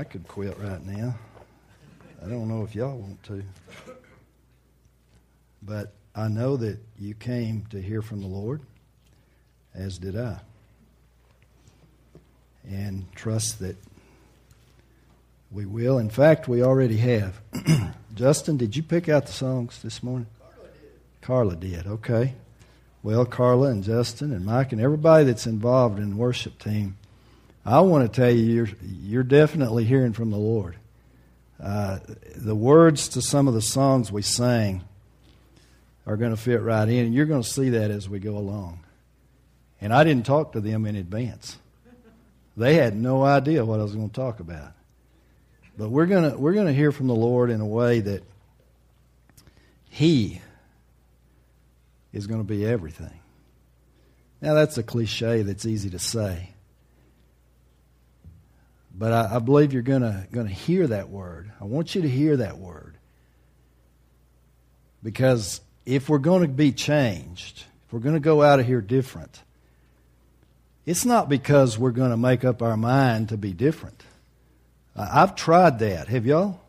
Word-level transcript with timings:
I 0.00 0.04
could 0.04 0.26
quit 0.26 0.58
right 0.58 0.82
now. 0.82 1.14
I 2.24 2.28
don't 2.28 2.48
know 2.48 2.64
if 2.64 2.74
y'all 2.74 2.96
want 2.96 3.22
to. 3.24 3.42
But 5.62 5.92
I 6.14 6.26
know 6.28 6.56
that 6.56 6.78
you 6.98 7.12
came 7.12 7.66
to 7.68 7.82
hear 7.82 8.00
from 8.00 8.22
the 8.22 8.26
Lord, 8.26 8.62
as 9.74 9.98
did 9.98 10.16
I. 10.16 10.40
And 12.66 13.12
trust 13.14 13.58
that 13.58 13.76
we 15.50 15.66
will. 15.66 15.98
In 15.98 16.08
fact, 16.08 16.48
we 16.48 16.62
already 16.62 16.96
have. 16.96 17.38
Justin, 18.14 18.56
did 18.56 18.76
you 18.76 18.82
pick 18.82 19.06
out 19.10 19.26
the 19.26 19.32
songs 19.32 19.82
this 19.82 20.02
morning? 20.02 20.28
Carla 20.40 20.56
did. 20.72 21.20
Carla 21.20 21.56
did, 21.56 21.86
okay. 21.86 22.34
Well, 23.02 23.26
Carla 23.26 23.68
and 23.68 23.84
Justin 23.84 24.32
and 24.32 24.46
Mike 24.46 24.72
and 24.72 24.80
everybody 24.80 25.24
that's 25.24 25.46
involved 25.46 25.98
in 25.98 26.08
the 26.08 26.16
worship 26.16 26.58
team, 26.58 26.96
I 27.70 27.80
want 27.80 28.12
to 28.12 28.20
tell 28.20 28.30
you, 28.30 28.42
you're, 28.42 28.68
you're 28.82 29.22
definitely 29.22 29.84
hearing 29.84 30.12
from 30.12 30.30
the 30.30 30.36
Lord. 30.36 30.74
Uh, 31.62 32.00
the 32.34 32.54
words 32.56 33.10
to 33.10 33.22
some 33.22 33.46
of 33.46 33.54
the 33.54 33.62
songs 33.62 34.10
we 34.10 34.22
sang 34.22 34.82
are 36.04 36.16
going 36.16 36.32
to 36.32 36.36
fit 36.36 36.62
right 36.62 36.88
in, 36.88 37.06
and 37.06 37.14
you're 37.14 37.26
going 37.26 37.42
to 37.42 37.48
see 37.48 37.70
that 37.70 37.92
as 37.92 38.08
we 38.08 38.18
go 38.18 38.36
along. 38.36 38.80
And 39.80 39.94
I 39.94 40.02
didn't 40.02 40.26
talk 40.26 40.54
to 40.54 40.60
them 40.60 40.84
in 40.84 40.96
advance. 40.96 41.58
They 42.56 42.74
had 42.74 42.96
no 42.96 43.22
idea 43.22 43.64
what 43.64 43.78
I 43.78 43.84
was 43.84 43.94
going 43.94 44.08
to 44.08 44.14
talk 44.14 44.40
about. 44.40 44.72
But 45.78 45.90
we're 45.90 46.06
going 46.06 46.32
to 46.32 46.36
we're 46.36 46.54
going 46.54 46.66
to 46.66 46.74
hear 46.74 46.90
from 46.90 47.06
the 47.06 47.14
Lord 47.14 47.50
in 47.50 47.60
a 47.60 47.66
way 47.66 48.00
that 48.00 48.24
he 49.88 50.40
is 52.12 52.26
going 52.26 52.40
to 52.40 52.46
be 52.46 52.66
everything. 52.66 53.20
Now 54.42 54.54
that's 54.54 54.76
a 54.76 54.82
cliche 54.82 55.42
that's 55.42 55.64
easy 55.66 55.90
to 55.90 56.00
say. 56.00 56.50
But 58.96 59.12
I, 59.12 59.36
I 59.36 59.38
believe 59.38 59.72
you're 59.72 59.82
going 59.82 60.02
to, 60.02 60.44
hear 60.46 60.86
that 60.86 61.08
word. 61.08 61.50
I 61.60 61.64
want 61.64 61.94
you 61.94 62.02
to 62.02 62.08
hear 62.08 62.36
that 62.38 62.58
word. 62.58 62.96
Because 65.02 65.60
if 65.86 66.08
we're 66.08 66.18
going 66.18 66.42
to 66.42 66.48
be 66.48 66.72
changed, 66.72 67.64
if 67.86 67.92
we're 67.92 68.00
going 68.00 68.14
to 68.14 68.20
go 68.20 68.42
out 68.42 68.60
of 68.60 68.66
here 68.66 68.80
different, 68.80 69.42
it's 70.84 71.04
not 71.04 71.28
because 71.28 71.78
we're 71.78 71.90
going 71.92 72.10
to 72.10 72.16
make 72.16 72.44
up 72.44 72.62
our 72.62 72.76
mind 72.76 73.30
to 73.30 73.36
be 73.36 73.52
different. 73.52 74.02
I've 74.96 75.34
tried 75.34 75.78
that. 75.78 76.08
Have 76.08 76.26
y'all? 76.26 76.60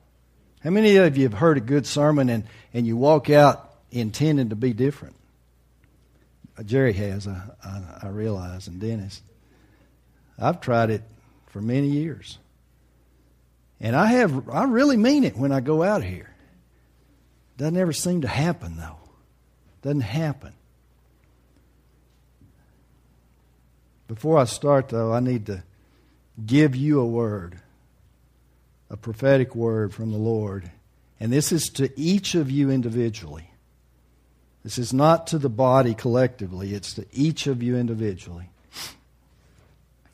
How 0.63 0.69
many 0.69 0.95
of 0.95 1.17
you 1.17 1.23
have 1.23 1.33
heard 1.33 1.57
a 1.57 1.61
good 1.61 1.87
sermon 1.87 2.29
and, 2.29 2.43
and 2.73 2.85
you 2.85 2.95
walk 2.95 3.29
out 3.29 3.73
intending 3.91 4.49
to 4.49 4.55
be 4.55 4.73
different? 4.73 5.15
Jerry 6.65 6.93
has, 6.93 7.27
I, 7.27 7.41
I, 7.63 7.81
I 8.03 8.07
realize, 8.09 8.67
and 8.67 8.79
Dennis. 8.79 9.21
I've 10.37 10.61
tried 10.61 10.91
it 10.91 11.03
for 11.51 11.61
many 11.61 11.87
years. 11.87 12.39
And 13.79 13.95
I 13.95 14.07
have 14.07 14.49
I 14.49 14.63
really 14.63 14.97
mean 14.97 15.23
it 15.23 15.37
when 15.37 15.51
I 15.51 15.59
go 15.59 15.83
out 15.83 16.03
here. 16.03 16.33
Doesn't 17.57 17.77
ever 17.77 17.93
seem 17.93 18.21
to 18.21 18.27
happen 18.27 18.77
though. 18.77 18.97
Doesn't 19.81 20.01
happen. 20.01 20.53
Before 24.07 24.37
I 24.37 24.45
start 24.45 24.89
though, 24.89 25.13
I 25.13 25.19
need 25.19 25.45
to 25.47 25.63
give 26.43 26.75
you 26.75 26.99
a 26.99 27.05
word. 27.05 27.59
A 28.89 28.97
prophetic 28.97 29.55
word 29.55 29.93
from 29.93 30.11
the 30.11 30.17
Lord. 30.17 30.71
And 31.19 31.31
this 31.31 31.51
is 31.51 31.69
to 31.71 31.91
each 31.99 32.35
of 32.35 32.49
you 32.49 32.69
individually. 32.71 33.51
This 34.63 34.77
is 34.77 34.93
not 34.93 35.27
to 35.27 35.37
the 35.37 35.49
body 35.49 35.93
collectively, 35.93 36.73
it's 36.73 36.93
to 36.95 37.05
each 37.11 37.47
of 37.47 37.63
you 37.63 37.77
individually. 37.77 38.49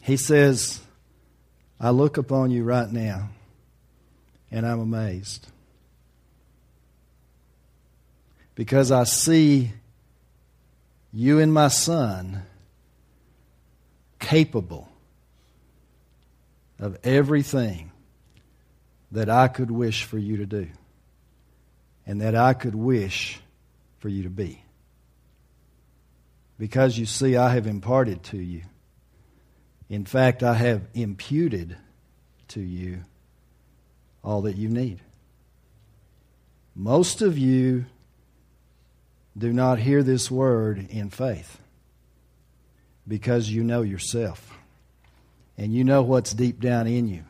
He 0.02 0.16
says, 0.16 0.80
I 1.80 1.92
look 1.92 2.18
upon 2.18 2.52
you 2.52 2.64
right 2.64 2.92
now 2.92 3.30
and 4.52 4.66
I'm 4.66 4.80
amazed. 4.80 5.48
Because 8.56 8.92
I 8.92 9.04
see 9.04 9.72
you 11.14 11.40
and 11.40 11.54
my 11.54 11.68
son 11.68 12.44
capable 14.20 14.90
of 16.80 16.98
everything 17.04 17.92
that 19.12 19.30
I 19.30 19.48
could 19.48 19.72
wish 19.72 20.04
for 20.04 20.18
you 20.18 20.38
to 20.38 20.46
do 20.46 20.68
and 22.06 22.22
that 22.22 22.36
I 22.36 22.54
could 22.54 22.76
wish 22.76 23.40
for 24.00 24.10
you 24.10 24.24
to 24.24 24.30
be. 24.30 24.64
Because 26.58 26.98
you 26.98 27.06
see, 27.06 27.36
I 27.36 27.54
have 27.54 27.68
imparted 27.68 28.24
to 28.24 28.38
you 28.38 28.64
in 29.90 30.06
fact, 30.06 30.44
I 30.44 30.54
have 30.56 30.82
imputed 30.94 31.78
to 32.50 32.62
you 32.62 33.04
all 34.24 34.42
that 34.42 34.58
you 34.58 34.70
need. 34.70 35.00
Most 36.76 37.22
of 37.22 37.38
you 37.38 37.86
do 39.38 39.54
not 39.54 39.80
hear 39.80 40.04
this 40.04 40.30
word 40.30 40.88
in 40.90 41.10
faith 41.10 41.60
because 43.08 43.50
you 43.50 43.64
know 43.64 43.82
yourself 43.82 44.58
and 45.58 45.74
you 45.74 45.84
know 45.84 46.02
what's 46.02 46.34
deep 46.34 46.60
down 46.60 46.88
in 46.88 47.08
you. 47.08 47.24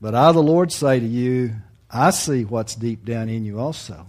But 0.00 0.14
I, 0.14 0.32
the 0.32 0.42
Lord, 0.42 0.70
say 0.70 1.00
to 1.00 1.06
you, 1.06 1.54
I 1.90 2.10
see 2.10 2.44
what's 2.44 2.74
deep 2.74 3.04
down 3.04 3.28
in 3.28 3.44
you 3.44 3.58
also. 3.58 4.06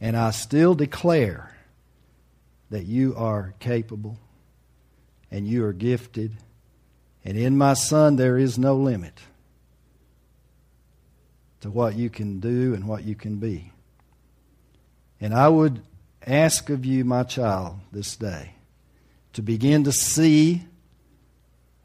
And 0.00 0.16
I 0.16 0.30
still 0.30 0.74
declare 0.74 1.54
that 2.70 2.86
you 2.86 3.14
are 3.16 3.54
capable 3.58 4.18
and 5.30 5.46
you 5.46 5.64
are 5.64 5.72
gifted. 5.72 6.36
And 7.24 7.36
in 7.36 7.56
my 7.56 7.74
son, 7.74 8.16
there 8.16 8.38
is 8.38 8.58
no 8.58 8.76
limit 8.76 9.20
to 11.60 11.70
what 11.70 11.94
you 11.94 12.08
can 12.08 12.40
do 12.40 12.74
and 12.74 12.88
what 12.88 13.04
you 13.04 13.14
can 13.14 13.36
be. 13.36 13.72
And 15.20 15.34
I 15.34 15.48
would 15.48 15.82
ask 16.26 16.70
of 16.70 16.84
you, 16.84 17.04
my 17.04 17.22
child, 17.22 17.78
this 17.92 18.16
day, 18.16 18.54
to 19.34 19.42
begin 19.42 19.84
to 19.84 19.92
see 19.92 20.62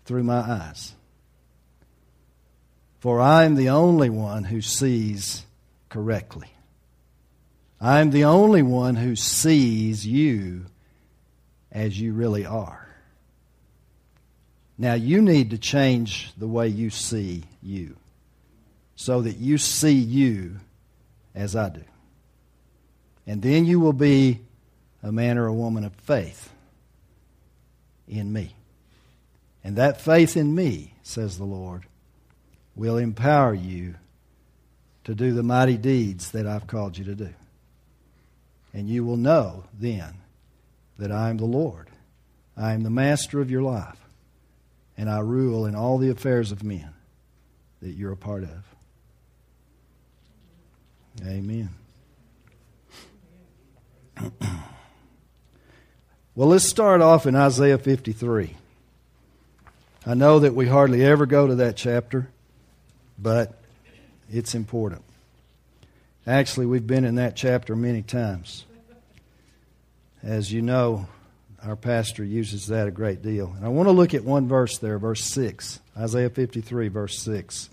through 0.05 0.23
my 0.23 0.39
eyes. 0.39 0.93
For 2.99 3.19
I 3.19 3.43
am 3.43 3.55
the 3.55 3.69
only 3.69 4.09
one 4.09 4.45
who 4.45 4.61
sees 4.61 5.43
correctly. 5.89 6.47
I 7.79 7.99
am 7.99 8.11
the 8.11 8.23
only 8.23 8.63
one 8.63 8.95
who 8.95 9.15
sees 9.15 10.07
you 10.07 10.65
as 11.71 11.99
you 11.99 12.13
really 12.13 12.45
are. 12.45 12.84
Now 14.77 14.93
you 14.93 15.21
need 15.21 15.51
to 15.51 15.57
change 15.57 16.31
the 16.37 16.47
way 16.47 16.67
you 16.67 16.89
see 16.89 17.43
you 17.61 17.95
so 18.95 19.21
that 19.21 19.37
you 19.37 19.57
see 19.57 19.93
you 19.93 20.57
as 21.33 21.55
I 21.55 21.69
do. 21.69 21.83
And 23.27 23.41
then 23.41 23.65
you 23.65 23.79
will 23.79 23.93
be 23.93 24.41
a 25.01 25.11
man 25.11 25.37
or 25.37 25.47
a 25.47 25.53
woman 25.53 25.83
of 25.83 25.93
faith 25.93 26.49
in 28.07 28.31
me. 28.31 28.55
And 29.63 29.77
that 29.77 30.01
faith 30.01 30.37
in 30.37 30.53
me, 30.53 30.93
says 31.03 31.37
the 31.37 31.45
Lord, 31.45 31.85
will 32.75 32.97
empower 32.97 33.53
you 33.53 33.95
to 35.05 35.15
do 35.15 35.33
the 35.33 35.43
mighty 35.43 35.77
deeds 35.77 36.31
that 36.31 36.45
I've 36.45 36.67
called 36.67 36.97
you 36.97 37.05
to 37.05 37.15
do. 37.15 37.33
And 38.73 38.87
you 38.89 39.03
will 39.05 39.17
know 39.17 39.63
then 39.73 40.15
that 40.97 41.11
I 41.11 41.29
am 41.29 41.37
the 41.37 41.45
Lord. 41.45 41.89
I 42.57 42.73
am 42.73 42.83
the 42.83 42.89
master 42.89 43.41
of 43.41 43.49
your 43.49 43.61
life 43.61 44.04
and 44.97 45.09
I 45.09 45.19
rule 45.19 45.65
in 45.65 45.75
all 45.75 45.97
the 45.97 46.09
affairs 46.09 46.51
of 46.51 46.63
men 46.63 46.89
that 47.81 47.91
you're 47.91 48.11
a 48.11 48.17
part 48.17 48.43
of. 48.43 48.63
Amen. 51.25 51.69
well, 56.35 56.49
let's 56.49 56.65
start 56.65 57.01
off 57.01 57.25
in 57.25 57.35
Isaiah 57.35 57.77
53. 57.77 58.55
I 60.07 60.13
know 60.13 60.39
that 60.39 60.53
we 60.53 60.67
hardly 60.67 61.03
ever 61.03 61.25
go 61.25 61.47
to 61.47 61.55
that 61.55 61.75
chapter, 61.75 62.29
but 63.17 63.59
it's 64.31 64.53
important. 64.55 65.03
Actually, 66.27 66.65
we've 66.65 66.87
been 66.87 67.05
in 67.05 67.15
that 67.15 67.35
chapter 67.35 67.75
many 67.75 68.01
times. 68.01 68.65
As 70.23 70.51
you 70.51 70.61
know, 70.61 71.07
our 71.65 71.75
pastor 71.75 72.23
uses 72.23 72.67
that 72.67 72.87
a 72.87 72.91
great 72.91 73.23
deal. 73.23 73.51
And 73.55 73.65
I 73.65 73.69
want 73.69 73.87
to 73.87 73.91
look 73.91 74.13
at 74.13 74.23
one 74.23 74.47
verse 74.47 74.77
there, 74.77 74.99
verse 74.99 75.23
6. 75.23 75.79
Isaiah 75.97 76.29
53, 76.29 76.89
verse 76.89 77.17
6. 77.19 77.69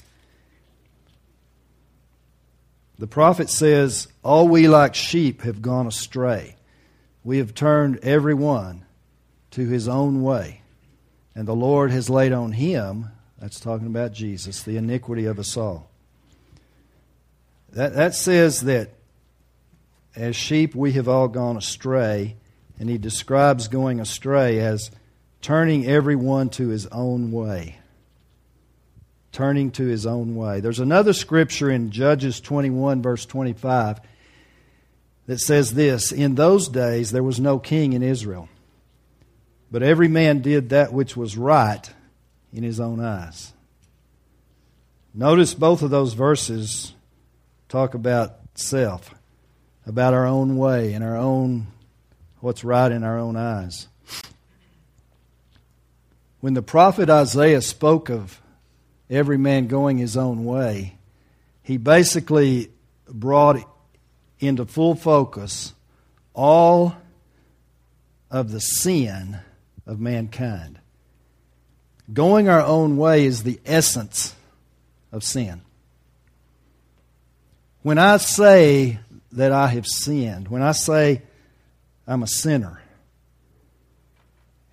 The 2.98 3.06
prophet 3.06 3.50
says, 3.50 4.08
All 4.22 4.48
we 4.48 4.66
like 4.66 4.94
sheep 4.94 5.42
have 5.42 5.60
gone 5.60 5.86
astray. 5.86 6.56
We 7.22 7.38
have 7.38 7.54
turned 7.54 7.98
every 8.02 8.34
one 8.34 8.84
to 9.52 9.68
his 9.68 9.88
own 9.88 10.22
way. 10.22 10.62
And 11.34 11.46
the 11.46 11.54
Lord 11.54 11.90
has 11.90 12.08
laid 12.08 12.32
on 12.32 12.52
him, 12.52 13.08
that's 13.38 13.60
talking 13.60 13.86
about 13.86 14.12
Jesus, 14.12 14.62
the 14.62 14.76
iniquity 14.76 15.26
of 15.26 15.38
us 15.38 15.56
all. 15.56 15.90
That, 17.72 17.94
that 17.94 18.14
says 18.14 18.62
that 18.62 18.90
as 20.14 20.36
sheep 20.36 20.74
we 20.74 20.92
have 20.92 21.08
all 21.08 21.28
gone 21.28 21.56
astray 21.56 22.36
and 22.82 22.90
he 22.90 22.98
describes 22.98 23.68
going 23.68 24.00
astray 24.00 24.58
as 24.58 24.90
turning 25.40 25.86
everyone 25.86 26.48
to 26.48 26.66
his 26.66 26.88
own 26.88 27.30
way. 27.30 27.78
turning 29.30 29.70
to 29.70 29.86
his 29.86 30.04
own 30.04 30.34
way. 30.34 30.58
There's 30.58 30.80
another 30.80 31.12
scripture 31.12 31.70
in 31.70 31.92
Judges 31.92 32.40
21, 32.40 33.00
verse 33.00 33.24
25, 33.24 34.00
that 35.26 35.38
says 35.38 35.74
this 35.74 36.10
In 36.10 36.34
those 36.34 36.66
days 36.66 37.12
there 37.12 37.22
was 37.22 37.38
no 37.38 37.60
king 37.60 37.92
in 37.92 38.02
Israel, 38.02 38.48
but 39.70 39.84
every 39.84 40.08
man 40.08 40.40
did 40.42 40.70
that 40.70 40.92
which 40.92 41.16
was 41.16 41.36
right 41.36 41.88
in 42.52 42.64
his 42.64 42.80
own 42.80 42.98
eyes. 42.98 43.52
Notice 45.14 45.54
both 45.54 45.82
of 45.82 45.90
those 45.90 46.14
verses 46.14 46.94
talk 47.68 47.94
about 47.94 48.40
self, 48.56 49.14
about 49.86 50.14
our 50.14 50.26
own 50.26 50.56
way 50.56 50.94
and 50.94 51.04
our 51.04 51.16
own, 51.16 51.68
what's 52.42 52.64
right 52.64 52.90
in 52.90 53.04
our 53.04 53.18
own 53.18 53.36
eyes. 53.36 53.86
When 56.40 56.54
the 56.54 56.62
prophet 56.62 57.08
Isaiah 57.08 57.62
spoke 57.62 58.10
of 58.10 58.40
every 59.08 59.38
man 59.38 59.68
going 59.68 59.98
his 59.98 60.16
own 60.16 60.44
way, 60.44 60.96
he 61.62 61.76
basically 61.76 62.70
brought 63.08 63.64
into 64.40 64.66
full 64.66 64.96
focus 64.96 65.72
all 66.34 66.96
of 68.28 68.50
the 68.50 68.60
sin 68.60 69.38
of 69.86 70.00
mankind. 70.00 70.80
Going 72.12 72.48
our 72.48 72.62
own 72.62 72.96
way 72.96 73.24
is 73.24 73.44
the 73.44 73.60
essence 73.64 74.34
of 75.12 75.22
sin. 75.22 75.60
When 77.82 77.98
I 77.98 78.16
say 78.16 78.98
that 79.30 79.52
I 79.52 79.68
have 79.68 79.86
sinned, 79.86 80.48
when 80.48 80.62
I 80.62 80.72
say 80.72 81.22
I'm 82.12 82.22
a 82.22 82.26
sinner, 82.26 82.82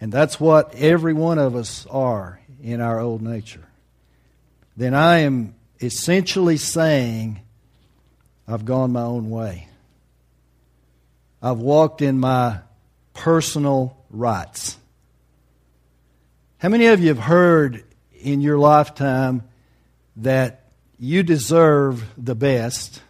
and 0.02 0.12
that's 0.12 0.42
what 0.42 0.76
every 0.76 1.14
one 1.14 1.38
of 1.38 1.56
us 1.56 1.88
are 1.90 2.42
in 2.62 2.82
our 2.82 3.00
old 3.00 3.22
nature, 3.22 3.66
then 4.76 4.94
I 4.94 5.20
am 5.20 5.56
essentially 5.82 6.58
saying 6.58 7.40
I've 8.46 8.66
gone 8.66 8.92
my 8.92 9.04
own 9.04 9.30
way. 9.30 9.70
I've 11.42 11.60
walked 11.60 12.02
in 12.02 12.20
my 12.20 12.60
personal 13.14 13.96
rights. 14.10 14.76
How 16.58 16.68
many 16.68 16.88
of 16.88 17.00
you 17.00 17.08
have 17.08 17.20
heard 17.20 17.86
in 18.22 18.42
your 18.42 18.58
lifetime 18.58 19.44
that 20.18 20.66
you 21.00 21.24
deserve 21.24 22.04
the 22.18 22.36
best? 22.36 23.02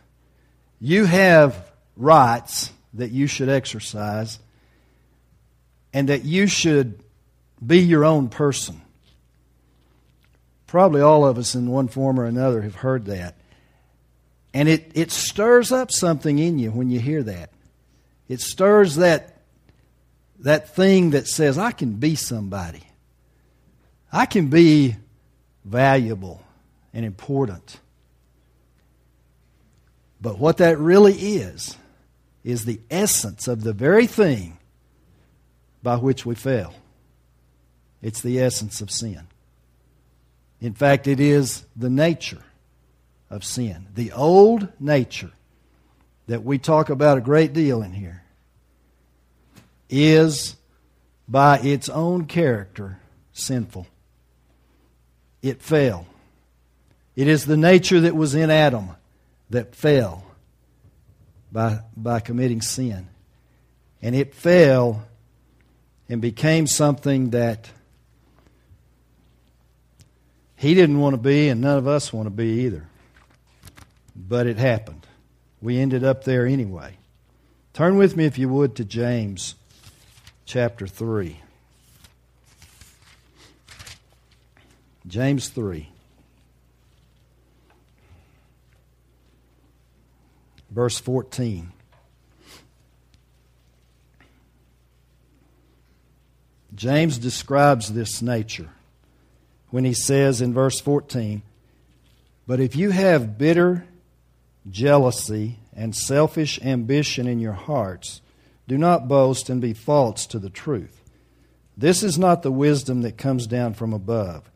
You 0.79 1.05
have 1.05 1.71
rights 1.97 2.71
that 2.99 3.11
you 3.11 3.27
should 3.27 3.49
exercise, 3.49 4.39
and 5.93 6.09
that 6.09 6.23
you 6.23 6.47
should 6.47 7.03
be 7.65 7.79
your 7.79 8.05
own 8.05 8.29
person. 8.29 8.81
Probably 10.67 11.01
all 11.01 11.25
of 11.25 11.37
us, 11.37 11.55
in 11.55 11.69
one 11.69 11.87
form 11.87 12.19
or 12.19 12.25
another, 12.25 12.61
have 12.61 12.75
heard 12.75 13.05
that. 13.05 13.35
And 14.53 14.69
it, 14.69 14.91
it 14.93 15.11
stirs 15.11 15.71
up 15.71 15.91
something 15.91 16.39
in 16.39 16.59
you 16.59 16.71
when 16.71 16.89
you 16.89 16.99
hear 16.99 17.23
that. 17.23 17.49
It 18.27 18.39
stirs 18.39 18.95
that, 18.97 19.41
that 20.39 20.75
thing 20.75 21.11
that 21.11 21.27
says, 21.27 21.57
I 21.57 21.71
can 21.71 21.93
be 21.93 22.15
somebody. 22.15 22.83
I 24.11 24.25
can 24.25 24.49
be 24.49 24.95
valuable 25.65 26.43
and 26.93 27.05
important. 27.05 27.79
But 30.21 30.37
what 30.37 30.57
that 30.57 30.77
really 30.77 31.13
is, 31.13 31.77
is 32.43 32.65
the 32.65 32.79
essence 32.89 33.47
of 33.47 33.63
the 33.63 33.73
very 33.73 34.07
thing 34.07 34.57
by 35.83 35.95
which 35.95 36.25
we 36.25 36.35
fell. 36.35 36.73
It's 38.01 38.21
the 38.21 38.39
essence 38.39 38.81
of 38.81 38.91
sin. 38.91 39.27
In 40.61 40.73
fact, 40.73 41.07
it 41.07 41.19
is 41.19 41.65
the 41.75 41.89
nature 41.89 42.43
of 43.29 43.43
sin. 43.43 43.87
The 43.93 44.11
old 44.11 44.67
nature 44.79 45.31
that 46.27 46.43
we 46.43 46.57
talk 46.57 46.89
about 46.89 47.17
a 47.17 47.21
great 47.21 47.53
deal 47.53 47.81
in 47.81 47.93
here 47.93 48.23
is, 49.89 50.55
by 51.27 51.59
its 51.59 51.89
own 51.89 52.25
character, 52.25 52.99
sinful. 53.33 53.87
It 55.41 55.61
fell. 55.61 56.05
It 57.15 57.27
is 57.27 57.45
the 57.45 57.57
nature 57.57 58.01
that 58.01 58.15
was 58.15 58.35
in 58.35 58.49
Adam 58.49 58.89
that 59.49 59.75
fell 59.75 60.23
by, 61.51 61.79
by 61.95 62.19
committing 62.19 62.61
sin. 62.61 63.07
And 64.01 64.15
it 64.15 64.33
fell 64.33 65.05
and 66.07 66.21
became 66.21 66.67
something 66.67 67.31
that 67.31 67.69
he 70.55 70.73
didn't 70.73 70.99
want 70.99 71.13
to 71.13 71.21
be, 71.21 71.47
and 71.47 71.61
none 71.61 71.77
of 71.77 71.87
us 71.87 72.11
want 72.11 72.25
to 72.25 72.31
be 72.31 72.65
either. 72.65 72.85
But 74.15 74.47
it 74.47 74.57
happened. 74.57 75.07
We 75.61 75.79
ended 75.79 76.03
up 76.03 76.23
there 76.23 76.45
anyway. 76.45 76.97
Turn 77.73 77.97
with 77.97 78.17
me, 78.17 78.25
if 78.25 78.37
you 78.37 78.49
would, 78.49 78.75
to 78.75 78.85
James 78.85 79.55
chapter 80.45 80.85
3. 80.85 81.39
James 85.07 85.47
3. 85.49 85.89
Verse 90.71 90.99
14. 90.99 91.71
James 96.75 97.17
describes 97.17 97.93
this 97.93 98.21
nature 98.21 98.69
when 99.69 99.83
he 99.83 99.93
says 99.93 100.41
in 100.41 100.53
verse 100.53 100.79
14, 100.79 101.41
But 102.47 102.59
if 102.59 102.75
you 102.75 102.91
have 102.91 103.37
bitter 103.37 103.85
jealousy 104.69 105.57
and 105.75 105.95
selfish 105.95 106.59
ambition 106.61 107.27
in 107.27 107.39
your 107.39 107.53
hearts, 107.53 108.21
do 108.67 108.77
not 108.77 109.07
boast 109.07 109.49
and 109.49 109.59
be 109.59 109.73
false 109.73 110.25
to 110.27 110.39
the 110.39 110.49
truth. 110.49 111.01
This 111.75 112.03
is 112.03 112.17
not 112.17 112.43
the 112.43 112.51
wisdom 112.51 113.01
that 113.01 113.17
comes 113.17 113.47
down 113.47 113.73
from 113.73 113.93
above, 113.93 114.49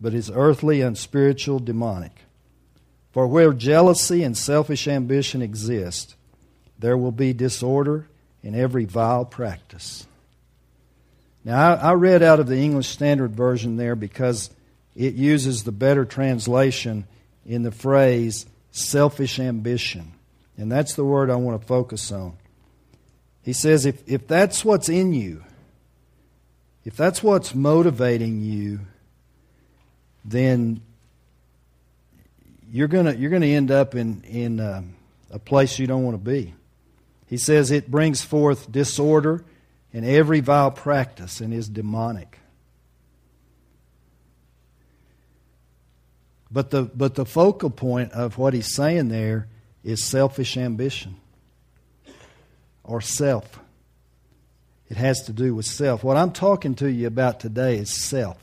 but 0.00 0.14
is 0.14 0.30
earthly, 0.30 0.82
unspiritual, 0.82 1.60
demonic. 1.60 2.25
For 3.16 3.26
where 3.26 3.54
jealousy 3.54 4.22
and 4.24 4.36
selfish 4.36 4.86
ambition 4.86 5.40
exist, 5.40 6.16
there 6.78 6.98
will 6.98 7.12
be 7.12 7.32
disorder 7.32 8.06
in 8.42 8.54
every 8.54 8.84
vile 8.84 9.24
practice. 9.24 10.06
Now, 11.42 11.72
I, 11.72 11.74
I 11.76 11.92
read 11.94 12.22
out 12.22 12.40
of 12.40 12.46
the 12.46 12.58
English 12.58 12.88
Standard 12.88 13.34
Version 13.34 13.78
there 13.78 13.96
because 13.96 14.50
it 14.94 15.14
uses 15.14 15.64
the 15.64 15.72
better 15.72 16.04
translation 16.04 17.06
in 17.46 17.62
the 17.62 17.72
phrase 17.72 18.44
selfish 18.70 19.38
ambition. 19.38 20.12
And 20.58 20.70
that's 20.70 20.92
the 20.92 21.02
word 21.02 21.30
I 21.30 21.36
want 21.36 21.58
to 21.58 21.66
focus 21.66 22.12
on. 22.12 22.36
He 23.42 23.54
says, 23.54 23.86
if, 23.86 24.06
if 24.06 24.28
that's 24.28 24.62
what's 24.62 24.90
in 24.90 25.14
you, 25.14 25.42
if 26.84 26.98
that's 26.98 27.22
what's 27.22 27.54
motivating 27.54 28.42
you, 28.42 28.80
then 30.22 30.82
you're 32.76 32.88
gonna 32.88 33.14
you're 33.14 33.30
gonna 33.30 33.46
end 33.46 33.70
up 33.70 33.94
in 33.94 34.22
in 34.24 34.60
uh, 34.60 34.82
a 35.30 35.38
place 35.38 35.78
you 35.78 35.86
don't 35.86 36.04
want 36.04 36.14
to 36.14 36.22
be. 36.22 36.54
He 37.26 37.38
says 37.38 37.70
it 37.70 37.90
brings 37.90 38.22
forth 38.22 38.70
disorder 38.70 39.44
and 39.94 40.04
every 40.04 40.40
vile 40.40 40.70
practice 40.70 41.40
and 41.40 41.54
is 41.54 41.70
demonic. 41.70 42.38
But 46.50 46.70
the 46.70 46.82
but 46.82 47.14
the 47.14 47.24
focal 47.24 47.70
point 47.70 48.12
of 48.12 48.36
what 48.36 48.52
he's 48.52 48.74
saying 48.74 49.08
there 49.08 49.48
is 49.82 50.04
selfish 50.04 50.58
ambition 50.58 51.16
or 52.84 53.00
self. 53.00 53.58
It 54.90 54.98
has 54.98 55.22
to 55.22 55.32
do 55.32 55.54
with 55.54 55.64
self. 55.64 56.04
What 56.04 56.18
I'm 56.18 56.30
talking 56.30 56.74
to 56.76 56.90
you 56.90 57.06
about 57.06 57.40
today 57.40 57.78
is 57.78 57.90
self. 57.90 58.36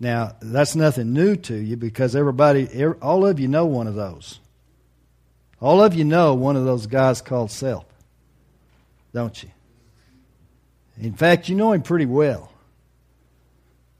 Now, 0.00 0.34
that's 0.40 0.74
nothing 0.74 1.12
new 1.12 1.36
to 1.36 1.54
you 1.54 1.76
because 1.76 2.16
everybody, 2.16 2.84
all 3.02 3.26
of 3.26 3.38
you 3.38 3.48
know 3.48 3.66
one 3.66 3.86
of 3.86 3.94
those. 3.94 4.40
All 5.60 5.84
of 5.84 5.94
you 5.94 6.04
know 6.04 6.32
one 6.32 6.56
of 6.56 6.64
those 6.64 6.86
guys 6.86 7.20
called 7.20 7.50
self, 7.50 7.84
don't 9.12 9.42
you? 9.42 9.50
In 10.98 11.12
fact, 11.12 11.50
you 11.50 11.54
know 11.54 11.72
him 11.72 11.82
pretty 11.82 12.06
well. 12.06 12.50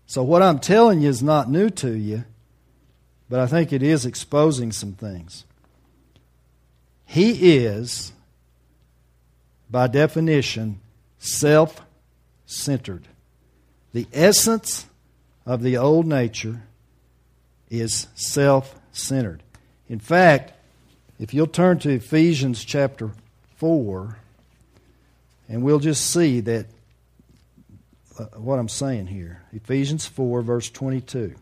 So, 0.06 0.22
what 0.22 0.40
I'm 0.40 0.58
telling 0.58 1.02
you 1.02 1.08
is 1.10 1.22
not 1.22 1.50
new 1.50 1.68
to 1.70 1.92
you, 1.92 2.24
but 3.28 3.38
I 3.38 3.46
think 3.46 3.72
it 3.72 3.82
is 3.82 4.06
exposing 4.06 4.72
some 4.72 4.94
things. 4.94 5.44
He 7.04 7.56
is, 7.56 8.12
by 9.70 9.86
definition, 9.86 10.80
self 11.18 11.82
centered. 12.46 13.06
The 13.92 14.06
essence 14.12 14.86
of 15.46 15.62
the 15.62 15.76
old 15.76 16.06
nature 16.06 16.62
is 17.70 18.08
self 18.14 18.74
centered. 18.92 19.42
In 19.88 19.98
fact, 19.98 20.52
if 21.18 21.34
you'll 21.34 21.46
turn 21.46 21.78
to 21.80 21.90
Ephesians 21.90 22.64
chapter 22.64 23.10
4, 23.56 24.16
and 25.48 25.62
we'll 25.62 25.80
just 25.80 26.10
see 26.10 26.40
that 26.40 26.66
uh, 28.18 28.24
what 28.36 28.58
I'm 28.58 28.68
saying 28.68 29.06
here. 29.06 29.42
Ephesians 29.52 30.06
4, 30.06 30.42
verse 30.42 30.70
22. 30.70 31.34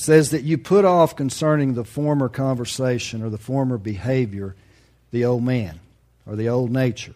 says 0.00 0.30
that 0.30 0.44
you 0.44 0.56
put 0.56 0.86
off 0.86 1.14
concerning 1.14 1.74
the 1.74 1.84
former 1.84 2.26
conversation 2.26 3.22
or 3.22 3.28
the 3.28 3.36
former 3.36 3.76
behavior 3.76 4.56
the 5.10 5.26
old 5.26 5.42
man 5.42 5.78
or 6.24 6.36
the 6.36 6.48
old 6.48 6.70
nature 6.70 7.14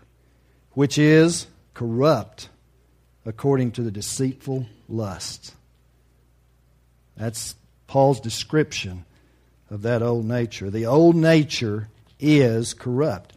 which 0.74 0.98
is 0.98 1.46
corrupt 1.72 2.48
according 3.24 3.72
to 3.72 3.82
the 3.82 3.90
deceitful 3.90 4.66
lust. 4.88 5.54
That's 7.16 7.54
Paul's 7.86 8.20
description 8.20 9.04
of 9.70 9.82
that 9.82 10.02
old 10.02 10.26
nature. 10.26 10.70
The 10.70 10.86
old 10.86 11.16
nature 11.16 11.88
is 12.20 12.74
corrupt. 12.74 13.32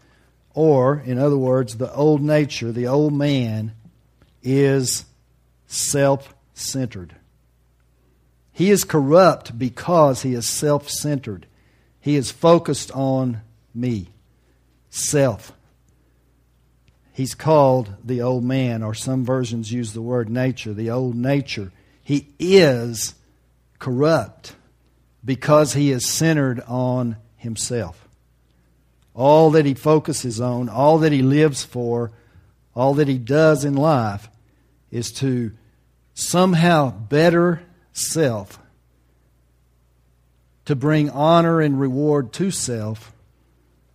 Or, 0.53 0.99
in 1.05 1.19
other 1.19 1.37
words, 1.37 1.77
the 1.77 1.93
old 1.93 2.21
nature, 2.21 2.71
the 2.71 2.87
old 2.87 3.13
man, 3.13 3.73
is 4.41 5.05
self 5.67 6.33
centered. 6.53 7.15
He 8.51 8.71
is 8.71 8.83
corrupt 8.83 9.57
because 9.57 10.23
he 10.23 10.33
is 10.33 10.47
self 10.47 10.89
centered. 10.89 11.45
He 11.99 12.15
is 12.15 12.31
focused 12.31 12.89
on 12.91 13.41
me, 13.75 14.09
self. 14.89 15.51
He's 17.17 17.33
called 17.33 17.89
the 18.03 18.21
old 18.21 18.43
man, 18.43 18.83
or 18.83 18.93
some 18.93 19.25
versions 19.25 19.71
use 19.71 19.93
the 19.93 20.03
word 20.03 20.29
nature, 20.29 20.71
the 20.71 20.91
old 20.91 21.15
nature. 21.15 21.71
He 22.03 22.27
is 22.37 23.15
corrupt 23.79 24.53
because 25.25 25.73
he 25.73 25.89
is 25.89 26.05
centered 26.05 26.61
on 26.67 27.17
himself. 27.35 28.07
All 29.15 29.49
that 29.49 29.65
he 29.65 29.73
focuses 29.73 30.39
on, 30.39 30.69
all 30.69 30.99
that 30.99 31.11
he 31.11 31.23
lives 31.23 31.63
for, 31.63 32.11
all 32.75 32.93
that 32.93 33.07
he 33.07 33.17
does 33.17 33.65
in 33.65 33.73
life 33.73 34.29
is 34.91 35.11
to 35.13 35.53
somehow 36.13 36.91
better 36.91 37.63
self, 37.93 38.59
to 40.65 40.75
bring 40.75 41.09
honor 41.09 41.61
and 41.61 41.79
reward 41.79 42.31
to 42.33 42.51
self 42.51 43.11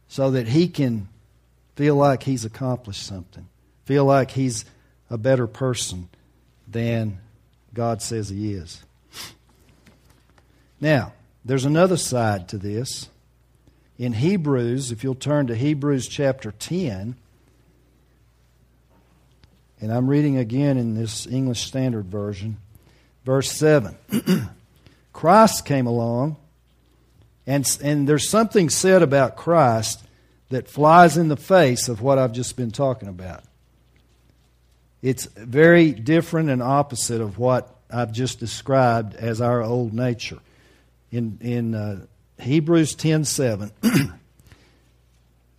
so 0.09 0.33
that 0.33 0.49
he 0.49 0.67
can 0.67 1.07
feel 1.75 1.97
like 1.97 2.23
he's 2.23 2.45
accomplished 2.45 3.05
something, 3.05 3.49
feel 3.85 4.05
like 4.05 4.33
he's 4.33 4.65
a 5.11 5.19
better 5.19 5.47
person 5.47 6.09
than 6.69 7.19
God 7.75 8.03
says 8.03 8.29
he 8.29 8.53
is. 8.53 8.83
Now, 10.81 11.13
there's 11.45 11.65
another 11.65 11.97
side 11.97 12.49
to 12.49 12.59
this. 12.59 13.09
In 13.99 14.15
Hebrews, 14.15 14.91
if 14.91 15.05
you'll 15.05 15.15
turn 15.15 15.47
to 15.47 15.55
Hebrews 15.55 16.09
chapter 16.09 16.53
10, 16.53 17.15
and 19.81 19.93
I'm 19.93 20.09
reading 20.09 20.39
again 20.39 20.79
in 20.79 20.95
this 20.95 21.27
English 21.27 21.63
Standard 21.63 22.07
Version. 22.07 22.59
Verse 23.25 23.51
7 23.51 23.97
Christ 25.13 25.67
came 25.67 25.87
along, 25.87 26.37
and, 27.47 27.79
and 27.83 28.09
there's 28.09 28.29
something 28.29 28.71
said 28.71 29.03
about 29.03 29.37
Christ 29.37 30.03
that 30.53 30.69
flies 30.69 31.17
in 31.17 31.29
the 31.29 31.37
face 31.37 31.89
of 31.89 32.01
what 32.01 32.19
I've 32.19 32.33
just 32.33 32.57
been 32.57 32.71
talking 32.71 33.09
about. 33.09 33.43
It's 35.03 35.27
very 35.27 35.93
different 35.93 36.49
and 36.49 36.63
opposite 36.63 37.21
of 37.21 37.39
what 37.39 37.77
I've 37.91 38.13
just 38.13 38.39
described 38.39 39.15
as 39.15 39.41
our 39.41 39.63
old 39.63 39.93
nature. 39.93 40.39
In, 41.11 41.39
in 41.41 41.75
uh, 41.75 42.07
Hebrews 42.39 42.97
10:7, 42.97 43.73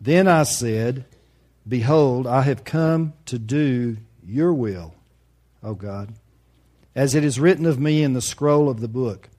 then 0.02 0.28
I 0.28 0.44
said, 0.44 1.06
Behold, 1.68 2.26
I 2.26 2.42
have 2.42 2.64
come 2.64 3.14
to 3.26 3.38
do 3.38 3.98
your 4.26 4.54
will, 4.54 4.96
O 5.62 5.76
God 5.76 6.14
as 6.96 7.16
it 7.16 7.24
is 7.24 7.40
written 7.40 7.66
of 7.66 7.80
me 7.80 8.04
in 8.04 8.14
the 8.14 8.22
scroll 8.22 8.70
of 8.70 8.80
the 8.80 8.88
book. 8.88 9.30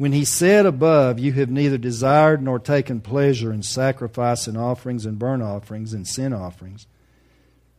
When 0.00 0.12
he 0.12 0.24
said 0.24 0.64
above, 0.64 1.18
You 1.18 1.34
have 1.34 1.50
neither 1.50 1.76
desired 1.76 2.40
nor 2.40 2.58
taken 2.58 3.02
pleasure 3.02 3.52
in 3.52 3.62
sacrifice 3.62 4.46
and 4.46 4.56
offerings 4.56 5.04
and 5.04 5.18
burnt 5.18 5.42
offerings 5.42 5.92
and 5.92 6.08
sin 6.08 6.32
offerings, 6.32 6.86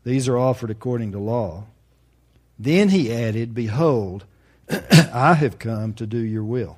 these 0.04 0.28
are 0.28 0.38
offered 0.38 0.70
according 0.70 1.13
to 1.13 1.18
law. 1.18 1.63
Then 2.60 2.90
he 2.90 3.12
added, 3.12 3.56
Behold, 3.56 4.25
I 4.70 5.34
have 5.34 5.58
come 5.58 5.96
to 5.96 6.06
do 6.06 6.20
your 6.20 6.44
will. 6.44 6.78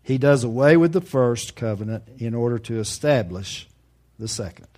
He 0.00 0.16
does 0.16 0.44
away 0.44 0.76
with 0.76 0.92
the 0.92 1.00
first 1.00 1.56
covenant 1.56 2.04
in 2.16 2.32
order 2.32 2.60
to 2.60 2.78
establish 2.78 3.66
the 4.16 4.28
second. 4.28 4.68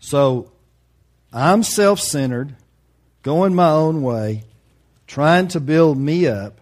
So 0.00 0.50
I'm 1.32 1.62
self 1.62 2.00
centered 2.00 2.56
going 3.22 3.54
my 3.54 3.70
own 3.70 4.02
way, 4.02 4.42
trying 5.06 5.46
to 5.46 5.60
build 5.60 5.96
me 5.96 6.26
up, 6.26 6.60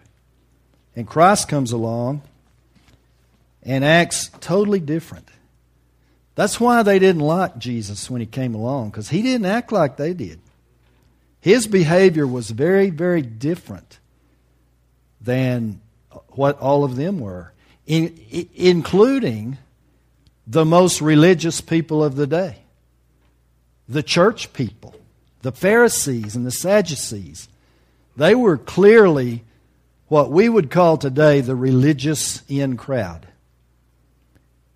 and 0.95 1.07
Christ 1.07 1.47
comes 1.47 1.71
along 1.71 2.21
and 3.63 3.83
acts 3.83 4.29
totally 4.39 4.79
different. 4.79 5.27
That's 6.35 6.59
why 6.59 6.83
they 6.83 6.99
didn't 6.99 7.21
like 7.21 7.57
Jesus 7.57 8.09
when 8.09 8.21
he 8.21 8.27
came 8.27 8.55
along, 8.55 8.89
because 8.89 9.09
he 9.09 9.21
didn't 9.21 9.45
act 9.45 9.71
like 9.71 9.97
they 9.97 10.13
did. 10.13 10.39
His 11.39 11.67
behavior 11.67 12.27
was 12.27 12.49
very, 12.49 12.89
very 12.89 13.21
different 13.21 13.99
than 15.21 15.81
what 16.29 16.59
all 16.59 16.83
of 16.83 16.95
them 16.95 17.19
were, 17.19 17.53
in, 17.85 18.19
including 18.53 19.57
the 20.45 20.65
most 20.65 21.01
religious 21.01 21.61
people 21.61 22.03
of 22.03 22.15
the 22.15 22.27
day, 22.27 22.57
the 23.87 24.03
church 24.03 24.51
people 24.53 24.95
the 25.45 25.51
Pharisees 25.51 26.35
and 26.35 26.43
the 26.43 26.49
Sadducees, 26.49 27.47
they 28.17 28.33
were 28.33 28.57
clearly 28.57 29.43
what 30.07 30.31
we 30.31 30.47
would 30.47 30.69
call 30.69 30.97
today 30.97 31.41
the 31.41 31.55
religious 31.55 32.43
in 32.47 32.77
crowd. 32.77 33.27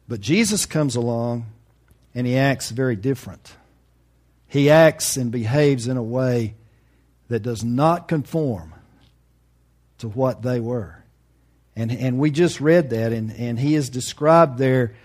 But 0.07 0.21
Jesus 0.21 0.65
comes 0.65 0.95
along 0.95 1.45
and 2.15 2.25
he 2.25 2.35
acts 2.35 2.71
very 2.71 2.95
different. 2.95 3.53
He 4.47 4.69
acts 4.69 5.15
and 5.15 5.31
behaves 5.31 5.87
in 5.87 5.97
a 5.97 6.03
way 6.03 6.55
that 7.27 7.41
does 7.41 7.63
not 7.63 8.07
conform 8.07 8.73
to 9.99 10.07
what 10.07 10.41
they 10.41 10.59
were. 10.59 11.03
And, 11.75 11.91
and 11.91 12.17
we 12.17 12.31
just 12.31 12.59
read 12.59 12.89
that, 12.89 13.13
and, 13.13 13.31
and 13.31 13.59
he 13.59 13.75
is 13.75 13.89
described 13.89 14.57
there 14.57 14.95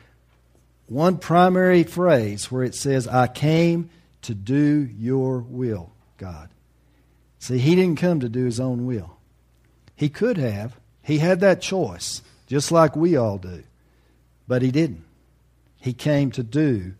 one 0.87 1.19
primary 1.19 1.85
phrase 1.85 2.51
where 2.51 2.65
it 2.65 2.75
says, 2.75 3.07
I 3.07 3.27
came 3.27 3.91
to 4.23 4.35
do 4.35 4.89
your 4.99 5.39
will, 5.39 5.93
God. 6.17 6.49
See, 7.39 7.59
he 7.59 7.75
didn't 7.75 8.01
come 8.01 8.21
to 8.21 8.29
do 8.29 8.45
his 8.45 8.59
own 8.59 8.87
will. 8.87 9.14
He 9.97 10.09
could 10.09 10.37
have. 10.37 10.79
He 11.03 11.19
had 11.19 11.41
that 11.41 11.61
choice, 11.61 12.23
just 12.47 12.73
like 12.73 12.97
we 12.97 13.17
all 13.17 13.39
do. 13.39 13.65
But 14.49 14.63
he 14.63 14.71
didn't. 14.71 15.05
He 15.81 15.93
came 15.93 16.31
to 16.33 16.43
do 16.43 16.95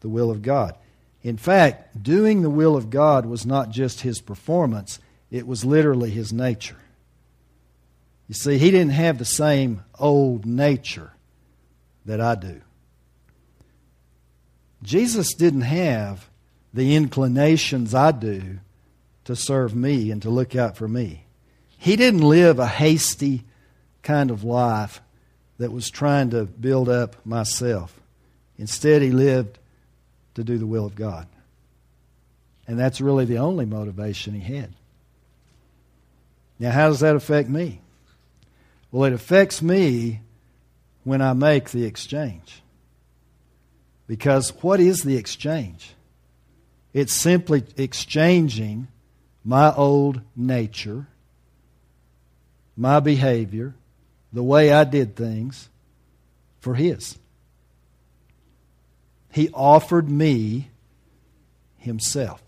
the 0.00 0.08
will 0.08 0.30
of 0.30 0.42
God. 0.42 0.76
In 1.22 1.36
fact, 1.36 2.02
doing 2.02 2.42
the 2.42 2.50
will 2.50 2.76
of 2.76 2.90
God 2.90 3.26
was 3.26 3.44
not 3.44 3.70
just 3.70 4.02
his 4.02 4.20
performance, 4.20 5.00
it 5.30 5.46
was 5.46 5.64
literally 5.64 6.10
his 6.10 6.32
nature. 6.32 6.78
You 8.28 8.34
see, 8.34 8.58
he 8.58 8.70
didn't 8.70 8.92
have 8.92 9.18
the 9.18 9.24
same 9.24 9.82
old 9.98 10.46
nature 10.46 11.12
that 12.04 12.20
I 12.20 12.34
do. 12.34 12.60
Jesus 14.82 15.34
didn't 15.34 15.62
have 15.62 16.28
the 16.72 16.94
inclinations 16.94 17.94
I 17.94 18.12
do 18.12 18.60
to 19.24 19.34
serve 19.34 19.74
me 19.74 20.10
and 20.10 20.22
to 20.22 20.30
look 20.30 20.54
out 20.54 20.76
for 20.76 20.86
me. 20.86 21.24
He 21.78 21.96
didn't 21.96 22.20
live 22.20 22.58
a 22.58 22.66
hasty 22.66 23.44
kind 24.02 24.30
of 24.30 24.44
life 24.44 25.00
that 25.58 25.72
was 25.72 25.90
trying 25.90 26.30
to 26.30 26.44
build 26.44 26.88
up 26.88 27.24
myself. 27.24 27.98
Instead, 28.58 29.00
he 29.00 29.10
lived 29.10 29.58
to 30.34 30.44
do 30.44 30.58
the 30.58 30.66
will 30.66 30.86
of 30.86 30.94
God. 30.94 31.26
And 32.66 32.78
that's 32.78 33.00
really 33.00 33.24
the 33.24 33.38
only 33.38 33.64
motivation 33.64 34.34
he 34.34 34.54
had. 34.54 34.72
Now, 36.58 36.72
how 36.72 36.88
does 36.88 37.00
that 37.00 37.16
affect 37.16 37.48
me? 37.48 37.80
Well, 38.90 39.04
it 39.04 39.12
affects 39.12 39.62
me 39.62 40.20
when 41.04 41.22
I 41.22 41.32
make 41.32 41.70
the 41.70 41.84
exchange. 41.84 42.62
Because 44.06 44.50
what 44.62 44.80
is 44.80 45.02
the 45.02 45.16
exchange? 45.16 45.94
It's 46.92 47.12
simply 47.12 47.64
exchanging 47.76 48.88
my 49.44 49.72
old 49.74 50.20
nature, 50.34 51.06
my 52.78 53.00
behavior, 53.00 53.74
the 54.32 54.42
way 54.42 54.72
I 54.72 54.84
did 54.84 55.16
things, 55.16 55.68
for 56.60 56.74
His. 56.74 57.18
He 59.32 59.50
offered 59.52 60.08
me 60.08 60.70
Himself. 61.76 62.42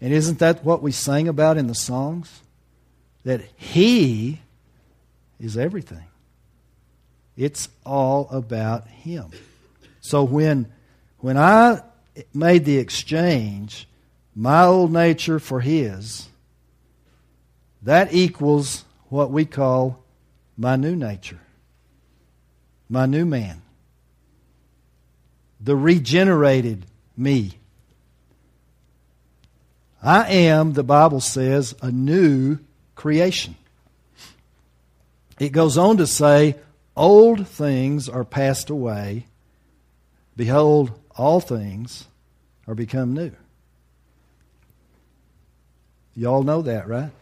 And 0.00 0.12
isn't 0.12 0.38
that 0.38 0.64
what 0.64 0.82
we 0.82 0.92
sang 0.92 1.28
about 1.28 1.56
in 1.58 1.66
the 1.66 1.74
songs? 1.74 2.42
That 3.24 3.42
He 3.56 4.40
is 5.38 5.56
everything. 5.56 6.06
It's 7.36 7.68
all 7.84 8.28
about 8.30 8.88
Him. 8.88 9.30
So 10.00 10.24
when, 10.24 10.72
when 11.18 11.36
I 11.36 11.82
made 12.32 12.64
the 12.64 12.78
exchange, 12.78 13.86
my 14.34 14.64
old 14.64 14.92
nature 14.92 15.38
for 15.38 15.60
his, 15.60 16.28
that 17.82 18.14
equals 18.14 18.84
what 19.08 19.30
we 19.30 19.44
call 19.44 20.02
my 20.56 20.76
new 20.76 20.94
nature, 20.94 21.40
my 22.88 23.06
new 23.06 23.24
man, 23.24 23.62
the 25.60 25.76
regenerated 25.76 26.84
me. 27.16 27.52
I 30.02 30.28
am, 30.28 30.74
the 30.74 30.84
Bible 30.84 31.20
says, 31.20 31.74
a 31.82 31.90
new 31.90 32.58
creation. 32.94 33.56
It 35.38 35.50
goes 35.50 35.76
on 35.78 35.96
to 35.98 36.06
say, 36.06 36.56
Old 36.96 37.46
things 37.46 38.08
are 38.08 38.24
passed 38.24 38.70
away. 38.70 39.26
Behold, 40.36 40.98
all 41.16 41.40
things 41.40 42.06
are 42.66 42.74
become 42.74 43.14
new. 43.14 43.30
You 46.16 46.26
all 46.26 46.42
know 46.42 46.62
that, 46.62 46.88
right? 46.88 47.12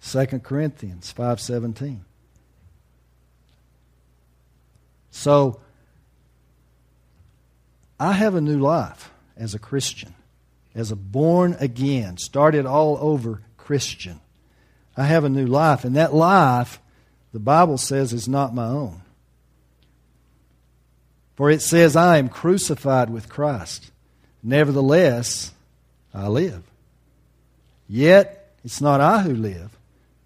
2 0.00 0.42
Corinthians 0.42 1.12
5:17. 1.12 2.00
So 5.10 5.60
I 7.98 8.12
have 8.12 8.34
a 8.34 8.40
new 8.40 8.58
life 8.58 9.10
as 9.36 9.54
a 9.54 9.58
Christian, 9.58 10.14
as 10.74 10.90
a 10.90 10.96
born 10.96 11.56
again, 11.60 12.16
started 12.16 12.64
all 12.64 12.96
over 13.00 13.42
Christian. 13.56 14.20
I 14.96 15.04
have 15.04 15.24
a 15.24 15.28
new 15.28 15.46
life, 15.46 15.84
and 15.84 15.96
that 15.96 16.14
life, 16.14 16.80
the 17.32 17.38
Bible 17.38 17.78
says, 17.78 18.12
is 18.12 18.28
not 18.28 18.54
my 18.54 18.66
own. 18.66 19.02
For 21.36 21.50
it 21.50 21.62
says, 21.62 21.96
I 21.96 22.18
am 22.18 22.28
crucified 22.28 23.08
with 23.08 23.28
Christ. 23.28 23.90
Nevertheless, 24.42 25.52
I 26.12 26.28
live. 26.28 26.62
Yet, 27.88 28.52
it's 28.64 28.80
not 28.80 29.00
I 29.00 29.22
who 29.22 29.34
live, 29.34 29.76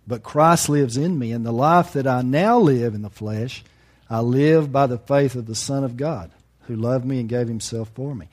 but 0.06 0.22
Christ 0.22 0.68
lives 0.68 0.96
in 0.96 1.18
me. 1.18 1.32
And 1.32 1.44
the 1.44 1.52
life 1.52 1.92
that 1.94 2.06
I 2.06 2.22
now 2.22 2.58
live 2.58 2.94
in 2.94 3.02
the 3.02 3.10
flesh, 3.10 3.64
I 4.08 4.20
live 4.20 4.70
by 4.70 4.86
the 4.86 4.98
faith 4.98 5.34
of 5.34 5.46
the 5.46 5.54
Son 5.54 5.84
of 5.84 5.96
God 5.96 6.30
who 6.62 6.76
loved 6.76 7.04
me 7.04 7.20
and 7.20 7.28
gave 7.28 7.48
himself 7.48 7.90
for 7.94 8.14
me. 8.14 8.28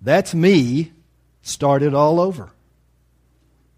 That's 0.00 0.34
me 0.34 0.92
started 1.42 1.94
all 1.94 2.20
over. 2.20 2.50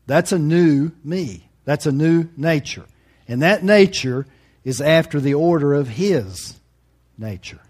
That's 0.06 0.32
a 0.32 0.38
new 0.38 0.92
me. 1.04 1.48
That's 1.64 1.86
a 1.86 1.92
new 1.92 2.28
nature. 2.36 2.84
And 3.28 3.42
that 3.42 3.64
nature 3.64 4.26
is 4.64 4.80
after 4.80 5.20
the 5.20 5.34
order 5.34 5.74
of 5.74 5.88
his 5.88 6.58
nature. 7.18 7.60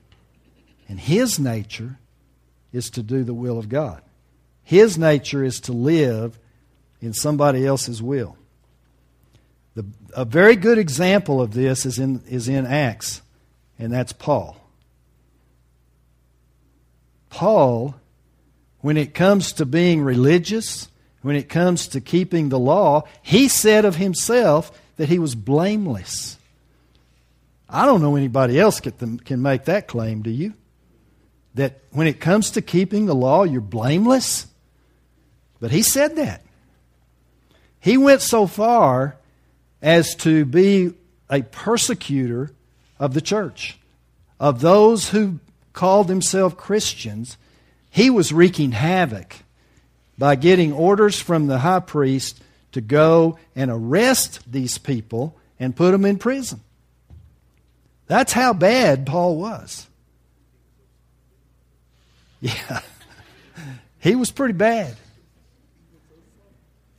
And 0.88 1.00
his 1.00 1.38
nature 1.38 1.98
is 2.72 2.90
to 2.90 3.02
do 3.02 3.24
the 3.24 3.34
will 3.34 3.58
of 3.58 3.68
God. 3.68 4.02
His 4.62 4.98
nature 4.98 5.44
is 5.44 5.60
to 5.60 5.72
live 5.72 6.38
in 7.00 7.12
somebody 7.12 7.66
else's 7.66 8.02
will. 8.02 8.36
The, 9.74 9.84
a 10.14 10.24
very 10.24 10.56
good 10.56 10.78
example 10.78 11.42
of 11.42 11.52
this 11.52 11.84
is 11.84 11.98
in, 11.98 12.22
is 12.28 12.48
in 12.48 12.64
Acts, 12.64 13.20
and 13.78 13.92
that's 13.92 14.12
Paul. 14.12 14.56
Paul, 17.28 17.94
when 18.80 18.96
it 18.96 19.12
comes 19.12 19.52
to 19.52 19.66
being 19.66 20.00
religious, 20.00 20.88
when 21.20 21.36
it 21.36 21.50
comes 21.50 21.88
to 21.88 22.00
keeping 22.00 22.48
the 22.48 22.58
law, 22.58 23.02
he 23.22 23.48
said 23.48 23.84
of 23.84 23.96
himself 23.96 24.72
that 24.96 25.10
he 25.10 25.18
was 25.18 25.34
blameless. 25.34 26.38
I 27.68 27.84
don't 27.84 28.00
know 28.00 28.16
anybody 28.16 28.58
else 28.58 28.80
the, 28.80 29.20
can 29.24 29.42
make 29.42 29.64
that 29.64 29.88
claim, 29.88 30.22
do 30.22 30.30
you? 30.30 30.54
That 31.54 31.80
when 31.90 32.06
it 32.06 32.20
comes 32.20 32.52
to 32.52 32.62
keeping 32.62 33.06
the 33.06 33.14
law, 33.14 33.44
you're 33.44 33.60
blameless? 33.60 34.46
But 35.60 35.72
he 35.72 35.82
said 35.82 36.16
that. 36.16 36.45
He 37.80 37.96
went 37.96 38.22
so 38.22 38.46
far 38.46 39.16
as 39.82 40.14
to 40.16 40.44
be 40.44 40.92
a 41.30 41.42
persecutor 41.42 42.50
of 42.98 43.14
the 43.14 43.20
church, 43.20 43.78
of 44.40 44.60
those 44.60 45.10
who 45.10 45.38
called 45.72 46.08
themselves 46.08 46.54
Christians, 46.56 47.36
he 47.90 48.10
was 48.10 48.32
wreaking 48.32 48.72
havoc 48.72 49.36
by 50.18 50.34
getting 50.34 50.72
orders 50.72 51.20
from 51.20 51.46
the 51.46 51.58
high 51.58 51.80
priest 51.80 52.42
to 52.72 52.80
go 52.80 53.38
and 53.54 53.70
arrest 53.70 54.40
these 54.50 54.78
people 54.78 55.36
and 55.60 55.76
put 55.76 55.92
them 55.92 56.04
in 56.04 56.18
prison. 56.18 56.60
That's 58.06 58.32
how 58.32 58.52
bad 58.52 59.06
Paul 59.06 59.36
was. 59.36 59.86
Yeah. 62.38 62.80
he 63.98 64.14
was 64.14 64.30
pretty 64.30 64.52
bad. 64.52 64.94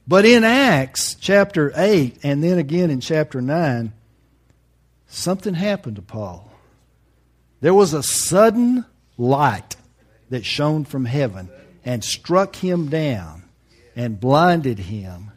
But 0.07 0.25
in 0.25 0.43
Acts 0.43 1.15
chapter 1.15 1.71
8 1.75 2.19
and 2.23 2.43
then 2.43 2.57
again 2.57 2.89
in 2.89 3.01
chapter 3.01 3.41
9, 3.41 3.91
something 5.07 5.53
happened 5.53 5.97
to 5.97 6.01
Paul. 6.01 6.49
There 7.59 7.73
was 7.73 7.93
a 7.93 8.03
sudden 8.03 8.85
light 9.17 9.75
that 10.29 10.45
shone 10.45 10.85
from 10.85 11.05
heaven 11.05 11.49
and 11.83 12.03
struck 12.03 12.55
him 12.55 12.89
down 12.89 13.43
and 13.95 14.19
blinded 14.19 14.79
him. 14.79 15.31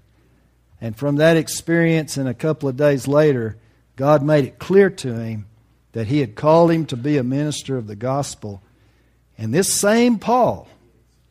And 0.81 0.97
from 0.97 1.17
that 1.17 1.37
experience, 1.37 2.17
and 2.17 2.29
a 2.29 2.35
couple 2.35 2.69
of 2.69 2.77
days 2.77 3.09
later, 3.09 3.57
God 3.97 4.23
made 4.23 4.45
it 4.45 4.59
clear 4.59 4.89
to 4.91 5.15
him 5.15 5.47
that 5.93 6.07
He 6.07 6.21
had 6.21 6.35
called 6.35 6.71
him 6.71 6.87
to 6.87 6.97
be 6.97 7.17
a 7.17 7.23
minister 7.23 7.77
of 7.77 7.87
the 7.87 7.97
gospel. 7.97 8.63
And 9.37 9.53
this 9.53 9.73
same 9.73 10.19
Paul, 10.19 10.69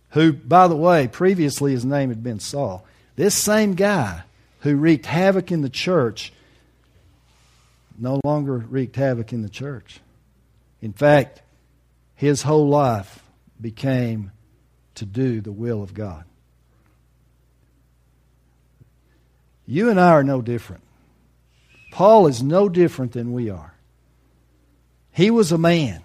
who, 0.10 0.34
by 0.34 0.68
the 0.68 0.76
way, 0.76 1.08
previously 1.08 1.72
his 1.72 1.86
name 1.86 2.10
had 2.10 2.24
been 2.24 2.40
Saul, 2.40 2.86
this 3.20 3.36
same 3.36 3.74
guy 3.74 4.24
who 4.62 4.78
wreaked 4.78 5.06
havoc 5.06 5.52
in 5.52 5.62
the 5.62 5.70
church 5.70 6.32
no 7.98 8.22
longer 8.24 8.60
wreaked 8.70 8.96
havoc 8.96 9.34
in 9.34 9.42
the 9.42 9.50
church. 9.50 10.00
In 10.82 10.94
fact, 10.94 11.42
his 12.16 12.44
whole 12.44 12.70
life 12.70 13.22
became 13.60 14.32
to 14.96 15.06
do 15.06 15.42
the 15.42 15.52
will 15.52 15.84
of 15.84 15.94
God. 15.94 16.24
You 19.68 19.90
and 19.90 20.00
I 20.00 20.12
are 20.12 20.24
no 20.24 20.42
different. 20.42 20.84
Paul 21.92 22.28
is 22.28 22.42
no 22.42 22.70
different 22.70 23.12
than 23.12 23.34
we 23.34 23.50
are. 23.50 23.74
He 25.12 25.30
was 25.30 25.52
a 25.52 25.58
man 25.58 26.02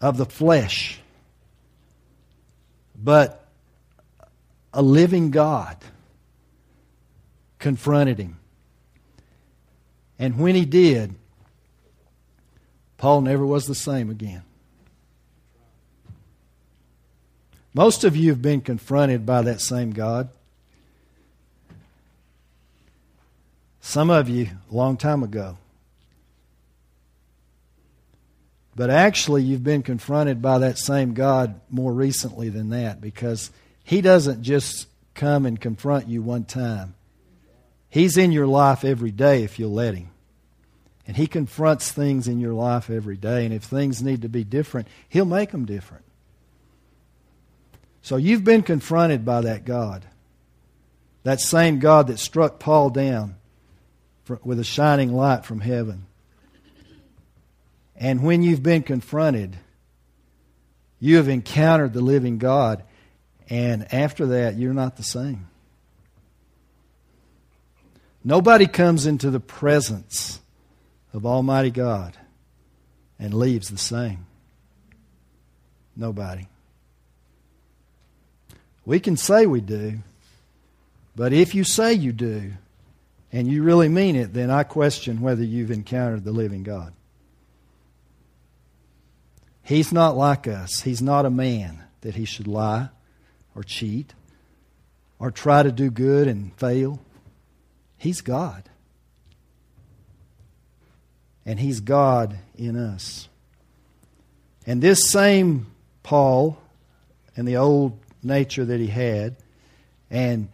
of 0.00 0.18
the 0.18 0.26
flesh, 0.26 1.00
but 2.94 3.43
a 4.74 4.82
living 4.82 5.30
God 5.30 5.76
confronted 7.58 8.18
him. 8.18 8.38
And 10.18 10.38
when 10.38 10.54
he 10.54 10.64
did, 10.64 11.14
Paul 12.98 13.22
never 13.22 13.46
was 13.46 13.66
the 13.66 13.74
same 13.74 14.10
again. 14.10 14.42
Most 17.72 18.04
of 18.04 18.16
you 18.16 18.30
have 18.30 18.42
been 18.42 18.60
confronted 18.60 19.24
by 19.24 19.42
that 19.42 19.60
same 19.60 19.92
God. 19.92 20.28
Some 23.80 24.10
of 24.10 24.28
you 24.28 24.48
a 24.70 24.74
long 24.74 24.96
time 24.96 25.22
ago. 25.22 25.58
But 28.76 28.90
actually, 28.90 29.42
you've 29.44 29.62
been 29.62 29.82
confronted 29.82 30.42
by 30.42 30.58
that 30.58 30.78
same 30.78 31.14
God 31.14 31.60
more 31.70 31.92
recently 31.92 32.48
than 32.48 32.70
that 32.70 33.00
because 33.00 33.50
He 33.84 34.00
doesn't 34.00 34.42
just 34.42 34.88
come 35.14 35.46
and 35.46 35.60
confront 35.60 36.08
you 36.08 36.22
one 36.22 36.44
time. 36.44 36.94
He's 37.88 38.16
in 38.16 38.32
your 38.32 38.46
life 38.48 38.84
every 38.84 39.12
day 39.12 39.44
if 39.44 39.58
you'll 39.58 39.72
let 39.72 39.94
Him. 39.94 40.08
And 41.06 41.16
He 41.16 41.26
confronts 41.26 41.92
things 41.92 42.26
in 42.26 42.40
your 42.40 42.54
life 42.54 42.90
every 42.90 43.16
day. 43.16 43.44
And 43.44 43.54
if 43.54 43.62
things 43.62 44.02
need 44.02 44.22
to 44.22 44.28
be 44.28 44.42
different, 44.42 44.88
He'll 45.08 45.26
make 45.26 45.52
them 45.52 45.66
different. 45.66 46.04
So 48.02 48.16
you've 48.16 48.42
been 48.42 48.62
confronted 48.62 49.24
by 49.24 49.42
that 49.42 49.64
God. 49.64 50.04
That 51.22 51.40
same 51.40 51.78
God 51.78 52.08
that 52.08 52.18
struck 52.18 52.58
Paul 52.58 52.90
down 52.90 53.36
with 54.42 54.58
a 54.58 54.64
shining 54.64 55.14
light 55.14 55.44
from 55.44 55.60
heaven. 55.60 56.06
And 57.96 58.22
when 58.22 58.42
you've 58.42 58.62
been 58.62 58.82
confronted, 58.82 59.56
you 60.98 61.16
have 61.16 61.28
encountered 61.28 61.92
the 61.92 62.00
living 62.00 62.38
God. 62.38 62.82
And 63.50 63.92
after 63.92 64.26
that, 64.26 64.56
you're 64.56 64.74
not 64.74 64.96
the 64.96 65.02
same. 65.02 65.48
Nobody 68.24 68.66
comes 68.66 69.06
into 69.06 69.30
the 69.30 69.40
presence 69.40 70.40
of 71.12 71.26
Almighty 71.26 71.70
God 71.70 72.16
and 73.18 73.34
leaves 73.34 73.70
the 73.70 73.78
same? 73.78 74.26
Nobody. 75.96 76.48
We 78.84 78.98
can 79.00 79.16
say 79.16 79.46
we 79.46 79.60
do, 79.60 79.98
but 81.14 81.32
if 81.32 81.54
you 81.54 81.64
say 81.64 81.92
you 81.94 82.12
do 82.12 82.52
and 83.32 83.48
you 83.48 83.62
really 83.62 83.88
mean 83.88 84.16
it, 84.16 84.32
then 84.34 84.50
I 84.50 84.64
question 84.64 85.20
whether 85.20 85.44
you've 85.44 85.70
encountered 85.70 86.24
the 86.24 86.32
living 86.32 86.64
God. 86.64 86.92
He's 89.62 89.92
not 89.92 90.16
like 90.16 90.46
us. 90.46 90.82
He's 90.82 91.00
not 91.00 91.24
a 91.24 91.30
man 91.30 91.82
that 92.02 92.16
he 92.16 92.24
should 92.24 92.46
lie 92.46 92.90
or 93.54 93.62
cheat. 93.62 94.12
or 95.18 95.30
try 95.30 95.62
to 95.62 95.72
do 95.72 95.90
good 95.90 96.26
and 96.26 96.52
fail. 96.56 96.98
He's 97.96 98.20
God. 98.20 98.64
And 101.46 101.58
He's 101.60 101.80
God 101.80 102.36
in 102.56 102.76
us. 102.76 103.28
And 104.66 104.82
this 104.82 105.10
same 105.10 105.66
Paul 106.02 106.58
and 107.36 107.46
the 107.46 107.56
old 107.56 107.98
nature 108.22 108.64
that 108.64 108.80
he 108.80 108.86
had, 108.86 109.36
and 110.10 110.48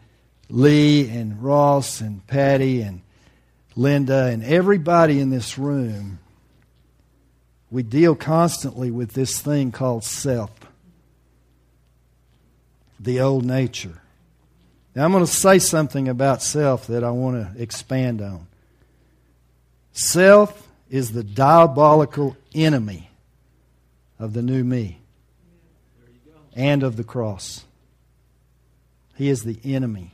Lee 0.48 1.08
and 1.08 1.42
Ross 1.42 2.00
and 2.00 2.26
Patty 2.26 2.82
and 2.82 3.02
Linda 3.76 4.26
and 4.26 4.42
everybody 4.42 5.20
in 5.20 5.30
this 5.30 5.58
room, 5.58 6.18
we 7.70 7.82
deal 7.82 8.14
constantly 8.14 8.90
with 8.90 9.12
this 9.12 9.40
thing 9.40 9.70
called 9.70 10.02
self, 10.02 10.50
the 13.00 13.20
old 13.20 13.44
nature. 13.44 14.00
Now, 14.94 15.04
I'm 15.04 15.12
going 15.12 15.24
to 15.24 15.30
say 15.30 15.58
something 15.58 16.08
about 16.08 16.42
self 16.42 16.86
that 16.88 17.02
I 17.02 17.10
want 17.10 17.54
to 17.56 17.62
expand 17.62 18.20
on. 18.20 18.46
Self 19.92 20.68
is 20.90 21.12
the 21.12 21.24
diabolical 21.24 22.36
enemy 22.54 23.10
of 24.18 24.34
the 24.34 24.42
new 24.42 24.62
me 24.62 24.98
and 26.54 26.82
of 26.82 26.96
the 26.96 27.04
cross. 27.04 27.64
He 29.16 29.28
is 29.28 29.44
the 29.44 29.58
enemy. 29.64 30.12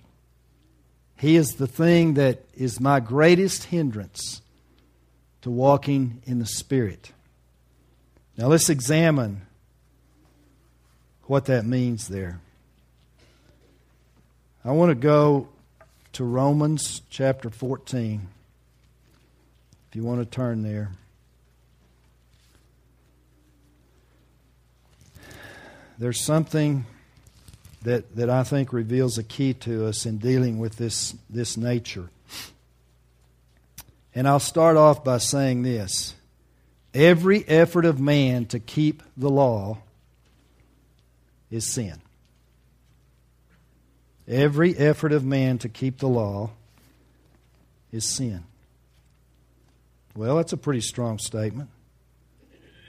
He 1.16 1.36
is 1.36 1.54
the 1.54 1.66
thing 1.66 2.14
that 2.14 2.44
is 2.54 2.78
my 2.78 3.00
greatest 3.00 3.64
hindrance 3.64 4.42
to 5.42 5.50
walking 5.50 6.22
in 6.24 6.38
the 6.38 6.46
Spirit. 6.46 7.12
Now 8.36 8.48
let's 8.48 8.68
examine 8.68 9.42
what 11.22 11.46
that 11.46 11.64
means 11.64 12.08
there. 12.08 12.40
I 14.66 14.72
want 14.72 14.90
to 14.90 14.96
go 14.96 15.46
to 16.14 16.24
Romans 16.24 17.00
chapter 17.08 17.50
14. 17.50 18.26
If 19.88 19.94
you 19.94 20.02
want 20.02 20.18
to 20.18 20.26
turn 20.26 20.64
there. 20.64 20.90
There's 25.98 26.20
something 26.20 26.84
that, 27.82 28.16
that 28.16 28.28
I 28.28 28.42
think 28.42 28.72
reveals 28.72 29.18
a 29.18 29.22
key 29.22 29.54
to 29.54 29.86
us 29.86 30.04
in 30.04 30.18
dealing 30.18 30.58
with 30.58 30.74
this, 30.74 31.14
this 31.30 31.56
nature. 31.56 32.10
And 34.16 34.26
I'll 34.26 34.40
start 34.40 34.76
off 34.76 35.04
by 35.04 35.18
saying 35.18 35.62
this 35.62 36.16
every 36.92 37.46
effort 37.46 37.84
of 37.84 38.00
man 38.00 38.46
to 38.46 38.58
keep 38.58 39.04
the 39.16 39.30
law 39.30 39.78
is 41.52 41.64
sin. 41.64 42.00
Every 44.28 44.76
effort 44.76 45.12
of 45.12 45.24
man 45.24 45.58
to 45.58 45.68
keep 45.68 45.98
the 45.98 46.08
law 46.08 46.50
is 47.92 48.04
sin. 48.04 48.44
Well, 50.16 50.36
that's 50.36 50.52
a 50.52 50.56
pretty 50.56 50.80
strong 50.80 51.18
statement. 51.18 51.70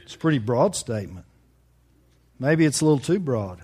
It's 0.03 0.15
a 0.15 0.17
pretty 0.17 0.39
broad 0.39 0.75
statement. 0.75 1.25
Maybe 2.39 2.65
it's 2.65 2.81
a 2.81 2.85
little 2.85 2.99
too 2.99 3.19
broad. 3.19 3.59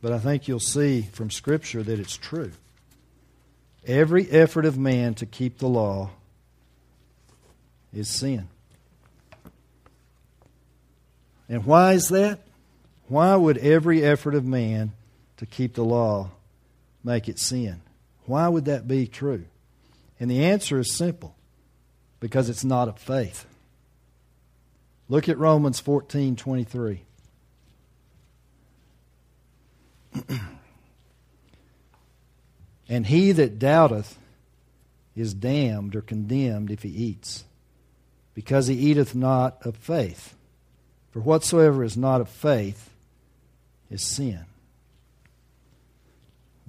But 0.00 0.12
I 0.12 0.18
think 0.18 0.48
you'll 0.48 0.60
see 0.60 1.02
from 1.12 1.30
Scripture 1.30 1.82
that 1.82 1.98
it's 1.98 2.16
true. 2.16 2.52
Every 3.86 4.30
effort 4.30 4.64
of 4.64 4.78
man 4.78 5.14
to 5.14 5.26
keep 5.26 5.58
the 5.58 5.68
law 5.68 6.10
is 7.92 8.08
sin. 8.08 8.48
And 11.48 11.64
why 11.66 11.94
is 11.94 12.08
that? 12.08 12.38
Why 13.08 13.34
would 13.34 13.58
every 13.58 14.04
effort 14.04 14.34
of 14.34 14.44
man 14.44 14.92
to 15.40 15.46
keep 15.46 15.74
the 15.74 15.84
law 15.84 16.30
make 17.02 17.28
it 17.28 17.38
sin? 17.38 17.80
Why 18.26 18.46
would 18.46 18.66
that 18.66 18.86
be 18.86 19.06
true? 19.06 19.46
And 20.20 20.30
the 20.30 20.44
answer 20.44 20.78
is 20.78 20.94
simple 20.94 21.34
because 22.20 22.48
it's 22.48 22.64
not 22.64 22.86
of 22.88 22.98
faith. 22.98 23.46
Look 25.08 25.28
at 25.28 25.38
Romans 25.38 25.80
14 25.80 26.36
23. 26.36 27.00
and 32.88 33.06
he 33.06 33.32
that 33.32 33.58
doubteth 33.58 34.18
is 35.16 35.32
damned 35.34 35.96
or 35.96 36.02
condemned 36.02 36.70
if 36.70 36.82
he 36.82 36.90
eats, 36.90 37.44
because 38.34 38.66
he 38.66 38.74
eateth 38.74 39.14
not 39.14 39.56
of 39.64 39.74
faith. 39.76 40.34
For 41.12 41.20
whatsoever 41.20 41.82
is 41.82 41.96
not 41.96 42.20
of 42.20 42.28
faith 42.28 42.90
is 43.90 44.02
sin. 44.02 44.44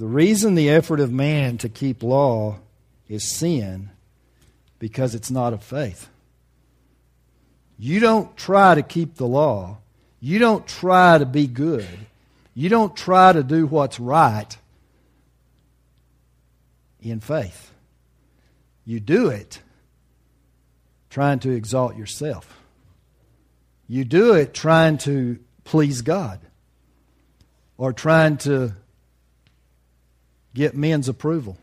The 0.02 0.08
reason 0.08 0.56
the 0.56 0.72
effort 0.72 1.00
of 1.00 1.12
man 1.12 1.60
to 1.60 1.70
keep 1.70 2.02
law 2.02 2.58
is 3.08 3.24
sin 3.24 3.92
because 4.80 5.14
it's 5.14 5.30
not 5.30 5.54
of 5.54 5.62
faith. 5.62 6.10
You 7.78 8.00
don't 8.00 8.36
try 8.36 8.74
to 8.74 8.82
keep 8.82 9.18
the 9.18 9.28
law. 9.28 9.78
You 10.20 10.40
don't 10.40 10.66
try 10.66 11.20
to 11.20 11.26
be 11.28 11.46
good. 11.46 11.86
You 12.56 12.68
don't 12.68 12.96
try 12.96 13.32
to 13.32 13.44
do 13.44 13.68
what's 13.68 14.00
right 14.00 14.48
in 17.00 17.20
faith. 17.20 17.70
You 18.86 19.00
do 19.00 19.30
it 19.30 19.60
trying 21.12 21.38
to 21.42 21.52
exalt 21.52 21.96
yourself. 21.96 22.60
You 23.88 24.04
do 24.04 24.34
it 24.34 24.56
trying 24.56 24.98
to 25.06 25.38
please 25.64 26.02
God 26.02 26.40
or 27.78 27.94
trying 27.94 28.38
to 28.38 28.74
get 30.54 30.76
men's 30.76 31.08
approval. 31.10 31.58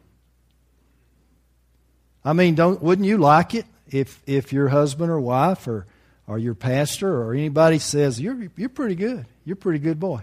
I 2.25 2.33
mean, 2.33 2.55
don't 2.55 2.83
wouldn't 2.83 3.07
you 3.07 3.19
like 3.19 3.55
it 3.55 3.67
if 3.89 4.23
if 4.27 4.53
your 4.53 4.69
husband 4.69 5.11
or 5.11 5.21
wife 5.21 5.67
or 5.67 5.87
or 6.27 6.39
your 6.39 6.55
pastor 6.55 7.23
or 7.23 7.33
anybody 7.33 7.79
says 7.79 8.21
you're 8.21 8.49
you're 8.57 8.69
pretty 8.69 8.95
good. 8.95 9.27
You're 9.45 9.55
a 9.55 9.57
pretty 9.57 9.79
good 9.79 9.99
boy. 9.99 10.23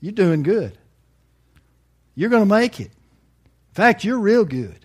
You're 0.00 0.12
doing 0.12 0.42
good. 0.42 0.76
You're 2.14 2.30
going 2.30 2.42
to 2.42 2.48
make 2.48 2.78
it. 2.78 2.90
In 2.90 3.74
fact, 3.74 4.04
you're 4.04 4.18
real 4.18 4.44
good. 4.44 4.78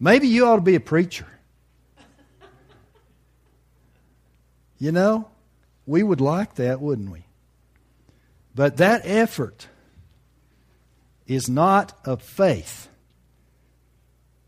Maybe 0.00 0.28
you 0.28 0.46
ought 0.46 0.56
to 0.56 0.62
be 0.62 0.76
a 0.76 0.80
preacher. 0.80 1.26
You 4.78 4.92
know, 4.92 5.28
we 5.86 6.04
would 6.04 6.20
like 6.20 6.54
that, 6.54 6.80
wouldn't 6.80 7.10
we? 7.10 7.24
But 8.54 8.76
that 8.76 9.02
effort 9.04 9.66
is 11.28 11.48
not 11.48 11.96
of 12.04 12.22
faith. 12.22 12.88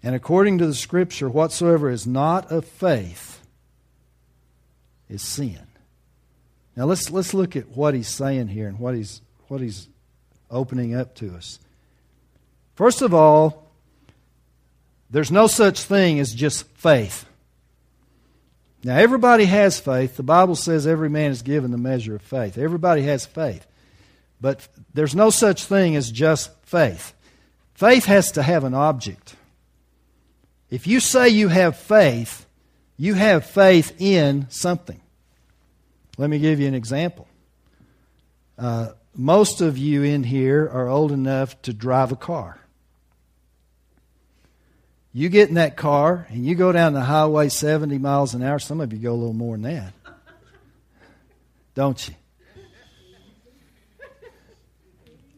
And 0.03 0.15
according 0.15 0.59
to 0.59 0.67
the 0.67 0.75
Scripture, 0.75 1.29
whatsoever 1.29 1.91
is 1.91 2.07
not 2.07 2.51
of 2.51 2.65
faith 2.65 3.41
is 5.09 5.23
sin. 5.23 5.61
Now 6.75 6.87
let's, 6.87 7.11
let's 7.11 7.35
look 7.35 7.55
at 7.55 7.69
what 7.69 7.95
he's 7.95 8.09
saying 8.09 8.49
here 8.49 8.67
and 8.67 8.79
what 8.79 8.95
he's, 8.95 9.21
what 9.49 9.61
he's 9.61 9.89
opening 10.51 10.95
up 10.95 11.15
to 11.17 11.35
us. 11.37 11.59
First 12.75 13.03
of 13.03 13.13
all, 13.13 13.71
there's 15.11 15.31
no 15.31 15.47
such 15.49 15.83
thing 15.83 16.19
as 16.19 16.35
just 16.35 16.67
faith. 16.69 17.27
Now, 18.83 18.97
everybody 18.97 19.45
has 19.45 19.79
faith. 19.79 20.17
The 20.17 20.23
Bible 20.23 20.57
says 20.57 20.87
every 20.87 21.11
man 21.11 21.31
is 21.31 21.43
given 21.43 21.71
the 21.71 21.77
measure 21.77 22.15
of 22.15 22.23
faith. 22.23 22.57
Everybody 22.57 23.03
has 23.03 23.27
faith. 23.27 23.67
But 24.41 24.67
there's 24.95 25.15
no 25.15 25.31
such 25.31 25.65
thing 25.65 25.97
as 25.97 26.11
just 26.11 26.51
faith. 26.65 27.13
Faith 27.75 28.07
has 28.07 28.33
to 28.33 28.43
have 28.43 28.65
an 28.65 28.75
object. 28.75 29.37
If 30.71 30.87
you 30.87 31.01
say 31.01 31.29
you 31.29 31.49
have 31.49 31.77
faith, 31.77 32.47
you 32.97 33.15
have 33.15 33.45
faith 33.45 34.01
in 34.01 34.47
something. 34.51 35.01
Let 36.17 36.31
me 36.31 36.39
give 36.39 36.61
you 36.61 36.69
an 36.69 36.75
example. 36.75 37.27
Uh, 38.59 38.91
most 39.15 39.61
of 39.61 39.79
you 39.79 40.03
in 40.03 40.23
here 40.23 40.69
are 40.71 40.89
old 40.89 41.13
enough 41.13 41.61
to 41.63 41.73
drive 41.73 42.13
a 42.13 42.17
car. 42.17 42.59
You 45.13 45.29
get 45.29 45.49
in 45.49 45.57
that 45.57 45.77
car 45.77 46.27
and 46.29 46.47
you 46.47 46.55
go 46.55 46.71
down 46.71 46.93
the 46.93 47.01
highway 47.01 47.49
70 47.49 47.99
miles 47.99 48.35
an 48.35 48.43
hour. 48.43 48.59
Some 48.59 48.81
of 48.81 48.93
you 48.93 48.99
go 48.99 49.13
a 49.13 49.17
little 49.17 49.33
more 49.33 49.57
than 49.57 49.63
that. 49.63 49.93
Don't 51.75 52.09
you? 52.09 52.15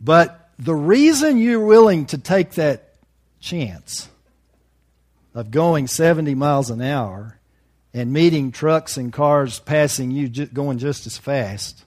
But 0.02 0.50
the 0.58 0.74
reason 0.74 1.38
you're 1.38 1.64
willing 1.64 2.06
to 2.06 2.18
take 2.18 2.52
that 2.52 2.94
chance 3.40 4.08
of 5.34 5.50
going 5.50 5.86
70 5.86 6.34
miles 6.34 6.70
an 6.70 6.82
hour 6.82 7.38
and 7.94 8.12
meeting 8.12 8.52
trucks 8.52 8.96
and 8.96 9.12
cars 9.12 9.58
passing 9.60 10.10
you 10.10 10.28
going 10.28 10.78
just 10.78 11.06
as 11.06 11.18
fast 11.18 11.84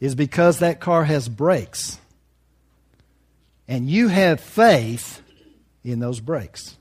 is 0.00 0.14
because 0.14 0.58
that 0.58 0.80
car 0.80 1.04
has 1.04 1.28
brakes. 1.28 1.98
And 3.68 3.88
you 3.88 4.08
have 4.08 4.40
faith 4.40 5.22
in 5.84 6.00
those 6.00 6.18
brakes. 6.18 6.76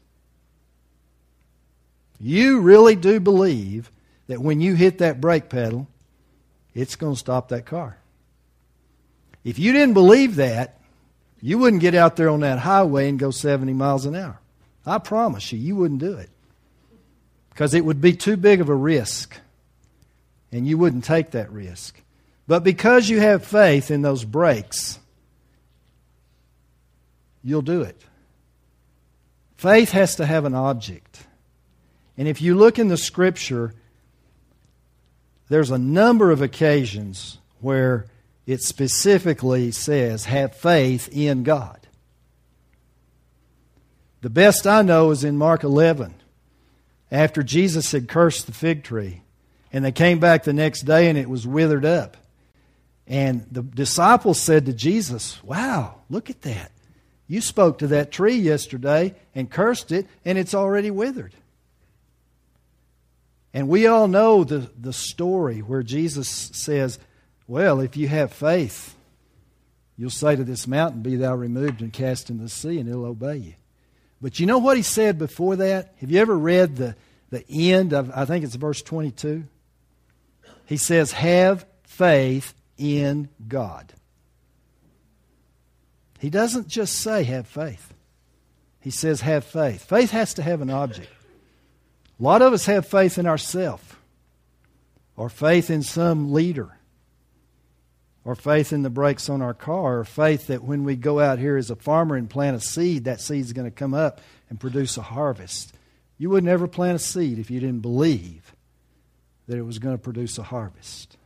You 2.19 2.61
really 2.61 2.95
do 2.95 3.19
believe 3.19 3.91
that 4.27 4.41
when 4.41 4.61
you 4.61 4.75
hit 4.75 4.99
that 4.99 5.21
brake 5.21 5.49
pedal, 5.49 5.87
it's 6.73 6.95
going 6.95 7.13
to 7.13 7.19
stop 7.19 7.49
that 7.49 7.65
car. 7.65 7.98
If 9.43 9.59
you 9.59 9.71
didn't 9.73 9.93
believe 9.93 10.35
that, 10.35 10.79
You 11.41 11.57
wouldn't 11.57 11.81
get 11.81 11.95
out 11.95 12.15
there 12.15 12.29
on 12.29 12.41
that 12.41 12.59
highway 12.59 13.09
and 13.09 13.17
go 13.17 13.31
70 13.31 13.73
miles 13.73 14.05
an 14.05 14.15
hour. 14.15 14.39
I 14.85 14.97
promise 14.97 15.51
you, 15.51 15.59
you 15.59 15.75
wouldn't 15.75 15.99
do 15.99 16.13
it. 16.13 16.29
Because 17.49 17.73
it 17.73 17.85
would 17.85 18.01
be 18.01 18.13
too 18.13 18.37
big 18.37 18.61
of 18.61 18.69
a 18.69 18.75
risk. 18.75 19.37
And 20.51 20.67
you 20.67 20.77
wouldn't 20.77 21.03
take 21.03 21.31
that 21.31 21.51
risk. 21.51 22.01
But 22.47 22.63
because 22.63 23.09
you 23.09 23.19
have 23.19 23.45
faith 23.45 23.91
in 23.91 24.01
those 24.01 24.25
brakes, 24.25 24.99
you'll 27.43 27.61
do 27.61 27.81
it. 27.83 28.01
Faith 29.57 29.91
has 29.91 30.15
to 30.15 30.25
have 30.25 30.45
an 30.45 30.55
object. 30.55 31.25
And 32.17 32.27
if 32.27 32.41
you 32.41 32.55
look 32.55 32.79
in 32.79 32.87
the 32.87 32.97
scripture, 32.97 33.73
there's 35.49 35.71
a 35.71 35.77
number 35.77 36.31
of 36.31 36.41
occasions 36.41 37.37
where 37.61 38.07
it 38.49 38.63
specifically 38.63 39.69
says, 39.69 40.25
have 40.25 40.55
faith 40.55 41.07
in 41.11 41.43
God. 41.43 41.85
The 44.21 44.31
best 44.31 44.65
I 44.65 44.81
know 44.81 45.11
is 45.11 45.23
in 45.23 45.37
Mark 45.37 45.63
11, 45.63 46.15
after 47.11 47.43
Jesus 47.43 47.91
had 47.91 48.07
cursed 48.07 48.47
the 48.47 48.51
fig 48.51 48.83
tree, 48.83 49.21
and 49.71 49.85
they 49.85 49.91
came 49.91 50.17
back 50.17 50.45
the 50.45 50.53
next 50.53 50.81
day 50.81 51.09
and 51.09 51.17
it 51.17 51.29
was 51.29 51.45
withered 51.45 51.85
up. 51.85 52.17
And 53.05 53.45
the 53.51 53.61
disciples 53.61 54.39
said 54.39 54.65
to 54.65 54.73
Jesus, 54.73 55.43
Wow, 55.43 56.01
look 56.09 56.31
at 56.31 56.41
that. 56.41 56.71
You 57.27 57.41
spoke 57.41 57.77
to 57.77 57.87
that 57.87 58.11
tree 58.11 58.37
yesterday 58.37 59.13
and 59.35 59.47
cursed 59.47 59.91
it, 59.91 60.07
and 60.25 60.39
it's 60.39 60.55
already 60.55 60.89
withered. 60.89 61.35
And 63.53 63.69
we 63.69 63.85
all 63.85 64.07
know 64.07 64.43
the, 64.43 64.71
the 64.75 64.93
story 64.93 65.59
where 65.59 65.83
Jesus 65.83 66.27
says, 66.27 66.97
well, 67.49 67.79
if 67.79 67.97
you 67.97 68.07
have 68.07 68.31
faith, 68.31 68.93
you'll 69.97 70.11
say 70.11 70.35
to 70.35 70.43
this 70.43 70.67
mountain, 70.67 71.01
Be 71.01 71.15
thou 71.15 71.33
removed 71.33 71.81
and 71.81 71.91
cast 71.91 72.29
into 72.29 72.43
the 72.43 72.49
sea, 72.49 72.79
and 72.79 72.87
it'll 72.87 73.05
obey 73.05 73.37
you. 73.37 73.53
But 74.21 74.39
you 74.39 74.45
know 74.45 74.59
what 74.59 74.77
he 74.77 74.83
said 74.83 75.17
before 75.17 75.55
that? 75.55 75.95
Have 75.97 76.11
you 76.11 76.19
ever 76.19 76.37
read 76.37 76.75
the, 76.75 76.95
the 77.31 77.43
end 77.73 77.91
of, 77.91 78.11
I 78.13 78.25
think 78.25 78.45
it's 78.45 78.53
verse 78.53 78.83
22? 78.83 79.45
He 80.67 80.77
says, 80.77 81.11
Have 81.13 81.65
faith 81.87 82.53
in 82.77 83.29
God. 83.47 83.93
He 86.19 86.29
doesn't 86.29 86.67
just 86.67 86.99
say, 86.99 87.23
Have 87.23 87.47
faith. 87.47 87.95
He 88.79 88.91
says, 88.91 89.21
Have 89.21 89.43
faith. 89.43 89.83
Faith 89.85 90.11
has 90.11 90.35
to 90.35 90.43
have 90.43 90.61
an 90.61 90.69
object. 90.69 91.09
A 92.19 92.23
lot 92.23 92.43
of 92.43 92.53
us 92.53 92.67
have 92.67 92.85
faith 92.85 93.17
in 93.17 93.25
ourselves 93.25 93.95
or 95.15 95.29
faith 95.29 95.71
in 95.71 95.81
some 95.81 96.31
leader 96.31 96.75
or 98.25 98.35
faith 98.35 98.73
in 98.73 98.83
the 98.83 98.89
brakes 98.89 99.29
on 99.29 99.41
our 99.41 99.53
car, 99.53 99.99
or 99.99 100.03
faith 100.03 100.47
that 100.47 100.63
when 100.63 100.83
we 100.83 100.95
go 100.95 101.19
out 101.19 101.39
here 101.39 101.57
as 101.57 101.69
a 101.69 101.75
farmer 101.75 102.15
and 102.15 102.29
plant 102.29 102.57
a 102.57 102.59
seed, 102.59 103.05
that 103.05 103.21
seed 103.21 103.41
is 103.41 103.53
going 103.53 103.69
to 103.69 103.71
come 103.71 103.93
up 103.93 104.21
and 104.49 104.59
produce 104.59 104.97
a 104.97 105.01
harvest. 105.01 105.73
You 106.17 106.29
would 106.31 106.43
never 106.43 106.67
plant 106.67 106.97
a 106.97 106.99
seed 106.99 107.39
if 107.39 107.49
you 107.49 107.59
didn't 107.59 107.79
believe 107.79 108.53
that 109.47 109.57
it 109.57 109.63
was 109.63 109.79
going 109.79 109.95
to 109.95 110.03
produce 110.03 110.37
a 110.37 110.43
harvest. 110.43 111.17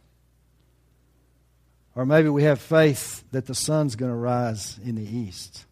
Or 1.95 2.05
maybe 2.05 2.29
we 2.29 2.43
have 2.43 2.61
faith 2.61 3.23
that 3.31 3.47
the 3.47 3.55
sun's 3.55 3.95
going 3.95 4.11
to 4.11 4.17
rise 4.17 4.79
in 4.83 4.95
the 4.95 5.17
east. 5.17 5.65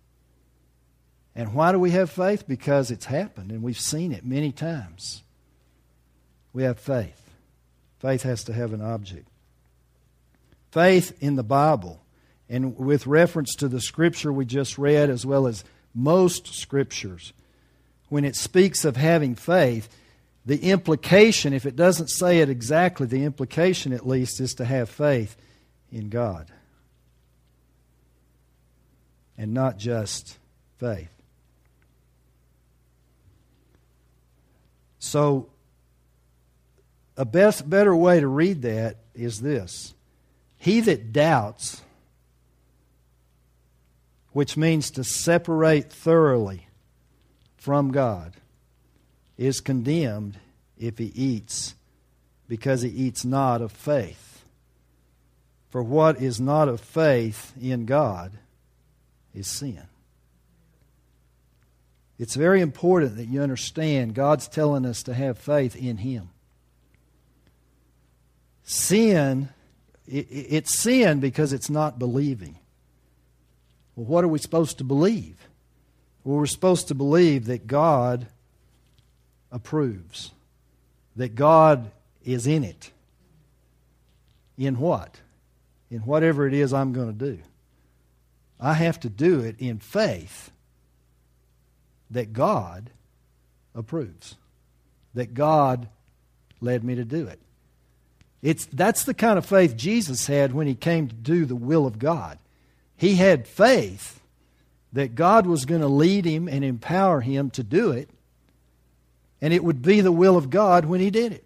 And 1.35 1.53
why 1.53 1.71
do 1.71 1.79
we 1.79 1.91
have 1.91 2.11
faith? 2.11 2.47
Because 2.47 2.91
it's 2.91 3.05
happened 3.05 3.51
and 3.51 3.63
we've 3.63 3.79
seen 3.79 4.11
it 4.11 4.25
many 4.25 4.51
times. 4.51 5.23
We 6.51 6.63
have 6.63 6.79
faith. 6.79 7.31
Faith 7.99 8.23
has 8.23 8.43
to 8.45 8.53
have 8.53 8.73
an 8.73 8.81
object 8.81 9.30
faith 10.71 11.15
in 11.21 11.35
the 11.35 11.43
Bible. 11.43 12.01
And 12.49 12.77
with 12.77 13.07
reference 13.07 13.55
to 13.55 13.67
the 13.67 13.79
scripture 13.79 14.33
we 14.33 14.45
just 14.45 14.77
read, 14.77 15.09
as 15.09 15.25
well 15.25 15.47
as 15.47 15.63
most 15.93 16.53
scriptures, 16.53 17.33
when 18.09 18.25
it 18.25 18.35
speaks 18.35 18.83
of 18.83 18.97
having 18.97 19.35
faith, 19.35 19.89
the 20.45 20.71
implication, 20.71 21.53
if 21.53 21.65
it 21.65 21.75
doesn't 21.75 22.07
say 22.07 22.39
it 22.39 22.49
exactly, 22.49 23.07
the 23.07 23.23
implication 23.23 23.93
at 23.93 24.07
least 24.07 24.41
is 24.41 24.55
to 24.55 24.65
have 24.65 24.89
faith 24.89 25.37
in 25.91 26.09
God. 26.09 26.51
And 29.37 29.53
not 29.53 29.77
just 29.77 30.37
faith. 30.77 31.09
So, 34.99 35.49
a 37.17 37.25
best, 37.25 37.69
better 37.69 37.95
way 37.95 38.19
to 38.19 38.27
read 38.27 38.61
that 38.63 38.97
is 39.13 39.41
this 39.41 39.93
he 40.61 40.79
that 40.81 41.11
doubts, 41.11 41.81
which 44.31 44.55
means 44.55 44.91
to 44.91 45.03
separate 45.03 45.91
thoroughly 45.91 46.67
from 47.57 47.91
God, 47.91 48.33
is 49.39 49.59
condemned 49.59 50.37
if 50.77 50.99
he 50.99 51.11
eats, 51.15 51.73
because 52.47 52.83
he 52.83 52.89
eats 52.89 53.25
not 53.25 53.63
of 53.63 53.71
faith. 53.71 54.45
For 55.71 55.81
what 55.81 56.21
is 56.21 56.39
not 56.39 56.67
of 56.67 56.79
faith 56.79 57.53
in 57.59 57.87
God 57.87 58.31
is 59.33 59.47
sin. 59.47 59.81
It's 62.19 62.35
very 62.35 62.61
important 62.61 63.15
that 63.15 63.29
you 63.29 63.41
understand 63.41 64.13
God's 64.13 64.47
telling 64.47 64.85
us 64.85 65.01
to 65.03 65.15
have 65.15 65.39
faith 65.39 65.75
in 65.75 65.97
Him. 65.97 66.29
Sin 68.63 69.49
it, 70.07 70.27
it's 70.29 70.73
sin 70.77 71.19
because 71.19 71.53
it's 71.53 71.69
not 71.69 71.99
believing. 71.99 72.57
Well, 73.95 74.05
what 74.05 74.23
are 74.23 74.29
we 74.29 74.39
supposed 74.39 74.77
to 74.79 74.83
believe? 74.83 75.37
Well, 76.23 76.37
we're 76.37 76.45
supposed 76.45 76.87
to 76.89 76.95
believe 76.95 77.45
that 77.45 77.67
God 77.67 78.27
approves, 79.51 80.31
that 81.15 81.35
God 81.35 81.91
is 82.23 82.47
in 82.47 82.63
it. 82.63 82.91
In 84.57 84.79
what? 84.79 85.19
In 85.89 85.99
whatever 85.99 86.47
it 86.47 86.53
is 86.53 86.73
I'm 86.73 86.93
going 86.93 87.07
to 87.07 87.25
do. 87.33 87.39
I 88.59 88.73
have 88.73 88.99
to 89.01 89.09
do 89.09 89.39
it 89.39 89.55
in 89.59 89.79
faith 89.79 90.51
that 92.11 92.33
God 92.33 92.91
approves, 93.73 94.35
that 95.15 95.33
God 95.33 95.87
led 96.59 96.83
me 96.83 96.95
to 96.95 97.03
do 97.03 97.25
it. 97.25 97.39
It's, 98.41 98.65
that's 98.65 99.03
the 99.03 99.13
kind 99.13 99.37
of 99.37 99.45
faith 99.45 99.75
Jesus 99.77 100.27
had 100.27 100.53
when 100.53 100.67
he 100.67 100.75
came 100.75 101.07
to 101.07 101.15
do 101.15 101.45
the 101.45 101.55
will 101.55 101.85
of 101.85 101.99
God. 101.99 102.39
He 102.97 103.15
had 103.15 103.47
faith 103.47 104.19
that 104.93 105.15
God 105.15 105.45
was 105.45 105.65
going 105.65 105.81
to 105.81 105.87
lead 105.87 106.25
him 106.25 106.47
and 106.47 106.63
empower 106.63 107.21
him 107.21 107.49
to 107.51 107.63
do 107.63 107.91
it, 107.91 108.09
and 109.41 109.53
it 109.53 109.63
would 109.63 109.81
be 109.81 110.01
the 110.01 110.11
will 110.11 110.37
of 110.37 110.49
God 110.49 110.85
when 110.85 110.99
he 110.99 111.09
did 111.09 111.31
it. 111.31 111.43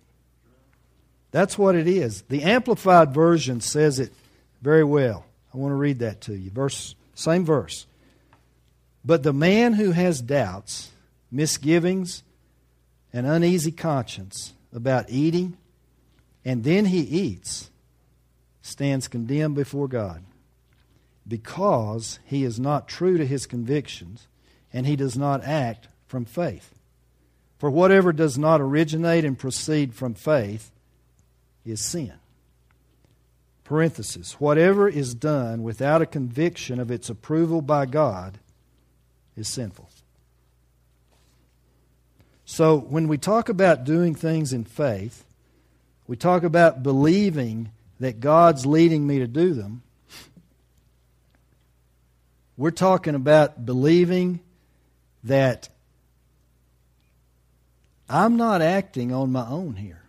That's 1.32 1.58
what 1.58 1.76
it 1.76 1.88
is. 1.88 2.22
The 2.24 2.44
Amplified 2.44 3.14
Version 3.14 3.62
says 3.62 4.00
it 4.00 4.14
very 4.62 4.84
well. 4.84 5.26
I 5.54 5.58
want 5.58 5.72
to 5.72 5.76
read 5.76 6.00
that 6.00 6.22
to 6.22 6.34
you. 6.34 6.50
Verse, 6.50 6.96
same 7.14 7.46
verse. 7.46 7.86
But 9.04 9.24
the 9.24 9.34
man 9.34 9.74
who 9.74 9.92
has 9.92 10.22
doubts, 10.22 10.92
misgivings, 11.32 12.24
and 13.14 13.28
uneasy 13.28 13.72
conscience 13.72 14.54
about 14.74 15.10
eating, 15.10 15.58
and 16.46 16.64
then 16.64 16.86
he 16.86 17.00
eats, 17.00 17.72
stands 18.62 19.08
condemned 19.08 19.56
before 19.56 19.88
God 19.88 20.24
because 21.28 22.20
he 22.24 22.44
is 22.44 22.60
not 22.60 22.88
true 22.88 23.18
to 23.18 23.26
his 23.26 23.48
convictions 23.48 24.28
and 24.72 24.86
he 24.86 24.96
does 24.96 25.18
not 25.18 25.44
act 25.44 25.88
from 26.08 26.24
faith. 26.24 26.76
For 27.58 27.72
whatever 27.72 28.14
does 28.14 28.38
not 28.38 28.62
originate 28.62 29.26
and 29.26 29.38
proceed 29.38 29.96
from 29.96 30.14
faith 30.14 30.72
is 31.66 31.82
sin. 31.82 32.14
Parenthesis, 33.64 34.40
whatever 34.40 34.88
is 34.88 35.16
done 35.16 35.64
without 35.64 36.02
a 36.02 36.06
conviction 36.06 36.80
of 36.80 36.92
its 36.92 37.10
approval 37.10 37.62
by 37.64 37.88
God 37.88 38.38
is 39.36 39.48
sinful. 39.48 39.90
So 42.46 42.78
when 42.78 43.08
we 43.08 43.18
talk 43.18 43.50
about 43.50 43.86
doing 43.86 44.14
things 44.14 44.54
in 44.54 44.66
faith, 44.66 45.26
we 46.08 46.16
talk 46.16 46.44
about 46.44 46.84
believing 46.84 47.72
that 48.00 48.20
God's 48.20 48.66
leading 48.66 49.08
me 49.08 49.20
to 49.20 49.28
do 49.28 49.54
them. 49.54 49.82
We're 52.58 52.72
talking 52.72 53.16
about 53.16 53.66
believing 53.66 54.40
that 55.24 55.70
I'm 58.08 58.38
not 58.38 58.62
acting 58.62 59.12
on 59.12 59.32
my 59.32 59.46
own 59.48 59.76
here, 59.76 60.04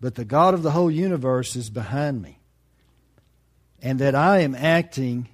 but 0.00 0.14
the 0.14 0.24
God 0.24 0.54
of 0.54 0.62
the 0.62 0.70
whole 0.70 0.90
universe 0.90 1.56
is 1.56 1.68
behind 1.68 2.22
me, 2.22 2.38
and 3.82 3.98
that 3.98 4.14
I 4.14 4.38
am 4.38 4.54
acting 4.54 5.28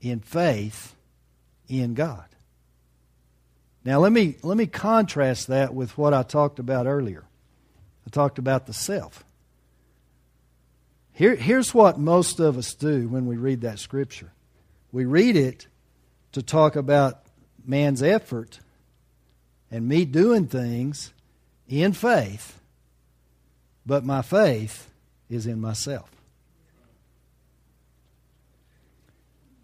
in 0.00 0.20
faith 0.20 0.94
in 1.68 1.94
God. 1.94 2.33
Now 3.84 3.98
let 3.98 4.12
me 4.12 4.36
let 4.42 4.56
me 4.56 4.66
contrast 4.66 5.48
that 5.48 5.74
with 5.74 5.96
what 5.98 6.14
I 6.14 6.22
talked 6.22 6.58
about 6.58 6.86
earlier. 6.86 7.24
I 8.06 8.10
talked 8.10 8.38
about 8.38 8.66
the 8.66 8.72
self. 8.72 9.24
Here, 11.12 11.36
here's 11.36 11.72
what 11.72 11.98
most 11.98 12.40
of 12.40 12.58
us 12.58 12.74
do 12.74 13.08
when 13.08 13.26
we 13.26 13.36
read 13.36 13.60
that 13.60 13.78
scripture 13.78 14.32
we 14.94 15.04
read 15.06 15.34
it 15.34 15.66
to 16.30 16.40
talk 16.40 16.76
about 16.76 17.24
man's 17.66 18.00
effort 18.00 18.60
and 19.68 19.88
me 19.88 20.04
doing 20.04 20.46
things 20.46 21.12
in 21.68 21.92
faith, 21.92 22.60
but 23.84 24.04
my 24.04 24.22
faith 24.22 24.88
is 25.28 25.48
in 25.48 25.60
myself. 25.60 26.08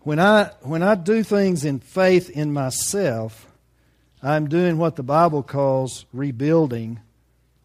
When 0.01 0.19
I, 0.19 0.51
when 0.63 0.83
I 0.83 0.97
do 0.97 1.23
things 1.23 1.65
in 1.65 1.79
faith 1.79 2.29
in 2.29 2.53
myself, 2.53 3.47
I'm 4.23 4.49
doing 4.49 4.77
what 4.77 4.97
the 4.97 5.03
Bible 5.03 5.43
calls 5.43 6.05
rebuilding 6.13 7.01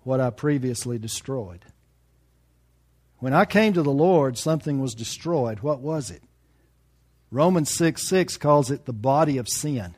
what 0.04 0.20
I 0.20 0.30
previously 0.30 0.98
destroyed. 0.98 1.66
When 3.20 3.34
I 3.34 3.46
came 3.46 3.74
to 3.74 3.84
the 3.84 3.92
Lord, 3.92 4.38
something 4.38 4.80
was 4.80 4.96
destroyed. 4.96 5.60
What 5.60 5.80
was 5.80 6.12
it? 6.12 6.22
Romans 7.32 7.70
6 7.72 8.02
6 8.02 8.38
calls 8.38 8.72
it 8.72 8.86
the 8.86 8.94
body 8.94 9.38
of 9.38 9.50
sin. 9.50 9.96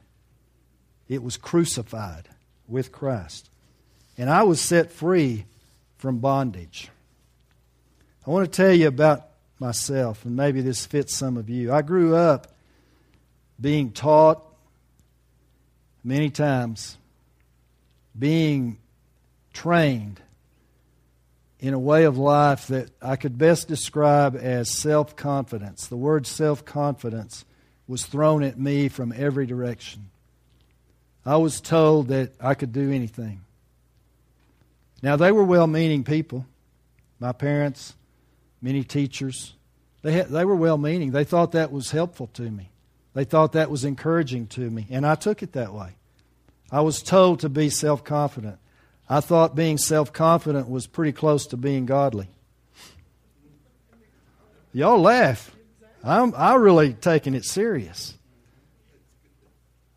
It 1.08 1.22
was 1.22 1.38
crucified 1.38 2.30
with 2.68 2.92
Christ. 2.92 3.50
And 4.18 4.30
I 4.30 4.44
was 4.44 4.60
set 4.60 4.92
free 4.92 5.46
from 5.98 6.20
bondage. 6.20 6.90
I 8.26 8.30
want 8.32 8.52
to 8.52 8.56
tell 8.56 8.74
you 8.74 8.88
about 8.88 9.28
myself, 9.60 10.26
and 10.26 10.36
maybe 10.36 10.62
this 10.62 10.86
fits 10.86 11.16
some 11.16 11.38
of 11.38 11.50
you. 11.50 11.72
I 11.72 11.82
grew 11.82 12.16
up 12.16 12.48
being 13.60 13.92
taught 13.92 14.47
many 16.04 16.30
times, 16.30 16.98
being 18.18 18.78
trained 19.54 20.22
in 21.60 21.74
a 21.74 21.80
way 21.80 22.04
of 22.04 22.18
life 22.18 22.68
that 22.68 22.90
I 23.02 23.16
could 23.16 23.38
best 23.38 23.68
describe 23.68 24.36
as 24.36 24.70
self 24.70 25.16
confidence. 25.16 25.88
The 25.88 25.98
word 25.98 26.28
self 26.28 26.66
confidence 26.66 27.46
was 27.88 28.06
thrown 28.06 28.44
at 28.44 28.60
me 28.60 28.90
from 28.90 29.14
every 29.16 29.46
direction. 29.46 30.10
I 31.26 31.38
was 31.38 31.60
told 31.60 32.10
that 32.10 32.32
I 32.40 32.54
could 32.54 32.72
do 32.72 32.92
anything. 32.92 33.42
Now, 35.02 35.16
they 35.16 35.32
were 35.32 35.44
well 35.44 35.68
meaning 35.68 36.04
people. 36.04 36.46
My 37.20 37.32
parents, 37.32 37.96
many 38.62 38.84
teachers, 38.84 39.54
they, 40.02 40.14
had, 40.14 40.30
they 40.30 40.46
were 40.46 40.56
well 40.56 40.78
meaning. 40.78 41.12
They 41.12 41.24
thought 41.24 41.52
that 41.52 41.72
was 41.72 41.92
helpful 41.92 42.28
to 42.34 42.44
me, 42.44 42.70
they 43.18 43.24
thought 43.24 43.54
that 43.54 43.72
was 43.72 43.84
encouraging 43.84 44.46
to 44.46 44.70
me, 44.70 44.86
and 44.92 45.04
I 45.04 45.16
took 45.16 45.42
it 45.42 45.54
that 45.54 45.74
way. 45.74 45.96
I 46.72 46.82
was 46.82 47.02
told 47.02 47.40
to 47.40 47.50
be 47.50 47.72
self 47.72 48.04
confident. 48.04 48.60
I 49.10 49.22
thought 49.22 49.56
being 49.56 49.80
self 49.80 50.14
confident 50.14 50.70
was 50.70 50.86
pretty 50.86 51.14
close 51.14 51.48
to 51.48 51.58
being 51.58 51.88
godly. 51.88 52.28
Y'all 54.72 55.02
laugh. 55.02 55.52
I'm 56.04 56.32
I 56.38 56.54
really 56.58 56.94
taking 56.94 57.34
it 57.34 57.44
serious. 57.44 58.16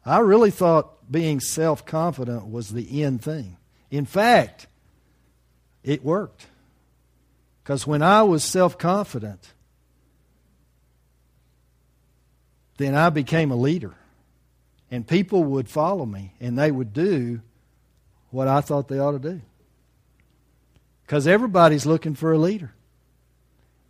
I 0.02 0.20
really 0.20 0.50
thought 0.50 1.11
being 1.12 1.40
self 1.40 1.85
confident 1.85 2.46
was 2.46 2.70
the 2.70 3.02
end 3.02 3.20
thing. 3.20 3.59
In 3.90 4.06
fact, 4.06 4.66
it 5.85 6.02
worked. 6.02 6.46
Because 7.62 7.87
when 7.87 8.00
I 8.00 8.22
was 8.22 8.42
self 8.42 8.78
confident, 8.78 9.52
then 12.81 12.95
I 12.95 13.11
became 13.11 13.51
a 13.51 13.57
leader. 13.57 13.95
And 14.90 15.07
people 15.07 15.45
would 15.45 15.69
follow 15.69 16.07
me 16.07 16.33
and 16.40 16.59
they 16.59 16.71
would 16.71 16.95
do 16.95 17.43
what 18.31 18.49
I 18.49 18.62
thought 18.62 18.88
they 18.88 18.99
ought 18.99 19.12
to 19.12 19.19
do. 19.19 19.43
Because 21.03 21.27
everybody's 21.27 21.85
looking 21.85 22.14
for 22.14 22.33
a 22.33 22.38
leader. 22.38 22.73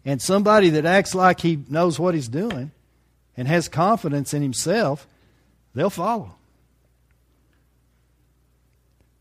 And 0.04 0.20
somebody 0.20 0.70
that 0.70 0.86
acts 0.86 1.14
like 1.14 1.40
he 1.40 1.60
knows 1.68 2.00
what 2.00 2.14
he's 2.14 2.28
doing 2.28 2.72
and 3.36 3.46
has 3.46 3.68
confidence 3.68 4.34
in 4.34 4.42
himself, 4.42 5.06
they'll 5.72 5.88
follow. 5.88 6.34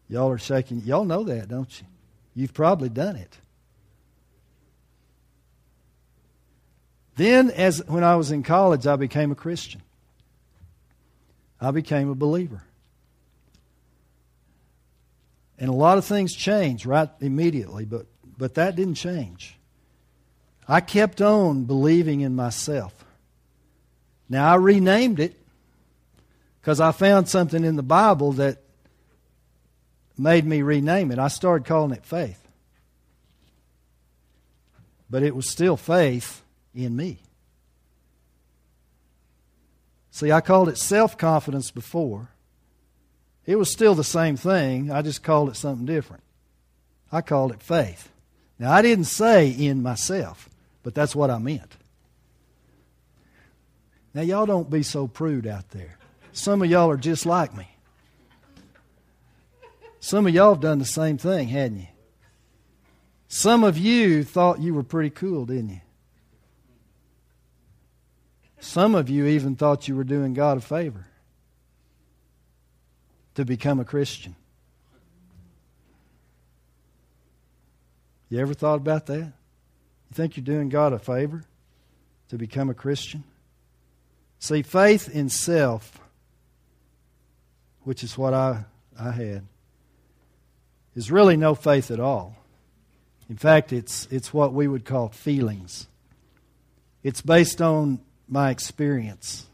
Y'all 0.10 0.32
are 0.32 0.40
shaking. 0.40 0.82
Y'all 0.82 1.06
know 1.06 1.24
that, 1.26 1.48
don't 1.48 1.80
you? 1.80 1.86
You've 2.34 2.56
probably 2.56 2.90
done 2.90 3.18
it. 3.18 3.38
Then, 7.20 7.50
as 7.52 7.86
when 7.86 8.06
I 8.06 8.16
was 8.16 8.32
in 8.32 8.44
college, 8.44 8.88
I 8.88 8.96
became 8.96 9.30
a 9.30 9.36
Christian. 9.36 9.82
I 11.60 11.72
became 11.72 12.10
a 12.10 12.16
believer. 12.16 12.64
And 15.58 15.70
a 15.70 15.74
lot 15.74 15.98
of 15.98 16.06
things 16.06 16.34
changed 16.34 16.86
right 16.86 17.10
immediately, 17.20 17.84
but, 17.84 18.06
but 18.38 18.54
that 18.54 18.78
didn't 18.78 18.96
change. 18.96 19.58
I 20.66 20.80
kept 20.80 21.20
on 21.20 21.66
believing 21.66 22.22
in 22.22 22.38
myself. 22.38 22.94
Now, 24.30 24.54
I 24.54 24.56
renamed 24.56 25.20
it 25.20 25.36
because 26.62 26.80
I 26.80 26.94
found 26.94 27.28
something 27.28 27.66
in 27.66 27.76
the 27.76 27.84
Bible 27.84 28.32
that 28.34 28.60
made 30.18 30.46
me 30.46 30.62
rename 30.62 31.12
it. 31.12 31.20
I 31.20 31.28
started 31.28 31.68
calling 31.68 31.92
it 31.92 32.06
faith. 32.06 32.42
But 35.10 35.24
it 35.24 35.36
was 35.36 35.50
still 35.50 35.76
faith 35.76 36.44
in 36.74 36.96
me. 36.96 37.20
See, 40.12 40.32
I 40.32 40.42
called 40.42 40.70
it 40.70 40.78
self 40.78 41.18
confidence 41.18 41.72
before. 41.72 42.30
It 43.46 43.56
was 43.56 43.72
still 43.72 43.96
the 43.96 44.04
same 44.04 44.36
thing. 44.38 44.92
I 44.92 45.02
just 45.02 45.24
called 45.24 45.50
it 45.50 45.56
something 45.56 45.86
different. 45.86 46.24
I 47.12 47.22
called 47.22 47.52
it 47.52 47.64
faith. 47.64 48.10
Now, 48.60 48.72
I 48.72 48.82
didn't 48.82 49.06
say 49.06 49.50
in 49.50 49.82
myself, 49.82 50.50
but 50.84 50.94
that's 50.94 51.16
what 51.16 51.30
I 51.30 51.38
meant. 51.38 51.78
Now, 54.14 54.22
y'all 54.22 54.46
don't 54.46 54.70
be 54.70 54.84
so 54.84 55.08
prude 55.08 55.48
out 55.48 55.70
there. 55.70 55.98
Some 56.34 56.62
of 56.62 56.70
y'all 56.70 56.92
are 56.92 56.98
just 56.98 57.26
like 57.26 57.56
me. 57.56 57.68
Some 60.00 60.28
of 60.28 60.34
y'all 60.34 60.54
have 60.54 60.62
done 60.62 60.80
the 60.80 60.86
same 60.86 61.18
thing, 61.18 61.48
hadn't 61.48 61.80
you? 61.80 61.88
Some 63.28 63.64
of 63.64 63.78
you 63.78 64.24
thought 64.24 64.60
you 64.60 64.74
were 64.74 64.84
pretty 64.84 65.12
cool, 65.12 65.46
didn't 65.46 65.70
you? 65.70 65.82
Some 68.60 68.94
of 68.96 69.10
you 69.10 69.26
even 69.26 69.56
thought 69.56 69.88
you 69.88 69.96
were 69.96 70.04
doing 70.04 70.34
God 70.34 70.58
a 70.58 70.62
favor 70.62 71.06
to 73.36 73.46
become 73.46 73.80
a 73.80 73.86
Christian. 73.86 74.36
You 78.30 78.40
ever 78.40 78.54
thought 78.54 78.76
about 78.76 79.06
that? 79.08 79.18
You 79.18 80.14
think 80.14 80.38
you're 80.38 80.44
doing 80.44 80.70
God 80.70 80.94
a 80.94 81.00
favor 81.00 81.44
to 82.30 82.38
become 82.38 82.70
a 82.70 82.74
Christian? 82.74 83.24
See, 84.40 84.62
faith 84.62 85.10
in 85.14 85.30
self, 85.30 86.00
which 87.84 88.04
is 88.04 88.18
what 88.18 88.34
I, 88.34 88.66
I 89.00 89.12
had, 89.12 89.46
is 90.96 91.12
really 91.12 91.38
no 91.38 91.56
faith 91.56 91.92
at 91.92 92.00
all. 92.00 92.36
In 93.30 93.38
fact, 93.38 93.72
it's, 93.72 94.08
it's 94.12 94.34
what 94.34 94.54
we 94.54 94.68
would 94.68 94.86
call 94.86 95.10
feelings. 95.10 95.88
It's 97.04 97.22
based 97.22 97.62
on 97.62 98.00
my 98.30 98.50
experience. 98.52 99.46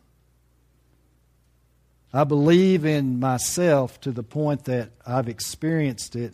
I 2.13 2.23
believe 2.23 2.85
in 2.85 3.19
myself 3.19 3.99
to 4.01 4.11
the 4.11 4.23
point 4.23 4.65
that 4.65 4.91
I've 5.05 5.27
experienced 5.27 6.15
it, 6.15 6.33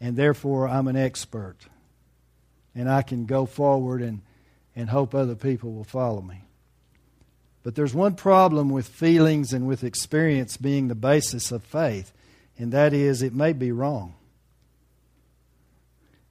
and 0.00 0.16
therefore 0.16 0.68
I'm 0.68 0.88
an 0.88 0.96
expert. 0.96 1.56
And 2.74 2.90
I 2.90 3.00
can 3.00 3.24
go 3.24 3.46
forward 3.46 4.02
and, 4.02 4.20
and 4.74 4.90
hope 4.90 5.14
other 5.14 5.34
people 5.34 5.72
will 5.72 5.84
follow 5.84 6.20
me. 6.20 6.42
But 7.62 7.74
there's 7.74 7.94
one 7.94 8.14
problem 8.14 8.68
with 8.68 8.86
feelings 8.86 9.52
and 9.52 9.66
with 9.66 9.82
experience 9.82 10.56
being 10.56 10.88
the 10.88 10.94
basis 10.94 11.50
of 11.50 11.64
faith, 11.64 12.12
and 12.58 12.70
that 12.72 12.92
is 12.92 13.22
it 13.22 13.34
may 13.34 13.54
be 13.54 13.72
wrong. 13.72 14.14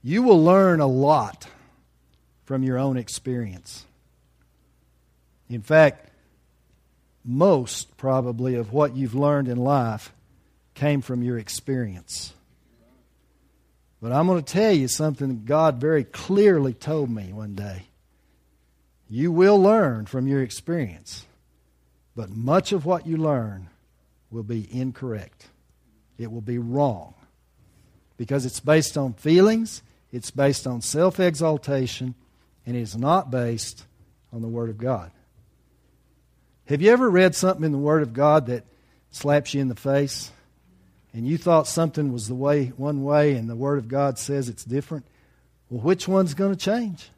You 0.04 0.22
will 0.22 0.44
learn 0.44 0.80
a 0.80 0.88
lot 0.88 1.48
from 2.46 2.62
your 2.62 2.78
own 2.78 2.96
experience. 2.98 3.86
In 5.50 5.62
fact, 5.62 6.10
most 7.24 7.98
probably 7.98 8.56
of 8.56 8.72
what 8.72 8.96
you've 8.96 9.16
learned 9.16 9.48
in 9.48 9.58
life 9.58 10.14
came 10.74 11.02
from 11.02 11.24
your 11.24 11.38
experience. 11.38 12.34
But 14.02 14.12
I'm 14.12 14.28
going 14.28 14.44
to 14.44 14.54
tell 14.54 14.72
you 14.72 14.88
something 14.88 15.46
God 15.46 15.82
very 15.82 16.04
clearly 16.04 16.74
told 16.74 17.10
me 17.10 17.34
one 17.34 17.56
day. 17.56 17.88
You 19.10 19.32
will 19.32 19.60
learn 19.60 20.06
from 20.06 20.28
your 20.28 20.42
experience, 20.42 21.26
but 22.16 22.30
much 22.30 22.72
of 22.72 22.86
what 22.86 23.08
you 23.08 23.18
learn 23.18 23.70
will 24.30 24.44
be 24.44 24.68
incorrect. 24.72 25.48
It 26.18 26.32
will 26.32 26.42
be 26.42 26.58
wrong 26.58 27.14
because 28.18 28.46
it's 28.46 28.60
based 28.60 28.98
on 28.98 29.14
feelings, 29.14 29.82
it's 30.12 30.32
based 30.32 30.66
on 30.68 30.82
self 30.82 31.20
exaltation, 31.20 32.16
and 32.66 32.76
it 32.76 32.82
is 32.82 32.96
not 32.96 33.32
based 33.32 33.86
on 34.34 34.42
the 34.42 34.48
Word 34.48 34.70
of 34.70 34.78
God. 34.78 35.12
Have 36.68 36.82
you 36.82 36.92
ever 36.92 37.10
read 37.10 37.36
something 37.36 37.64
in 37.64 37.72
the 37.72 37.78
Word 37.78 38.02
of 38.02 38.14
God 38.14 38.48
that 38.48 38.64
slaps 39.12 39.54
you 39.54 39.62
in 39.62 39.68
the 39.68 39.76
face? 39.76 40.32
And 41.14 41.26
you 41.26 41.38
thought 41.38 41.68
something 41.68 42.12
was 42.12 42.28
the 42.28 42.36
way 42.36 42.68
one 42.76 43.04
way 43.04 43.36
and 43.36 43.50
the 43.50 43.56
Word 43.56 43.78
of 43.78 43.88
God 43.88 44.18
says 44.18 44.50
it's 44.50 44.66
different? 44.66 45.06
Well, 45.70 45.82
which 45.82 46.08
one's 46.08 46.34
going 46.34 46.56
to 46.56 46.60
change? 46.60 47.10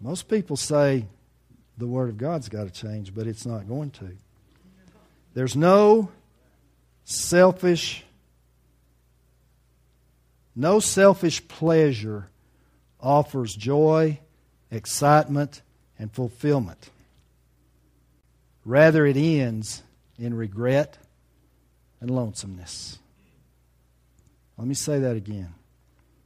Most 0.00 0.28
people 0.28 0.56
say 0.56 1.06
the 1.78 1.86
Word 1.86 2.08
of 2.08 2.18
God's 2.18 2.48
got 2.48 2.64
to 2.64 2.70
change, 2.70 3.14
but 3.14 3.26
it's 3.26 3.46
not 3.46 3.68
going 3.68 3.90
to. 3.92 4.10
There's 5.34 5.54
no 5.54 6.10
selfish, 7.04 8.04
no 10.56 10.80
selfish 10.80 11.46
pleasure 11.46 12.28
offers 13.00 13.54
joy, 13.54 14.18
excitement, 14.70 15.62
and 16.00 16.10
fulfillment. 16.10 16.88
Rather, 18.64 19.04
it 19.04 19.18
ends 19.18 19.82
in 20.18 20.32
regret 20.34 20.96
and 22.00 22.10
lonesomeness. 22.10 22.98
Let 24.56 24.66
me 24.66 24.74
say 24.74 24.98
that 24.98 25.16
again. 25.16 25.54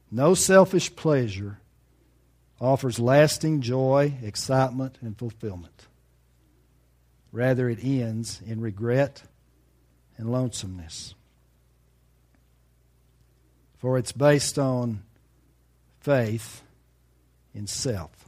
No 0.09 0.33
selfish 0.33 0.95
pleasure 0.95 1.59
offers 2.61 2.99
lasting 2.99 3.61
joy, 3.61 4.13
excitement, 4.23 4.97
and 5.01 5.17
fulfillment. 5.17 5.87
Rather, 7.33 7.69
it 7.69 7.83
ends 7.83 8.41
in 8.47 8.61
regret 8.61 9.23
and 10.17 10.31
lonesomeness. 10.31 11.15
For 13.77 13.97
it's 13.97 14.13
based 14.13 14.57
on 14.57 15.03
faith 15.99 16.63
in 17.53 17.67
self. 17.67 18.24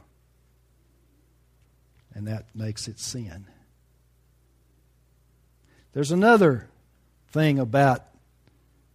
And 2.18 2.26
that 2.26 2.46
makes 2.52 2.88
it 2.88 2.98
sin. 2.98 3.46
There's 5.92 6.10
another 6.10 6.66
thing 7.28 7.60
about 7.60 8.04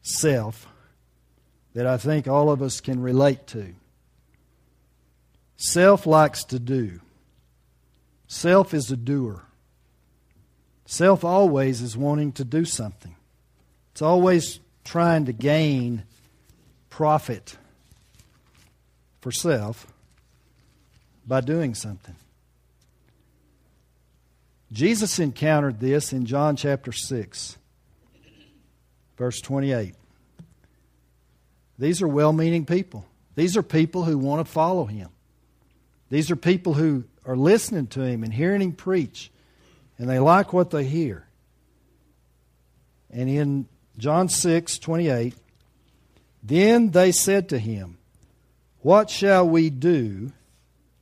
self 0.01 0.67
that 1.73 1.87
I 1.87 1.95
think 1.95 2.27
all 2.27 2.51
of 2.51 2.61
us 2.61 2.81
can 2.81 3.01
relate 3.01 3.47
to. 3.47 3.75
Self 5.55 6.05
likes 6.05 6.43
to 6.43 6.59
do. 6.59 6.99
Self 8.27 8.73
is 8.73 8.91
a 8.91 8.97
doer. 8.97 9.45
Self 10.85 11.23
always 11.23 11.81
is 11.81 11.95
wanting 11.95 12.33
to 12.33 12.43
do 12.43 12.65
something. 12.65 13.15
It's 13.93 14.01
always 14.01 14.59
trying 14.83 15.27
to 15.27 15.31
gain 15.31 16.03
profit 16.89 17.55
for 19.21 19.31
self 19.31 19.87
by 21.25 21.39
doing 21.39 21.73
something. 21.73 22.15
Jesus 24.73 25.19
encountered 25.19 25.79
this 25.79 26.13
in 26.13 26.25
John 26.25 26.55
chapter 26.55 26.91
6, 26.91 27.57
verse 29.17 29.39
28. 29.39 29.93
These 31.77 32.01
are 32.01 32.07
well 32.07 32.33
meaning 32.33 32.65
people. 32.65 33.05
These 33.35 33.55
are 33.55 33.61
people 33.61 34.03
who 34.03 34.17
want 34.17 34.43
to 34.43 34.51
follow 34.51 34.85
him. 34.85 35.09
These 36.09 36.31
are 36.31 36.35
people 36.35 36.73
who 36.73 37.03
are 37.23 37.37
listening 37.37 37.85
to 37.87 38.01
him 38.01 38.23
and 38.23 38.33
hearing 38.33 38.61
him 38.61 38.71
preach, 38.71 39.31
and 39.99 40.09
they 40.09 40.17
like 40.17 40.53
what 40.53 40.71
they 40.71 40.85
hear. 40.85 41.27
And 43.11 43.29
in 43.29 43.67
John 43.99 44.27
6 44.27 44.79
28, 44.79 45.35
then 46.41 46.89
they 46.89 47.11
said 47.11 47.49
to 47.49 47.59
him, 47.59 47.99
What 48.79 49.11
shall 49.11 49.47
we 49.47 49.69
do 49.69 50.31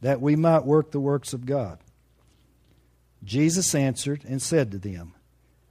that 0.01 0.19
we 0.19 0.36
might 0.36 0.65
work 0.65 0.91
the 0.91 0.99
works 0.99 1.32
of 1.32 1.45
God? 1.45 1.78
Jesus 3.24 3.76
answered 3.76 4.24
and 4.28 4.41
said 4.41 4.72
to 4.72 4.78
them, 4.78 5.13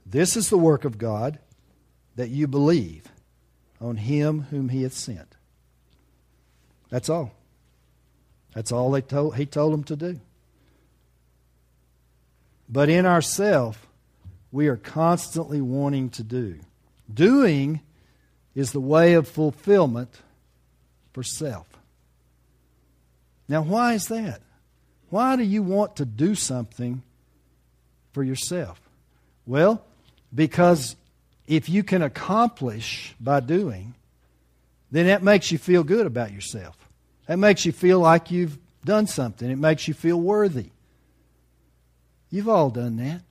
This 0.05 0.37
is 0.37 0.49
the 0.49 0.57
work 0.57 0.85
of 0.85 0.97
God, 0.97 1.39
that 2.15 2.29
you 2.29 2.47
believe 2.47 3.07
on 3.79 3.97
him 3.97 4.41
whom 4.51 4.69
he 4.69 4.83
hath 4.83 4.93
sent. 4.93 5.35
That's 6.89 7.09
all. 7.09 7.31
That's 8.53 8.71
all 8.71 8.91
they 8.91 9.01
told, 9.01 9.35
he 9.35 9.45
told 9.45 9.73
them 9.73 9.83
to 9.85 9.95
do. 9.95 10.19
But 12.69 12.89
in 12.89 13.05
ourself, 13.05 13.87
we 14.51 14.67
are 14.67 14.77
constantly 14.77 15.61
wanting 15.61 16.09
to 16.11 16.23
do. 16.23 16.59
Doing 17.13 17.81
is 18.55 18.71
the 18.71 18.81
way 18.81 19.13
of 19.13 19.27
fulfillment 19.27 20.21
for 21.13 21.23
self. 21.23 21.67
Now, 23.47 23.61
why 23.61 23.93
is 23.93 24.07
that? 24.07 24.41
Why 25.09 25.35
do 25.35 25.43
you 25.43 25.63
want 25.63 25.97
to 25.97 26.05
do 26.05 26.35
something 26.35 27.03
for 28.11 28.23
yourself? 28.23 28.79
Well, 29.45 29.83
because 30.33 30.95
if 31.47 31.69
you 31.69 31.83
can 31.83 32.01
accomplish 32.01 33.15
by 33.19 33.39
doing, 33.41 33.93
then 34.91 35.07
that 35.07 35.23
makes 35.23 35.51
you 35.51 35.57
feel 35.57 35.83
good 35.83 36.05
about 36.05 36.31
yourself. 36.31 36.77
That 37.27 37.37
makes 37.37 37.65
you 37.65 37.71
feel 37.71 37.99
like 37.99 38.31
you've 38.31 38.57
done 38.83 39.07
something. 39.07 39.49
It 39.49 39.57
makes 39.57 39.87
you 39.87 39.93
feel 39.93 40.19
worthy. 40.19 40.69
You've 42.29 42.49
all 42.49 42.69
done 42.69 42.97
that. 42.97 43.21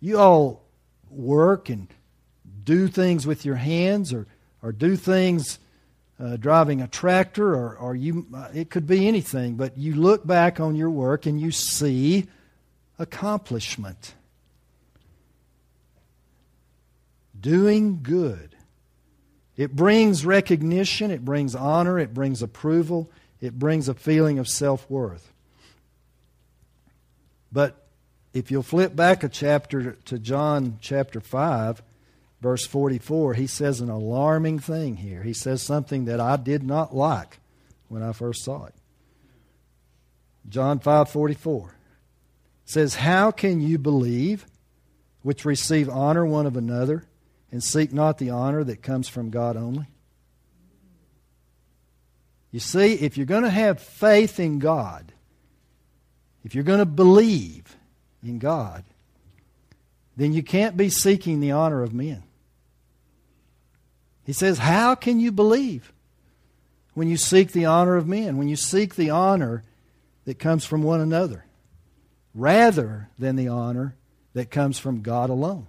You 0.00 0.18
all 0.18 0.62
work 1.10 1.68
and 1.68 1.88
do 2.64 2.88
things 2.88 3.26
with 3.26 3.44
your 3.44 3.56
hands 3.56 4.12
or, 4.12 4.26
or 4.62 4.72
do 4.72 4.96
things 4.96 5.58
uh, 6.18 6.36
driving 6.36 6.80
a 6.80 6.88
tractor 6.88 7.54
or, 7.54 7.76
or 7.76 7.94
you, 7.94 8.26
uh, 8.34 8.48
it 8.54 8.70
could 8.70 8.86
be 8.86 9.06
anything, 9.06 9.54
but 9.56 9.76
you 9.76 9.94
look 9.94 10.26
back 10.26 10.60
on 10.60 10.74
your 10.74 10.90
work 10.90 11.26
and 11.26 11.40
you 11.40 11.50
see 11.50 12.26
accomplishment. 12.98 14.14
Doing 17.38 18.00
good. 18.02 18.56
It 19.56 19.74
brings 19.74 20.26
recognition, 20.26 21.10
it 21.10 21.24
brings 21.24 21.54
honor, 21.54 21.98
it 21.98 22.12
brings 22.12 22.42
approval, 22.42 23.10
it 23.40 23.58
brings 23.58 23.88
a 23.88 23.94
feeling 23.94 24.38
of 24.38 24.48
self 24.48 24.88
worth. 24.90 25.32
But 27.50 27.86
if 28.34 28.50
you'll 28.50 28.62
flip 28.62 28.94
back 28.94 29.24
a 29.24 29.28
chapter 29.30 29.92
to 29.92 30.18
John 30.18 30.78
chapter 30.82 31.20
5, 31.20 31.82
verse 32.42 32.66
44, 32.66 33.34
he 33.34 33.46
says 33.46 33.80
an 33.80 33.88
alarming 33.88 34.58
thing 34.58 34.96
here. 34.96 35.22
He 35.22 35.32
says 35.32 35.62
something 35.62 36.04
that 36.04 36.20
I 36.20 36.36
did 36.36 36.62
not 36.62 36.94
like 36.94 37.38
when 37.88 38.02
I 38.02 38.12
first 38.12 38.44
saw 38.44 38.66
it. 38.66 38.74
John 40.48 40.78
5:44 40.78 41.75
says, 42.66 42.96
"How 42.96 43.30
can 43.30 43.62
you 43.62 43.78
believe 43.78 44.46
which 45.22 45.46
receive 45.46 45.88
honor 45.88 46.26
one 46.26 46.44
of 46.44 46.56
another 46.56 47.04
and 47.50 47.64
seek 47.64 47.94
not 47.94 48.18
the 48.18 48.28
honor 48.28 48.62
that 48.64 48.82
comes 48.82 49.08
from 49.08 49.30
God 49.30 49.56
only?" 49.56 49.86
You 52.50 52.60
see, 52.60 52.94
if 52.94 53.16
you're 53.16 53.26
going 53.26 53.42
to 53.42 53.50
have 53.50 53.80
faith 53.80 54.38
in 54.38 54.58
God, 54.58 55.12
if 56.44 56.54
you're 56.54 56.64
going 56.64 56.78
to 56.78 56.86
believe 56.86 57.76
in 58.22 58.38
God, 58.38 58.84
then 60.16 60.32
you 60.32 60.42
can't 60.42 60.76
be 60.76 60.88
seeking 60.88 61.40
the 61.40 61.50
honor 61.50 61.82
of 61.82 61.92
men. 61.92 62.22
He 64.24 64.32
says, 64.32 64.58
How 64.58 64.94
can 64.94 65.20
you 65.20 65.32
believe 65.32 65.92
when 66.94 67.08
you 67.08 67.16
seek 67.16 67.52
the 67.52 67.66
honor 67.66 67.96
of 67.96 68.08
men, 68.08 68.36
when 68.36 68.48
you 68.48 68.56
seek 68.56 68.94
the 68.94 69.10
honor 69.10 69.62
that 70.24 70.38
comes 70.38 70.64
from 70.64 70.82
one 70.82 71.00
another, 71.00 71.44
rather 72.36 73.08
than 73.18 73.34
the 73.34 73.48
honor 73.48 73.96
that 74.34 74.50
comes 74.50 74.78
from 74.78 75.00
God 75.00 75.30
alone? 75.30 75.66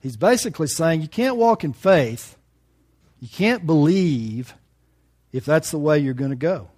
He's 0.00 0.16
basically 0.16 0.66
saying 0.66 1.00
you 1.00 1.08
can't 1.08 1.36
walk 1.36 1.64
in 1.64 1.72
faith, 1.72 2.36
you 3.20 3.28
can't 3.28 3.64
believe 3.64 4.54
if 5.32 5.44
that's 5.44 5.70
the 5.70 5.78
way 5.78 5.98
you're 5.98 6.14
going 6.14 6.30
to 6.30 6.36
go. 6.36 6.68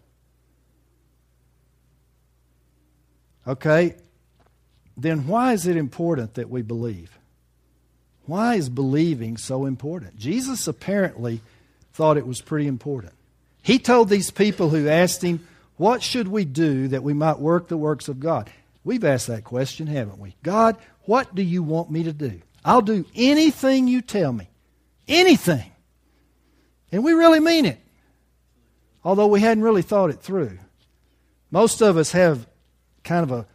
Okay, 3.46 3.96
then 4.96 5.26
why 5.26 5.54
is 5.54 5.66
it 5.66 5.76
important 5.76 6.34
that 6.34 6.50
we 6.50 6.62
believe? 6.62 7.18
Why 8.26 8.54
is 8.54 8.68
believing 8.68 9.36
so 9.36 9.66
important? 9.66 10.18
Jesus 10.18 10.68
apparently 10.68 11.40
thought 11.92 12.16
it 12.16 12.26
was 12.26 12.40
pretty 12.40 12.66
important. 12.66 13.12
He 13.62 13.78
told 13.78 14.08
these 14.08 14.30
people 14.30 14.70
who 14.70 14.88
asked 14.88 15.22
him, 15.22 15.46
What 15.80 16.02
should 16.02 16.28
we 16.28 16.44
do 16.44 16.88
that 16.88 17.02
we 17.02 17.14
might 17.14 17.38
work 17.38 17.68
the 17.68 17.76
works 17.78 18.08
of 18.08 18.20
God? 18.20 18.50
We've 18.84 19.02
asked 19.02 19.28
that 19.28 19.44
question, 19.44 19.86
haven't 19.86 20.18
we? 20.18 20.36
God, 20.42 20.76
what 21.04 21.34
do 21.34 21.40
you 21.40 21.62
want 21.62 21.90
me 21.90 22.02
to 22.02 22.12
do? 22.12 22.42
I'll 22.62 22.82
do 22.82 23.06
anything 23.14 23.88
you 23.88 24.02
tell 24.02 24.30
me. 24.30 24.50
Anything. 25.08 25.72
And 26.92 27.02
we 27.02 27.14
really 27.14 27.40
mean 27.40 27.64
it. 27.64 27.80
Although 29.02 29.28
we 29.28 29.40
hadn't 29.40 29.64
really 29.64 29.80
thought 29.80 30.10
it 30.10 30.20
through. 30.20 30.58
Most 31.50 31.80
of 31.80 31.96
us 31.96 32.12
have 32.12 32.46
kind 33.02 33.22
of 33.22 33.32
a, 33.32 33.46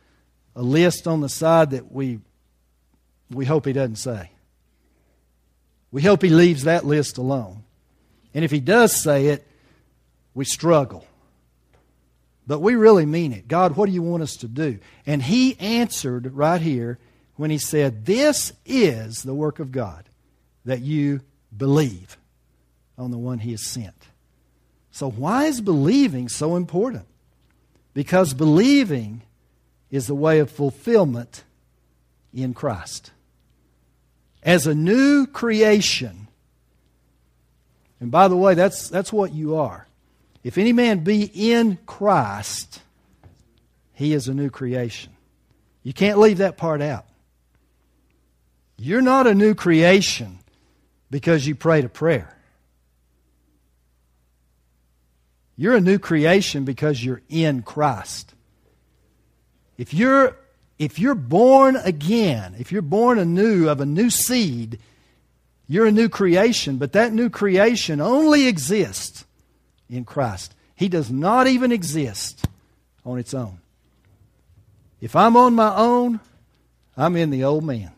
a 0.56 0.64
list 0.64 1.08
on 1.08 1.22
the 1.22 1.30
side 1.30 1.70
that 1.70 1.92
we, 1.92 2.22
we 3.30 3.46
hope 3.46 3.68
he 3.68 3.74
doesn't 3.74 3.98
say. 3.98 4.32
We 5.92 6.02
hope 6.02 6.24
he 6.24 6.30
leaves 6.30 6.64
that 6.64 6.88
list 6.88 7.20
alone. 7.20 7.66
And 8.34 8.44
if 8.44 8.50
he 8.50 8.62
does 8.62 9.00
say 9.00 9.28
it, 9.28 9.46
we 10.34 10.44
struggle. 10.44 11.06
But 12.48 12.60
we 12.60 12.76
really 12.76 13.06
mean 13.06 13.34
it. 13.34 13.48
God, 13.48 13.76
what 13.76 13.88
do 13.88 13.92
you 13.92 14.04
want 14.04 14.24
us 14.24 14.38
to 14.38 14.48
do? 14.48 14.80
And 15.06 15.22
he 15.22 15.60
answered 15.60 16.34
right 16.34 16.62
here 16.62 17.00
when 17.36 17.50
he 17.50 17.58
said, 17.58 18.06
This 18.06 18.54
is 18.66 19.24
the 19.24 19.34
work 19.34 19.60
of 19.60 19.72
God, 19.72 20.06
that 20.64 20.82
you 20.82 21.22
believe 21.56 22.18
on 22.98 23.12
the 23.12 23.18
one 23.18 23.40
he 23.40 23.52
has 23.52 23.66
sent. 23.66 23.96
So, 24.92 25.10
why 25.10 25.46
is 25.46 25.60
believing 25.60 26.30
so 26.30 26.56
important? 26.56 27.06
Because 27.94 28.34
believing 28.34 29.24
is 29.90 30.08
the 30.08 30.16
way 30.16 30.40
of 30.40 30.52
fulfillment 30.52 31.44
in 32.34 32.54
Christ. 32.54 33.12
As 34.44 34.68
a 34.68 34.76
new 34.76 35.26
creation, 35.26 36.28
and 38.00 38.12
by 38.12 38.28
the 38.28 38.38
way, 38.38 38.54
that's, 38.54 38.90
that's 38.90 39.12
what 39.12 39.34
you 39.34 39.56
are. 39.56 39.85
If 40.46 40.60
any 40.60 40.74
man 40.74 41.00
be 41.00 41.24
in 41.24 41.80
Christ, 41.88 42.80
he 43.94 44.14
is 44.14 44.28
a 44.28 44.34
new 44.34 44.52
creation. 44.52 45.12
You 45.82 45.92
can't 45.92 46.20
leave 46.20 46.38
that 46.38 46.56
part 46.56 46.84
out. 46.84 47.08
You're 48.78 49.02
not 49.02 49.26
a 49.26 49.34
new 49.34 49.56
creation 49.56 50.38
because 51.10 51.48
you 51.48 51.56
prayed 51.56 51.84
a 51.84 51.90
prayer. 51.90 52.38
You're 55.58 55.78
a 55.78 55.82
new 55.82 55.98
creation 55.98 56.64
because 56.64 57.04
you're 57.04 57.24
in 57.28 57.64
Christ. 57.64 58.36
If 59.80 59.96
you're 59.96 60.38
if 60.78 61.00
you're 61.00 61.16
born 61.16 61.76
again, 61.76 62.56
if 62.60 62.72
you're 62.72 62.84
born 62.84 63.18
anew 63.18 63.68
of 63.68 63.82
a 63.82 63.86
new 63.86 64.12
seed, 64.12 64.78
you're 65.68 65.88
a 65.88 65.92
new 65.92 66.08
creation, 66.08 66.78
but 66.78 66.92
that 66.92 67.14
new 67.14 67.32
creation 67.32 68.00
only 68.00 68.46
exists 68.46 69.26
in 69.90 70.06
Christ. 70.06 70.54
He 70.76 70.90
does 70.90 71.12
not 71.12 71.48
even 71.48 71.72
exist 71.72 72.46
on 73.06 73.20
its 73.20 73.34
own. 73.34 73.60
If 75.02 75.16
I'm 75.16 75.38
on 75.38 75.54
my 75.54 75.76
own, 75.76 76.20
I'm 76.98 77.16
in 77.16 77.30
the 77.30 77.44
old 77.44 77.64
man. 77.64 77.92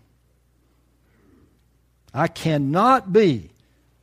I 2.13 2.27
cannot 2.27 3.13
be 3.13 3.51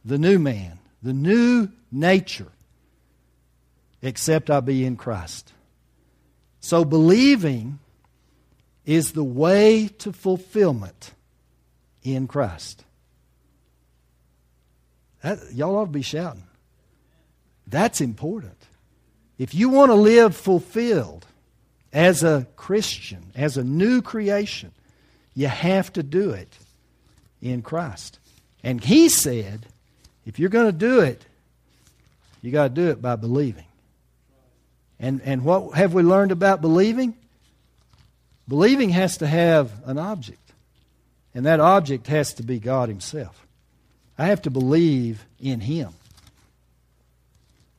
the 0.05 0.19
new 0.19 0.39
man, 0.39 0.79
the 1.03 1.13
new 1.13 1.69
nature, 1.91 2.53
except 4.03 4.51
I 4.51 4.61
be 4.61 4.85
in 4.85 4.97
Christ. 4.97 5.53
So 6.61 6.85
believing 6.85 7.79
is 8.85 9.13
the 9.13 9.25
way 9.25 9.89
to 9.99 10.13
fulfillment 10.13 11.13
in 12.03 12.27
Christ. 12.27 12.85
That, 15.23 15.39
y'all 15.53 15.77
ought 15.77 15.87
to 15.87 15.91
be 15.91 16.03
shouting. 16.03 16.45
That's 17.75 18.01
important. 18.01 18.55
If 19.37 19.53
you 19.53 19.69
want 19.69 19.91
to 19.91 19.97
live 19.97 20.37
fulfilled 20.37 21.27
as 21.93 22.23
a 22.23 22.47
Christian, 22.55 23.33
as 23.35 23.57
a 23.57 23.65
new 23.65 24.01
creation, 24.01 24.71
you 25.35 25.49
have 25.49 25.93
to 25.95 26.05
do 26.05 26.31
it 26.31 26.57
in 27.43 27.63
Christ. 27.63 28.21
And 28.63 28.81
he 28.81 29.09
said, 29.09 29.67
if 30.25 30.39
you're 30.39 30.51
going 30.51 30.67
to 30.67 30.79
do 30.79 31.01
it, 31.01 31.27
you 32.43 32.53
got 32.53 32.69
to 32.69 32.69
do 32.69 32.91
it 32.91 33.03
by 33.03 33.17
believing. 33.17 33.67
And, 35.01 35.21
and 35.25 35.43
what 35.43 35.75
have 35.75 35.95
we 35.95 36.05
learned 36.05 36.31
about 36.31 36.61
believing? 36.61 37.17
Believing 38.47 38.91
has 38.91 39.19
to 39.19 39.27
have 39.27 39.73
an 39.85 39.99
object, 39.99 40.53
and 41.35 41.45
that 41.47 41.59
object 41.59 42.07
has 42.07 42.35
to 42.35 42.45
be 42.45 42.61
God 42.61 42.89
Himself. 42.89 43.45
I 44.17 44.27
have 44.27 44.43
to 44.43 44.51
believe 44.51 45.27
in 45.41 45.59
Him. 45.59 45.93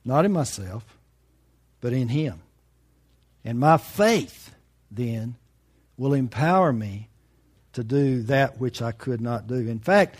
Not 0.06 0.24
in 0.24 0.32
myself, 0.32 0.84
but 1.80 1.92
in 1.92 2.08
Him. 2.08 2.40
And 3.44 3.58
my 3.58 3.76
faith 3.76 4.54
then 4.90 5.34
will 5.98 6.14
empower 6.14 6.72
me 6.72 7.08
to 7.72 7.82
do 7.82 8.22
that 8.22 8.60
which 8.60 8.80
I 8.80 8.92
could 8.92 9.20
not 9.20 9.48
do. 9.48 9.54
In 9.56 9.80
fact, 9.80 10.16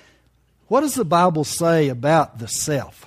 what 0.67 0.81
does 0.81 0.95
the 0.95 1.05
Bible 1.05 1.45
say 1.45 1.89
about 1.89 2.41
the 2.41 2.49
self? 2.49 3.07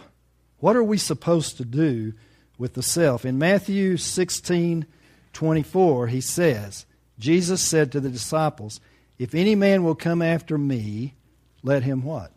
What 0.60 0.78
are 0.78 0.84
we 0.84 0.98
supposed 0.98 1.58
to 1.58 1.66
do 1.66 2.14
with 2.58 2.74
the 2.74 2.82
self? 2.82 3.26
In 3.26 3.38
Matthew 3.38 3.98
16 3.98 4.86
24, 5.34 6.08
he 6.08 6.22
says, 6.22 6.86
Jesus 7.20 7.62
said 7.62 7.92
to 7.92 8.00
the 8.00 8.10
disciples, 8.10 8.80
If 9.18 9.36
any 9.36 9.54
man 9.54 9.84
will 9.84 9.96
come 9.96 10.22
after 10.22 10.58
me, 10.58 11.14
let 11.62 11.84
him 11.84 12.04
what? 12.04 12.32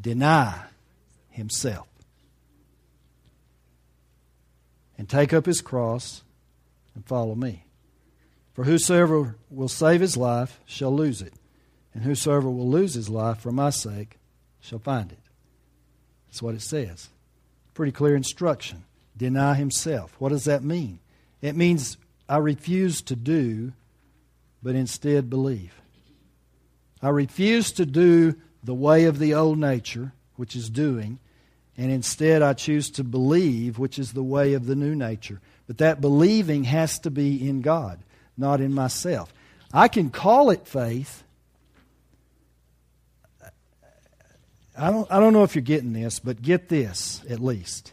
Deny 0.00 0.58
himself. 1.30 1.86
And 5.02 5.08
take 5.08 5.32
up 5.32 5.46
his 5.46 5.60
cross 5.60 6.22
and 6.94 7.04
follow 7.04 7.34
me. 7.34 7.64
For 8.52 8.62
whosoever 8.62 9.34
will 9.50 9.66
save 9.66 10.00
his 10.00 10.16
life 10.16 10.60
shall 10.64 10.94
lose 10.94 11.20
it, 11.20 11.34
and 11.92 12.04
whosoever 12.04 12.48
will 12.48 12.70
lose 12.70 12.94
his 12.94 13.08
life 13.08 13.40
for 13.40 13.50
my 13.50 13.70
sake 13.70 14.20
shall 14.60 14.78
find 14.78 15.10
it. 15.10 15.18
That's 16.28 16.40
what 16.40 16.54
it 16.54 16.62
says. 16.62 17.08
Pretty 17.74 17.90
clear 17.90 18.14
instruction. 18.14 18.84
Deny 19.16 19.54
himself. 19.54 20.14
What 20.20 20.28
does 20.28 20.44
that 20.44 20.62
mean? 20.62 21.00
It 21.40 21.56
means 21.56 21.96
I 22.28 22.36
refuse 22.36 23.02
to 23.02 23.16
do 23.16 23.72
but 24.62 24.76
instead 24.76 25.28
believe. 25.28 25.82
I 27.02 27.08
refuse 27.08 27.72
to 27.72 27.84
do 27.84 28.36
the 28.62 28.72
way 28.72 29.06
of 29.06 29.18
the 29.18 29.34
old 29.34 29.58
nature, 29.58 30.12
which 30.36 30.54
is 30.54 30.70
doing, 30.70 31.18
and 31.76 31.90
instead 31.90 32.42
I 32.42 32.52
choose 32.52 32.90
to 32.92 33.04
believe, 33.04 33.78
which 33.78 33.98
is 33.98 34.12
the 34.12 34.22
way 34.22 34.54
of 34.54 34.66
the 34.66 34.76
new 34.76 34.94
nature. 34.94 35.40
But 35.66 35.78
that 35.78 36.00
believing 36.00 36.64
has 36.64 36.98
to 37.00 37.10
be 37.10 37.48
in 37.48 37.62
God, 37.62 37.98
not 38.36 38.60
in 38.60 38.74
myself. 38.74 39.32
I 39.72 39.88
can 39.88 40.10
call 40.10 40.50
it 40.50 40.66
faith. 40.66 41.24
I 44.76 44.90
don't, 44.90 45.10
I 45.10 45.20
don't 45.20 45.32
know 45.32 45.44
if 45.44 45.54
you're 45.54 45.62
getting 45.62 45.92
this, 45.92 46.18
but 46.18 46.42
get 46.42 46.68
this 46.68 47.22
at 47.28 47.40
least. 47.40 47.92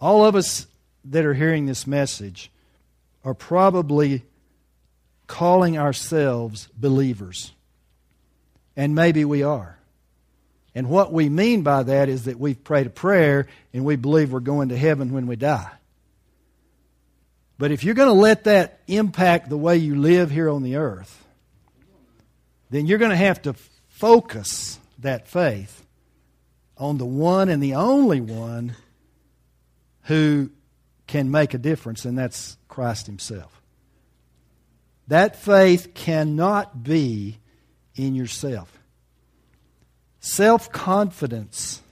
All 0.00 0.24
of 0.24 0.34
us 0.34 0.66
that 1.06 1.24
are 1.24 1.34
hearing 1.34 1.66
this 1.66 1.86
message 1.86 2.50
are 3.24 3.34
probably 3.34 4.22
calling 5.26 5.78
ourselves 5.78 6.68
believers. 6.76 7.52
And 8.76 8.94
maybe 8.94 9.24
we 9.24 9.42
are. 9.42 9.78
And 10.74 10.88
what 10.88 11.12
we 11.12 11.28
mean 11.28 11.62
by 11.62 11.84
that 11.84 12.08
is 12.08 12.24
that 12.24 12.38
we've 12.38 12.62
prayed 12.62 12.86
a 12.86 12.90
prayer 12.90 13.46
and 13.72 13.84
we 13.84 13.96
believe 13.96 14.32
we're 14.32 14.40
going 14.40 14.70
to 14.70 14.76
heaven 14.76 15.12
when 15.12 15.26
we 15.26 15.36
die. 15.36 15.70
But 17.58 17.70
if 17.70 17.84
you're 17.84 17.94
going 17.94 18.08
to 18.08 18.12
let 18.12 18.44
that 18.44 18.80
impact 18.88 19.48
the 19.48 19.56
way 19.56 19.76
you 19.76 19.94
live 19.94 20.30
here 20.30 20.50
on 20.50 20.62
the 20.64 20.76
earth, 20.76 21.24
then 22.70 22.86
you're 22.86 22.98
going 22.98 23.12
to 23.12 23.16
have 23.16 23.42
to 23.42 23.54
focus 23.88 24.78
that 24.98 25.28
faith 25.28 25.84
on 26.76 26.98
the 26.98 27.06
one 27.06 27.48
and 27.48 27.62
the 27.62 27.74
only 27.74 28.20
one 28.20 28.74
who 30.02 30.50
can 31.06 31.30
make 31.30 31.54
a 31.54 31.58
difference, 31.58 32.04
and 32.04 32.18
that's 32.18 32.56
Christ 32.66 33.06
Himself. 33.06 33.62
That 35.06 35.36
faith 35.36 35.94
cannot 35.94 36.82
be 36.82 37.38
in 37.94 38.14
yourself. 38.14 38.73
Self 40.24 40.72
confidence 40.72 41.82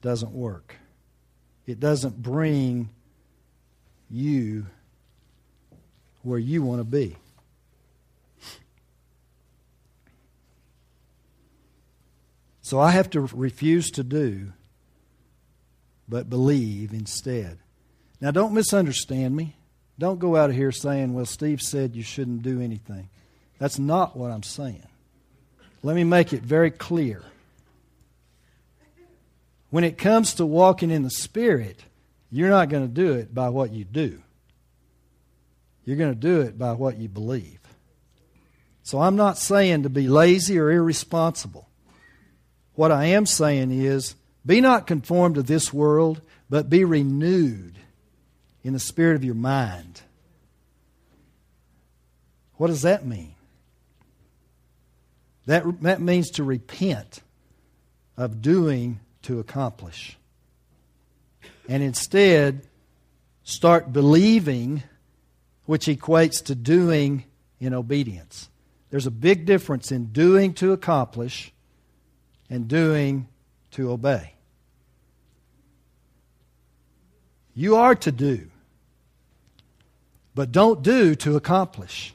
doesn't 0.00 0.30
work, 0.30 0.76
it 1.66 1.80
doesn't 1.80 2.22
bring 2.22 2.88
you 4.08 4.66
where 6.22 6.38
you 6.38 6.62
want 6.62 6.78
to 6.78 6.84
be. 6.84 7.16
So 12.60 12.78
I 12.78 12.92
have 12.92 13.10
to 13.10 13.22
refuse 13.22 13.90
to 13.90 14.04
do, 14.04 14.52
but 16.08 16.30
believe 16.30 16.92
instead. 16.92 17.58
Now, 18.20 18.30
don't 18.30 18.54
misunderstand 18.54 19.34
me. 19.34 19.56
Don't 19.98 20.20
go 20.20 20.36
out 20.36 20.50
of 20.50 20.54
here 20.54 20.70
saying, 20.70 21.12
well, 21.12 21.26
Steve 21.26 21.60
said 21.60 21.96
you 21.96 22.04
shouldn't 22.04 22.44
do 22.44 22.60
anything. 22.60 23.08
That's 23.58 23.80
not 23.80 24.16
what 24.16 24.30
I'm 24.30 24.44
saying. 24.44 24.86
Let 25.82 25.96
me 25.96 26.04
make 26.04 26.32
it 26.32 26.42
very 26.42 26.70
clear. 26.70 27.22
When 29.70 29.84
it 29.84 29.98
comes 29.98 30.34
to 30.34 30.46
walking 30.46 30.90
in 30.90 31.02
the 31.02 31.10
Spirit, 31.10 31.82
you're 32.30 32.50
not 32.50 32.68
going 32.68 32.86
to 32.86 32.92
do 32.92 33.14
it 33.14 33.34
by 33.34 33.48
what 33.48 33.72
you 33.72 33.84
do. 33.84 34.22
You're 35.84 35.96
going 35.96 36.14
to 36.14 36.20
do 36.20 36.42
it 36.42 36.58
by 36.58 36.72
what 36.72 36.98
you 36.98 37.08
believe. 37.08 37.58
So 38.82 39.00
I'm 39.00 39.16
not 39.16 39.38
saying 39.38 39.84
to 39.84 39.88
be 39.88 40.08
lazy 40.08 40.58
or 40.58 40.70
irresponsible. 40.70 41.68
What 42.74 42.92
I 42.92 43.06
am 43.06 43.26
saying 43.26 43.70
is 43.70 44.14
be 44.44 44.60
not 44.60 44.86
conformed 44.86 45.36
to 45.36 45.42
this 45.42 45.72
world, 45.72 46.20
but 46.50 46.70
be 46.70 46.84
renewed 46.84 47.78
in 48.62 48.72
the 48.72 48.78
spirit 48.78 49.16
of 49.16 49.24
your 49.24 49.34
mind. 49.34 50.02
What 52.56 52.68
does 52.68 52.82
that 52.82 53.06
mean? 53.06 53.34
That, 55.46 55.82
that 55.82 56.00
means 56.00 56.30
to 56.32 56.44
repent 56.44 57.20
of 58.16 58.42
doing 58.42 59.00
to 59.22 59.40
accomplish. 59.40 60.16
And 61.68 61.82
instead, 61.82 62.66
start 63.44 63.92
believing, 63.92 64.82
which 65.66 65.86
equates 65.86 66.44
to 66.44 66.54
doing 66.54 67.24
in 67.60 67.74
obedience. 67.74 68.48
There's 68.90 69.06
a 69.06 69.10
big 69.10 69.46
difference 69.46 69.90
in 69.90 70.06
doing 70.06 70.54
to 70.54 70.72
accomplish 70.72 71.52
and 72.50 72.68
doing 72.68 73.28
to 73.72 73.90
obey. 73.90 74.34
You 77.54 77.76
are 77.76 77.94
to 77.96 78.12
do. 78.12 78.48
But 80.34 80.52
don't 80.52 80.82
do 80.82 81.14
to 81.16 81.36
accomplish. 81.36 82.14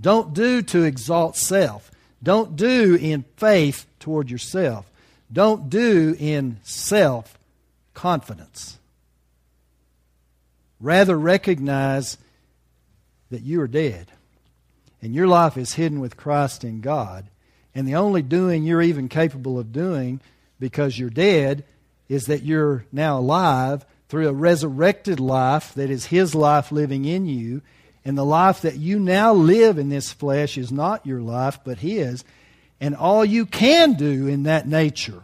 Don't 0.00 0.32
do 0.32 0.62
to 0.62 0.84
exalt 0.84 1.36
self. 1.36 1.90
Don't 2.22 2.56
do 2.56 2.94
in 2.94 3.24
faith 3.36 3.86
toward 4.00 4.30
yourself. 4.30 4.90
Don't 5.32 5.70
do 5.70 6.16
in 6.18 6.58
self 6.62 7.38
confidence. 7.94 8.78
Rather, 10.80 11.18
recognize 11.18 12.18
that 13.30 13.42
you 13.42 13.60
are 13.60 13.68
dead 13.68 14.06
and 15.02 15.14
your 15.14 15.26
life 15.26 15.56
is 15.56 15.74
hidden 15.74 16.00
with 16.00 16.16
Christ 16.16 16.64
in 16.64 16.80
God. 16.80 17.26
And 17.74 17.86
the 17.86 17.94
only 17.94 18.22
doing 18.22 18.64
you're 18.64 18.82
even 18.82 19.08
capable 19.08 19.58
of 19.58 19.72
doing 19.72 20.20
because 20.58 20.98
you're 20.98 21.10
dead 21.10 21.64
is 22.08 22.26
that 22.26 22.42
you're 22.42 22.84
now 22.90 23.18
alive 23.18 23.84
through 24.08 24.28
a 24.28 24.32
resurrected 24.32 25.20
life 25.20 25.74
that 25.74 25.90
is 25.90 26.06
His 26.06 26.34
life 26.34 26.72
living 26.72 27.04
in 27.04 27.26
you. 27.26 27.62
And 28.08 28.16
the 28.16 28.24
life 28.24 28.62
that 28.62 28.76
you 28.76 28.98
now 28.98 29.34
live 29.34 29.76
in 29.76 29.90
this 29.90 30.10
flesh 30.10 30.56
is 30.56 30.72
not 30.72 31.04
your 31.04 31.20
life, 31.20 31.60
but 31.62 31.76
His. 31.76 32.24
And 32.80 32.96
all 32.96 33.22
you 33.22 33.44
can 33.44 33.96
do 33.96 34.26
in 34.26 34.44
that 34.44 34.66
nature 34.66 35.22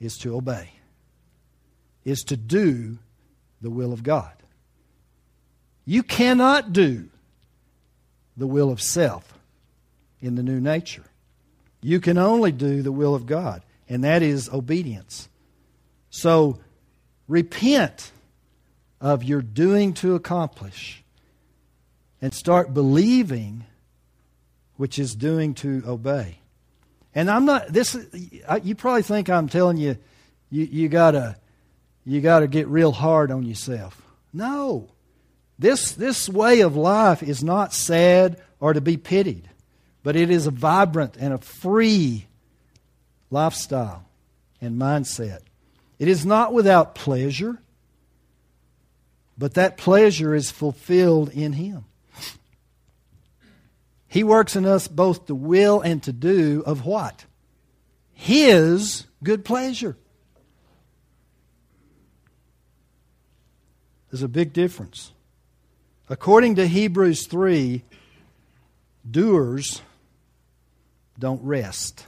is 0.00 0.18
to 0.18 0.34
obey, 0.34 0.70
is 2.04 2.24
to 2.24 2.36
do 2.36 2.98
the 3.60 3.70
will 3.70 3.92
of 3.92 4.02
God. 4.02 4.32
You 5.84 6.02
cannot 6.02 6.72
do 6.72 7.08
the 8.36 8.48
will 8.48 8.72
of 8.72 8.82
self 8.82 9.38
in 10.20 10.34
the 10.34 10.42
new 10.42 10.58
nature. 10.58 11.04
You 11.82 12.00
can 12.00 12.18
only 12.18 12.50
do 12.50 12.82
the 12.82 12.90
will 12.90 13.14
of 13.14 13.26
God, 13.26 13.62
and 13.88 14.02
that 14.02 14.22
is 14.22 14.48
obedience. 14.48 15.28
So 16.10 16.58
repent 17.28 18.10
of 19.00 19.22
your 19.22 19.40
doing 19.40 19.94
to 19.94 20.16
accomplish 20.16 21.01
and 22.22 22.32
start 22.32 22.72
believing, 22.72 23.64
which 24.76 24.98
is 24.98 25.14
doing 25.16 25.52
to 25.54 25.82
obey. 25.86 26.38
And 27.14 27.28
I'm 27.30 27.44
not 27.44 27.68
this. 27.68 27.94
You 28.62 28.74
probably 28.74 29.02
think 29.02 29.28
I'm 29.28 29.48
telling 29.48 29.76
you, 29.76 29.98
you, 30.48 30.64
you 30.64 30.88
gotta, 30.88 31.36
you 32.06 32.20
gotta 32.20 32.46
get 32.46 32.68
real 32.68 32.92
hard 32.92 33.30
on 33.30 33.42
yourself. 33.42 34.00
No, 34.32 34.88
this, 35.58 35.92
this 35.92 36.28
way 36.28 36.60
of 36.60 36.76
life 36.76 37.22
is 37.22 37.44
not 37.44 37.74
sad 37.74 38.40
or 38.60 38.72
to 38.72 38.80
be 38.80 38.96
pitied, 38.96 39.50
but 40.02 40.16
it 40.16 40.30
is 40.30 40.46
a 40.46 40.50
vibrant 40.50 41.16
and 41.18 41.34
a 41.34 41.38
free 41.38 42.26
lifestyle 43.30 44.04
and 44.60 44.80
mindset. 44.80 45.40
It 45.98 46.08
is 46.08 46.24
not 46.24 46.54
without 46.54 46.94
pleasure, 46.94 47.58
but 49.36 49.54
that 49.54 49.76
pleasure 49.76 50.34
is 50.34 50.50
fulfilled 50.50 51.30
in 51.30 51.52
Him. 51.52 51.84
He 54.12 54.24
works 54.24 54.56
in 54.56 54.66
us 54.66 54.88
both 54.88 55.24
to 55.28 55.34
will 55.34 55.80
and 55.80 56.02
to 56.02 56.12
do 56.12 56.62
of 56.66 56.84
what? 56.84 57.24
His 58.12 59.06
good 59.24 59.42
pleasure. 59.42 59.96
There's 64.10 64.22
a 64.22 64.28
big 64.28 64.52
difference. 64.52 65.12
According 66.10 66.56
to 66.56 66.68
Hebrews 66.68 67.26
3, 67.26 67.84
doers 69.10 69.80
don't 71.18 71.42
rest, 71.42 72.04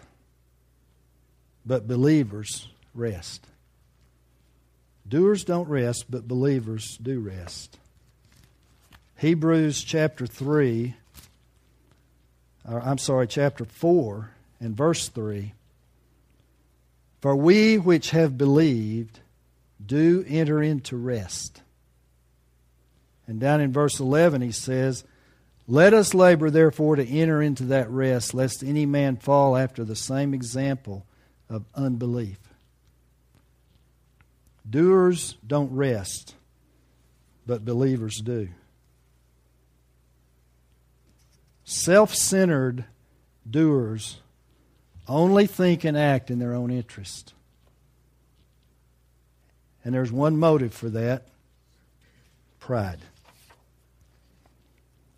but 1.64 1.88
believers 1.88 2.68
rest. 2.92 3.46
Doers 5.08 5.42
don't 5.42 5.70
rest, 5.70 6.10
but 6.10 6.28
believers 6.28 6.98
do 6.98 7.18
rest. 7.20 7.78
Hebrews 9.16 9.82
chapter 9.82 10.26
3, 10.26 10.96
or 12.68 12.80
I'm 12.80 12.98
sorry, 12.98 13.26
chapter 13.26 13.64
4 13.64 14.30
and 14.60 14.76
verse 14.76 15.08
3. 15.08 15.52
For 17.20 17.36
we 17.36 17.78
which 17.78 18.10
have 18.10 18.36
believed 18.36 19.20
do 19.84 20.24
enter 20.28 20.62
into 20.62 20.96
rest. 20.96 21.62
And 23.26 23.40
down 23.40 23.60
in 23.60 23.72
verse 23.72 24.00
11, 24.00 24.42
he 24.42 24.52
says, 24.52 25.04
Let 25.66 25.94
us 25.94 26.14
labor, 26.14 26.50
therefore, 26.50 26.96
to 26.96 27.06
enter 27.06 27.40
into 27.40 27.64
that 27.64 27.90
rest, 27.90 28.34
lest 28.34 28.62
any 28.62 28.86
man 28.86 29.16
fall 29.16 29.56
after 29.56 29.84
the 29.84 29.96
same 29.96 30.34
example 30.34 31.06
of 31.48 31.64
unbelief. 31.74 32.38
Doers 34.68 35.36
don't 35.46 35.74
rest, 35.74 36.34
but 37.46 37.64
believers 37.64 38.20
do. 38.20 38.48
Self 41.64 42.14
centered 42.14 42.84
doers 43.48 44.18
only 45.08 45.46
think 45.46 45.84
and 45.84 45.96
act 45.96 46.30
in 46.30 46.38
their 46.38 46.54
own 46.54 46.70
interest. 46.70 47.32
And 49.84 49.94
there's 49.94 50.12
one 50.12 50.38
motive 50.38 50.72
for 50.72 50.88
that 50.90 51.26
pride. 52.58 53.00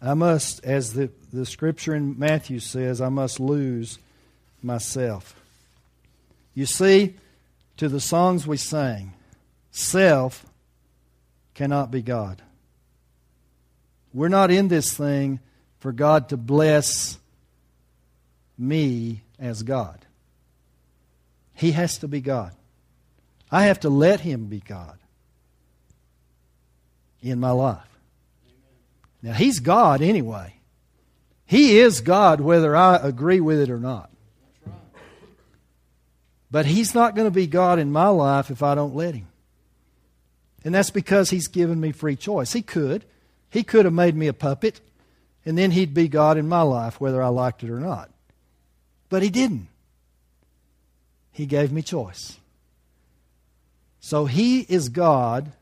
I 0.02 0.14
must, 0.14 0.64
as 0.64 0.92
the, 0.92 1.10
the 1.32 1.46
scripture 1.46 1.94
in 1.94 2.18
Matthew 2.18 2.60
says, 2.60 3.00
I 3.00 3.08
must 3.08 3.40
lose 3.40 3.98
myself. 4.62 5.40
You 6.54 6.66
see, 6.66 7.14
to 7.76 7.88
the 7.88 8.00
songs 8.00 8.46
we 8.46 8.56
sang, 8.56 9.14
self 9.70 10.44
cannot 11.54 11.90
be 11.90 12.02
God. 12.02 12.42
We're 14.12 14.28
not 14.28 14.50
in 14.50 14.68
this 14.68 14.96
thing 14.96 15.40
for 15.78 15.92
God 15.92 16.30
to 16.30 16.36
bless 16.36 17.18
me 18.58 19.22
as 19.38 19.62
God. 19.62 20.04
He 21.54 21.72
has 21.72 21.98
to 21.98 22.08
be 22.08 22.20
God. 22.20 22.52
I 23.50 23.64
have 23.64 23.80
to 23.80 23.90
let 23.90 24.20
Him 24.20 24.46
be 24.46 24.60
God 24.60 24.98
in 27.22 27.40
my 27.40 27.50
life. 27.50 27.80
Now, 29.22 29.32
He's 29.32 29.60
God 29.60 30.02
anyway. 30.02 30.54
He 31.46 31.78
is 31.78 32.00
God 32.00 32.40
whether 32.40 32.76
I 32.76 32.96
agree 32.96 33.40
with 33.40 33.60
it 33.60 33.70
or 33.70 33.78
not. 33.78 34.10
But 36.50 36.66
He's 36.66 36.94
not 36.94 37.14
going 37.14 37.26
to 37.26 37.34
be 37.34 37.46
God 37.46 37.78
in 37.78 37.92
my 37.92 38.08
life 38.08 38.50
if 38.50 38.62
I 38.62 38.74
don't 38.74 38.94
let 38.94 39.14
Him. 39.14 39.28
And 40.64 40.74
that's 40.74 40.90
because 40.90 41.30
He's 41.30 41.48
given 41.48 41.80
me 41.80 41.92
free 41.92 42.16
choice. 42.16 42.52
He 42.52 42.62
could. 42.62 43.04
He 43.50 43.62
could 43.62 43.84
have 43.84 43.94
made 43.94 44.16
me 44.16 44.26
a 44.26 44.32
puppet, 44.32 44.80
and 45.46 45.56
then 45.56 45.70
He'd 45.70 45.94
be 45.94 46.08
God 46.08 46.36
in 46.36 46.48
my 46.48 46.62
life 46.62 47.00
whether 47.00 47.22
I 47.22 47.28
liked 47.28 47.62
it 47.62 47.70
or 47.70 47.80
not. 47.80 48.10
But 49.08 49.22
He 49.22 49.30
didn't. 49.30 49.68
He 51.32 51.46
gave 51.46 51.72
me 51.72 51.80
choice. 51.80 52.36
So 54.00 54.26
He 54.26 54.60
is 54.60 54.88
God, 54.88 55.52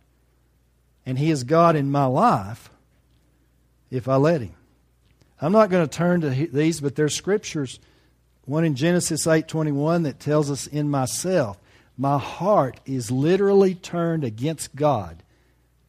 and 1.07 1.18
He 1.18 1.30
is 1.30 1.45
God 1.45 1.76
in 1.76 1.91
my 1.91 2.07
life 2.07 2.70
if 3.91 4.09
I 4.09 4.16
let 4.16 4.41
him. 4.41 4.55
I'm 5.41 5.53
not 5.53 5.70
going 5.70 5.87
to 5.87 5.97
turn 5.97 6.22
to 6.22 6.30
these, 6.30 6.80
but 6.80 6.97
there's 6.97 7.14
scriptures. 7.14 7.78
One 8.45 8.64
in 8.64 8.74
Genesis 8.74 9.26
8:21 9.26 10.05
that 10.05 10.20
tells 10.20 10.51
us 10.51 10.66
in 10.66 10.89
myself, 10.89 11.59
my 11.97 12.18
heart 12.18 12.80
is 12.87 13.11
literally 13.11 13.74
turned 13.74 14.24
against 14.24 14.74
God 14.74 15.22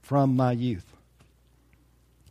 from 0.02 0.36
my 0.36 0.52
youth. 0.52 0.95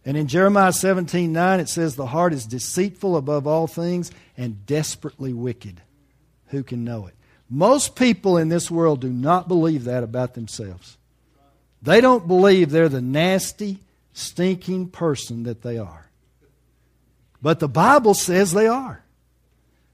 And 0.05 0.17
in 0.17 0.27
Jeremiah 0.27 0.73
17:9 0.73 1.61
it 1.61 1.69
says 1.69 1.97
the 1.97 2.07
heart 2.07 2.33
is 2.33 2.47
deceitful 2.47 3.17
above 3.17 3.47
all 3.47 3.67
things 3.67 4.11
and 4.37 4.67
desperately 4.67 5.33
wicked. 5.33 5.81
Who 6.49 6.63
can 6.63 6.85
know 6.85 7.07
it? 7.07 7.15
Most 7.49 7.95
people 7.95 8.37
in 8.37 8.49
this 8.49 8.71
world 8.71 9.01
do 9.01 9.11
not 9.11 9.49
believe 9.49 9.85
that 9.85 10.03
about 10.03 10.35
themselves. 10.35 10.99
They 11.83 12.01
don't 12.01 12.27
believe 12.27 12.71
they're 12.71 12.89
the 12.89 13.03
nasty, 13.03 13.81
stinking 14.13 14.89
person 14.89 15.43
that 15.45 15.63
they 15.63 15.79
are. 15.79 16.09
But 17.43 17.61
the 17.61 17.69
Bible 17.69 18.15
says 18.15 18.53
they 18.53 18.67
are. 18.67 19.05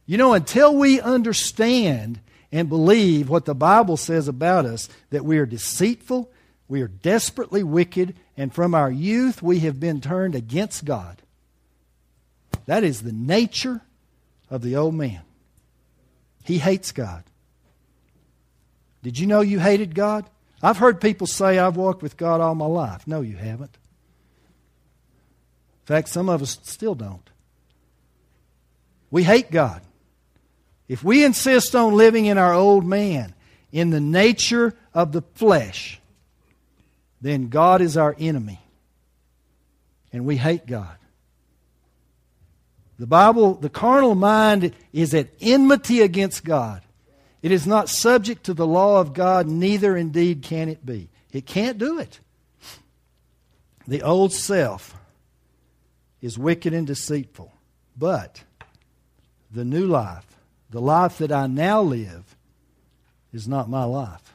You 0.07 0.17
know, 0.17 0.35
until 0.35 0.77
we 0.77 1.01
understand 1.01 2.21
and 2.53 2.69
believe 2.69 3.29
what 3.29 3.45
the 3.45 3.55
Bible 3.55 3.97
says 3.97 4.29
about 4.29 4.67
us, 4.67 4.89
that 5.11 5.25
we 5.25 5.39
are 5.39 5.47
deceitful, 5.47 6.31
we 6.71 6.83
are 6.83 6.89
desperately 6.89 7.65
wicked, 7.65 8.15
and 8.37 8.55
from 8.55 8.77
our 8.77 8.91
youth 8.91 9.43
we 9.43 9.59
have 9.59 9.81
been 9.81 10.01
turned 10.01 10.37
against 10.37 10.85
God. 10.85 11.21
That 12.67 12.85
is 12.85 13.03
the 13.03 13.13
nature 13.13 13.81
of 14.49 14.63
the 14.63 14.77
old 14.77 14.95
man. 14.95 15.23
He 16.45 16.59
hates 16.59 16.93
God. 16.93 17.25
Did 19.03 19.19
you 19.19 19.27
know 19.27 19.41
you 19.41 19.59
hated 19.59 19.97
God? 19.97 20.31
I've 20.63 20.77
heard 20.77 21.01
people 21.01 21.27
say, 21.27 21.59
I've 21.59 21.77
walked 21.77 22.03
with 22.03 22.17
God 22.17 22.41
all 22.41 22.55
my 22.55 22.67
life. 22.67 23.05
No, 23.05 23.21
you 23.21 23.35
haven't 23.35 23.77
In 25.81 25.87
fact, 25.87 26.09
some 26.09 26.29
of 26.29 26.41
us 26.41 26.61
still 26.63 26.95
don't. 26.95 27.29
We 29.11 29.25
hate 29.25 29.51
God. 29.51 29.83
If 30.87 31.03
we 31.03 31.25
insist 31.25 31.75
on 31.75 31.97
living 31.97 32.27
in 32.27 32.39
our 32.39 32.55
old 32.55 32.85
man, 32.85 33.35
in 33.73 33.91
the 33.91 34.01
nature 34.01 34.77
of 34.95 35.11
the 35.11 35.23
flesh, 35.35 36.00
then 37.21 37.49
God 37.49 37.81
is 37.81 37.97
our 37.97 38.17
enemy. 38.19 38.61
And 40.13 40.25
we 40.25 40.37
hate 40.37 40.67
God. 40.67 40.97
The 42.99 43.07
Bible, 43.07 43.55
the 43.55 43.71
carnal 43.71 44.15
mind 44.15 44.75
is 44.93 45.15
at 45.15 45.29
enmity 45.41 46.01
against 46.01 46.45
God. 46.45 46.83
It 47.43 47.53
is 47.53 47.67
not 47.67 47.89
subject 47.89 48.45
to 48.45 48.55
the 48.55 48.67
law 48.67 49.01
of 49.01 49.15
God, 49.15 49.47
neither 49.47 49.97
indeed 49.97 50.43
can 50.43 50.69
it 50.69 50.85
be. 50.85 51.09
It 51.33 51.47
can't 51.47 51.79
do 51.79 51.99
it. 51.99 52.21
The 53.87 54.03
old 54.03 54.33
self 54.33 54.95
is 56.21 56.39
wicked 56.39 56.75
and 56.75 56.87
deceitful. 56.87 57.53
But 57.97 58.43
the 59.51 59.65
new 59.65 59.87
life, 59.87 60.27
the 60.69 60.81
life 60.81 61.19
that 61.19 61.33
I 61.33 61.47
now 61.47 61.81
live, 61.81 62.37
is 63.33 63.49
not 63.49 63.71
my 63.71 63.85
life. 63.85 64.35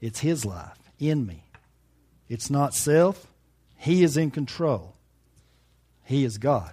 It's 0.00 0.20
His 0.20 0.44
life 0.44 0.78
in 1.00 1.26
me. 1.26 1.45
It's 2.28 2.50
not 2.50 2.74
self. 2.74 3.26
He 3.76 4.02
is 4.02 4.16
in 4.16 4.30
control. 4.30 4.94
He 6.04 6.24
is 6.24 6.38
God. 6.38 6.72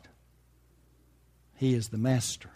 He 1.56 1.74
is 1.74 1.90
the 1.90 1.98
master. 1.98 2.50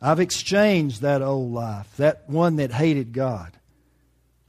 I've 0.00 0.20
exchanged 0.20 1.02
that 1.02 1.22
old 1.22 1.52
life, 1.52 1.96
that 1.96 2.28
one 2.28 2.56
that 2.56 2.70
hated 2.72 3.12
God, 3.12 3.52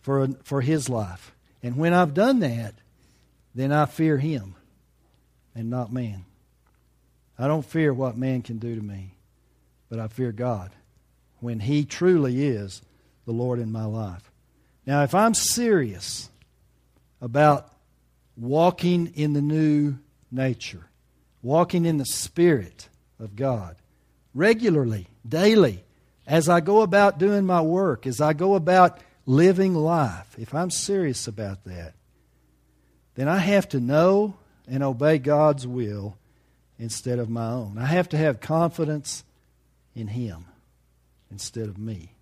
for, 0.02 0.28
for 0.44 0.62
His 0.62 0.90
life. 0.90 1.34
And 1.64 1.76
when 1.76 1.94
I've 1.94 2.14
done 2.14 2.40
that, 2.40 2.76
then 3.56 3.72
I 3.72 3.86
fear 3.86 4.18
Him 4.18 4.56
and 5.56 5.70
not 5.70 5.92
man. 5.92 6.26
I 7.38 7.48
don't 7.48 7.66
fear 7.66 7.94
what 7.94 8.18
man 8.18 8.42
can 8.42 8.58
do 8.58 8.76
to 8.76 8.82
me, 8.82 9.16
but 9.90 10.00
I 10.00 10.08
fear 10.08 10.32
God 10.32 10.72
when 11.40 11.60
He 11.60 11.86
truly 11.86 12.46
is 12.46 12.82
the 13.26 13.32
Lord 13.32 13.60
in 13.60 13.72
my 13.72 13.86
life. 13.86 14.30
Now, 14.86 15.04
if 15.04 15.16
I'm 15.16 15.34
serious 15.34 16.29
about 17.22 17.72
walking 18.38 19.14
in 19.16 19.34
the 19.34 19.42
new 19.42 19.98
nature, 20.32 20.86
walking 21.42 21.86
in 21.86 21.98
the 21.98 22.06
Spirit 22.06 22.90
of 23.20 23.36
God, 23.36 23.76
regularly, 24.34 25.08
daily, 25.28 25.84
as 26.26 26.48
I 26.48 26.60
go 26.60 26.82
about 26.82 27.18
doing 27.18 27.46
my 27.46 27.62
work, 27.62 28.06
as 28.06 28.22
I 28.22 28.34
go 28.34 28.56
about 28.56 29.00
living 29.26 29.74
life, 29.74 30.36
if 30.38 30.54
I'm 30.54 30.70
serious 30.70 31.28
about 31.28 31.64
that, 31.66 31.94
then 33.16 33.28
I 33.28 33.40
have 33.40 33.68
to 33.70 33.80
know 33.80 34.36
and 34.68 34.84
obey 34.84 35.18
God's 35.18 35.66
will 35.68 36.18
instead 36.78 37.20
of 37.20 37.30
my 37.30 37.48
own. 37.48 37.78
I 37.78 37.86
have 37.86 38.10
to 38.10 38.18
have 38.18 38.40
confidence 38.40 39.24
in 39.96 40.08
Him 40.08 40.46
instead 41.32 41.68
of 41.68 41.78
me. 41.78 42.14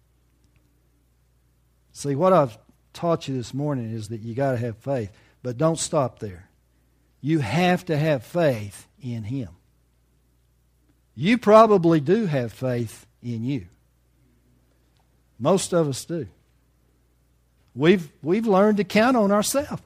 See, 1.91 2.15
what 2.15 2.33
I've 2.33 2.57
taught 2.97 3.27
you 3.27 3.35
this 3.35 3.53
morning 3.53 3.93
is 3.93 4.09
that 4.09 4.21
you 4.21 4.33
got 4.33 4.51
to 4.53 4.57
have 4.57 4.75
faith, 4.77 5.11
but 5.43 5.57
don't 5.57 5.77
stop 5.77 6.17
there. 6.17 6.49
You 7.21 7.39
have 7.39 7.85
to 7.85 7.97
have 7.97 8.23
faith 8.23 8.87
in 8.99 9.23
Him. 9.23 9.49
You 11.15 11.37
probably 11.37 11.99
do 11.99 12.25
have 12.25 12.51
faith 12.51 13.05
in 13.21 13.43
you. 13.43 13.67
Most 15.39 15.73
of 15.73 15.87
us 15.87 16.03
do. 16.05 16.27
We've, 17.75 18.11
we've 18.23 18.47
learned 18.47 18.77
to 18.77 18.83
count 18.83 19.15
on 19.15 19.31
ourselves. 19.31 19.83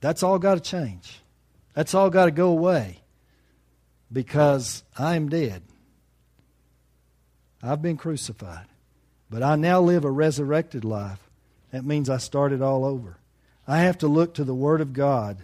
That's 0.00 0.22
all 0.22 0.38
got 0.38 0.54
to 0.54 0.60
change. 0.60 1.20
That's 1.74 1.94
all 1.94 2.08
got 2.08 2.24
to 2.24 2.30
go 2.30 2.48
away 2.48 3.00
because 4.10 4.82
I'm 4.96 5.28
dead. 5.28 5.62
I've 7.62 7.82
been 7.82 7.98
crucified. 7.98 8.69
But 9.30 9.42
I 9.42 9.56
now 9.56 9.80
live 9.80 10.04
a 10.04 10.10
resurrected 10.10 10.84
life. 10.84 11.20
That 11.70 11.84
means 11.84 12.10
I 12.10 12.18
started 12.18 12.60
all 12.60 12.84
over. 12.84 13.16
I 13.66 13.78
have 13.78 13.98
to 13.98 14.08
look 14.08 14.34
to 14.34 14.44
the 14.44 14.54
Word 14.54 14.80
of 14.80 14.92
God 14.92 15.38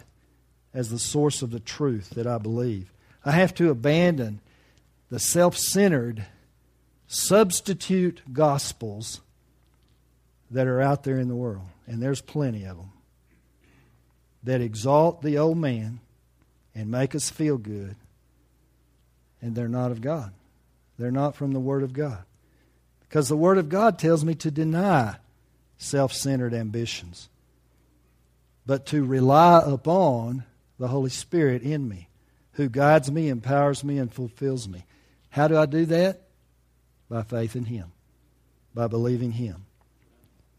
as 0.73 0.89
the 0.89 0.99
source 0.99 1.41
of 1.41 1.51
the 1.51 1.61
truth 1.61 2.09
that 2.11 2.27
I 2.27 2.37
believe. 2.37 2.91
I 3.23 3.31
have 3.31 3.53
to 3.55 3.69
abandon 3.69 4.41
the 5.09 5.19
self 5.19 5.57
centered 5.57 6.25
substitute 7.07 8.21
gospels 8.33 9.21
that 10.51 10.67
are 10.67 10.81
out 10.81 11.03
there 11.03 11.17
in 11.17 11.29
the 11.29 11.35
world. 11.35 11.67
And 11.87 12.01
there's 12.01 12.21
plenty 12.21 12.65
of 12.65 12.77
them 12.77 12.91
that 14.43 14.61
exalt 14.61 15.21
the 15.21 15.37
old 15.37 15.57
man 15.57 15.99
and 16.75 16.91
make 16.91 17.15
us 17.15 17.29
feel 17.29 17.57
good, 17.57 17.95
and 19.41 19.55
they're 19.55 19.67
not 19.67 19.91
of 19.91 20.01
God. 20.01 20.31
They're 20.99 21.11
not 21.11 21.35
from 21.35 21.53
the 21.53 21.59
Word 21.59 21.83
of 21.83 21.93
God. 21.93 22.23
Because 23.07 23.29
the 23.29 23.37
Word 23.37 23.57
of 23.57 23.69
God 23.69 23.97
tells 23.99 24.25
me 24.25 24.35
to 24.35 24.51
deny 24.51 25.15
self 25.77 26.13
centered 26.13 26.53
ambitions, 26.53 27.29
but 28.65 28.85
to 28.87 29.03
rely 29.03 29.61
upon 29.65 30.43
the 30.77 30.87
Holy 30.87 31.09
Spirit 31.09 31.61
in 31.61 31.87
me, 31.87 32.09
who 32.53 32.69
guides 32.69 33.11
me, 33.11 33.29
empowers 33.29 33.83
me, 33.83 33.97
and 33.97 34.13
fulfills 34.13 34.67
me. 34.67 34.85
How 35.29 35.47
do 35.47 35.57
I 35.57 35.65
do 35.65 35.85
that? 35.85 36.21
By 37.09 37.23
faith 37.23 37.55
in 37.55 37.65
Him, 37.65 37.91
by 38.73 38.87
believing 38.87 39.31
Him. 39.31 39.65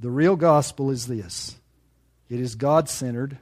The 0.00 0.10
real 0.10 0.36
gospel 0.36 0.90
is 0.90 1.06
this 1.06 1.56
it 2.28 2.40
is 2.40 2.54
God 2.54 2.88
centered, 2.88 3.38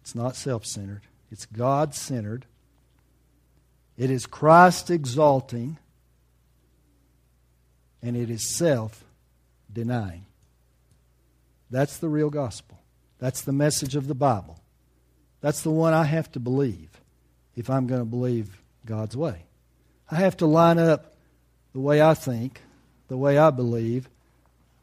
it's 0.00 0.14
not 0.14 0.34
self 0.34 0.66
centered, 0.66 1.02
it's 1.30 1.46
God 1.46 1.94
centered, 1.94 2.46
it 3.96 4.10
is 4.10 4.26
Christ 4.26 4.90
exalting, 4.90 5.78
and 8.02 8.16
it 8.16 8.30
is 8.30 8.54
self 8.56 9.04
denying. 9.72 10.26
That's 11.70 11.98
the 11.98 12.08
real 12.08 12.30
gospel. 12.30 12.78
That's 13.18 13.42
the 13.42 13.52
message 13.52 13.96
of 13.96 14.08
the 14.08 14.14
Bible. 14.14 14.58
That's 15.40 15.62
the 15.62 15.70
one 15.70 15.94
I 15.94 16.04
have 16.04 16.30
to 16.32 16.40
believe 16.40 16.90
if 17.56 17.70
I'm 17.70 17.86
going 17.86 18.00
to 18.00 18.06
believe 18.06 18.60
God's 18.84 19.16
way. 19.16 19.44
I 20.10 20.16
have 20.16 20.36
to 20.38 20.46
line 20.46 20.78
up 20.78 21.14
the 21.72 21.80
way 21.80 22.02
I 22.02 22.14
think, 22.14 22.60
the 23.08 23.16
way 23.16 23.38
I 23.38 23.50
believe, 23.50 24.08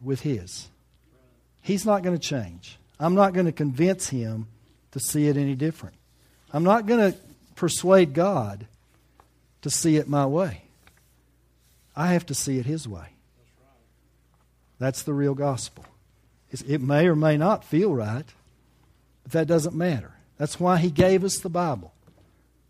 with 0.02 0.22
His. 0.22 0.68
He's 1.62 1.86
not 1.86 2.04
going 2.04 2.18
to 2.18 2.28
change. 2.28 2.78
I'm 3.00 3.16
not 3.16 3.34
going 3.34 3.46
to 3.46 3.52
convince 3.52 4.10
Him 4.10 4.48
to 4.92 5.00
see 5.00 5.28
it 5.28 5.38
any 5.38 5.56
different. 5.56 5.96
I'm 6.52 6.64
not 6.64 6.86
going 6.86 7.12
to 7.12 7.18
persuade 7.56 8.14
God 8.14 8.66
to 9.62 9.70
see 9.70 9.98
it 9.98 10.08
my 10.08 10.26
way. 10.26 10.64
I 12.00 12.14
have 12.14 12.26
to 12.28 12.34
see 12.34 12.58
it 12.58 12.66
His 12.66 12.88
way. 12.88 13.08
That's 14.80 15.04
the 15.04 15.12
real 15.12 15.34
gospel. 15.34 15.84
It 16.50 16.80
may 16.80 17.06
or 17.08 17.16
may 17.16 17.36
not 17.36 17.66
feel 17.66 17.94
right, 17.94 18.24
but 19.24 19.34
that 19.34 19.48
doesn't 19.48 19.76
matter. 19.76 20.14
That's 20.38 20.62
why 20.62 20.78
He 20.78 20.92
gave 20.92 21.26
us 21.26 21.40
the 21.40 21.50
Bible, 21.50 21.94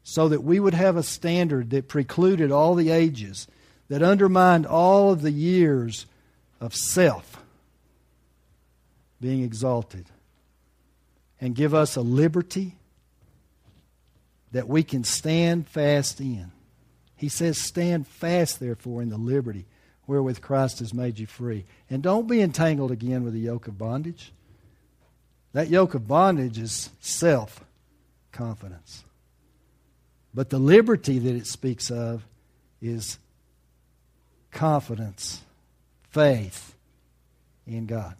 so 0.01 0.29
that 0.29 0.43
we 0.43 0.59
would 0.59 0.73
have 0.73 0.97
a 0.97 1.03
standard 1.03 1.69
that 1.69 1.87
precluded 1.87 2.51
all 2.51 2.73
the 2.73 2.89
ages, 2.89 3.47
that 3.87 4.01
undermined 4.01 4.65
all 4.65 5.11
of 5.11 5.21
the 5.21 5.31
years 5.31 6.07
of 6.59 6.73
self 6.73 7.39
being 9.21 9.43
exalted, 9.43 10.07
and 11.39 11.53
give 11.53 11.75
us 11.75 11.95
a 11.95 12.01
liberty 12.01 12.77
that 14.53 14.67
we 14.67 14.81
can 14.81 15.03
stand 15.03 15.67
fast 15.67 16.19
in. 16.19 16.51
He 17.19 17.27
says, 17.27 17.61
Stand 17.61 18.07
fast, 18.07 18.61
therefore, 18.61 19.01
in 19.01 19.09
the 19.09 19.17
liberty 19.17 19.65
wherewith 20.07 20.39
Christ 20.39 20.79
has 20.79 20.93
made 20.93 21.19
you 21.19 21.27
free. 21.27 21.65
And 21.89 22.01
don't 22.01 22.29
be 22.29 22.41
entangled 22.41 22.91
again 22.91 23.25
with 23.25 23.33
the 23.33 23.41
yoke 23.41 23.67
of 23.67 23.77
bondage. 23.77 24.31
That 25.51 25.69
yoke 25.69 25.95
of 25.95 26.07
bondage 26.07 26.57
is 26.57 26.89
self 27.01 27.63
confidence. 28.31 29.03
But 30.33 30.49
the 30.49 30.59
liberty 30.59 31.19
that 31.19 31.35
it 31.35 31.45
speaks 31.45 31.91
of 31.91 32.25
is 32.81 33.19
confidence, 34.51 35.41
faith 36.09 36.73
in 37.67 37.85
God. 37.85 38.15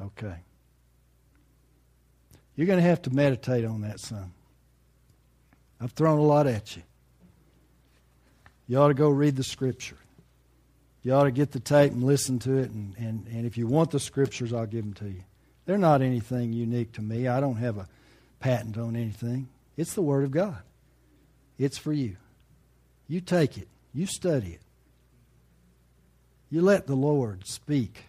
Okay. 0.00 0.36
You're 2.56 2.66
going 2.66 2.78
to 2.78 2.88
have 2.88 3.02
to 3.02 3.10
meditate 3.10 3.64
on 3.64 3.80
that, 3.82 4.00
son. 4.00 4.32
I've 5.80 5.92
thrown 5.92 6.18
a 6.18 6.22
lot 6.22 6.46
at 6.46 6.76
you. 6.76 6.82
You 8.66 8.78
ought 8.78 8.88
to 8.88 8.94
go 8.94 9.08
read 9.08 9.36
the 9.36 9.44
scripture. 9.44 9.98
You 11.02 11.12
ought 11.12 11.24
to 11.24 11.30
get 11.30 11.52
the 11.52 11.60
tape 11.60 11.92
and 11.92 12.02
listen 12.02 12.38
to 12.40 12.56
it. 12.58 12.70
And, 12.70 12.94
and, 12.96 13.26
and 13.28 13.44
if 13.44 13.58
you 13.58 13.66
want 13.66 13.90
the 13.90 14.00
scriptures, 14.00 14.52
I'll 14.52 14.66
give 14.66 14.84
them 14.84 14.94
to 14.94 15.06
you. 15.06 15.22
They're 15.66 15.78
not 15.78 16.00
anything 16.00 16.52
unique 16.52 16.92
to 16.92 17.02
me. 17.02 17.28
I 17.28 17.40
don't 17.40 17.56
have 17.56 17.76
a 17.76 17.88
patent 18.40 18.78
on 18.78 18.96
anything. 18.96 19.48
It's 19.76 19.94
the 19.94 20.02
Word 20.02 20.24
of 20.24 20.30
God. 20.30 20.58
It's 21.58 21.78
for 21.78 21.92
you. 21.92 22.16
You 23.08 23.20
take 23.20 23.58
it, 23.58 23.68
you 23.92 24.06
study 24.06 24.52
it. 24.52 24.60
You 26.50 26.62
let 26.62 26.86
the 26.86 26.94
Lord 26.94 27.46
speak 27.46 28.04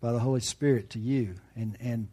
by 0.00 0.12
the 0.12 0.18
Holy 0.18 0.40
Spirit 0.40 0.90
to 0.90 0.98
you 0.98 1.34
and, 1.56 1.76
and 1.80 2.08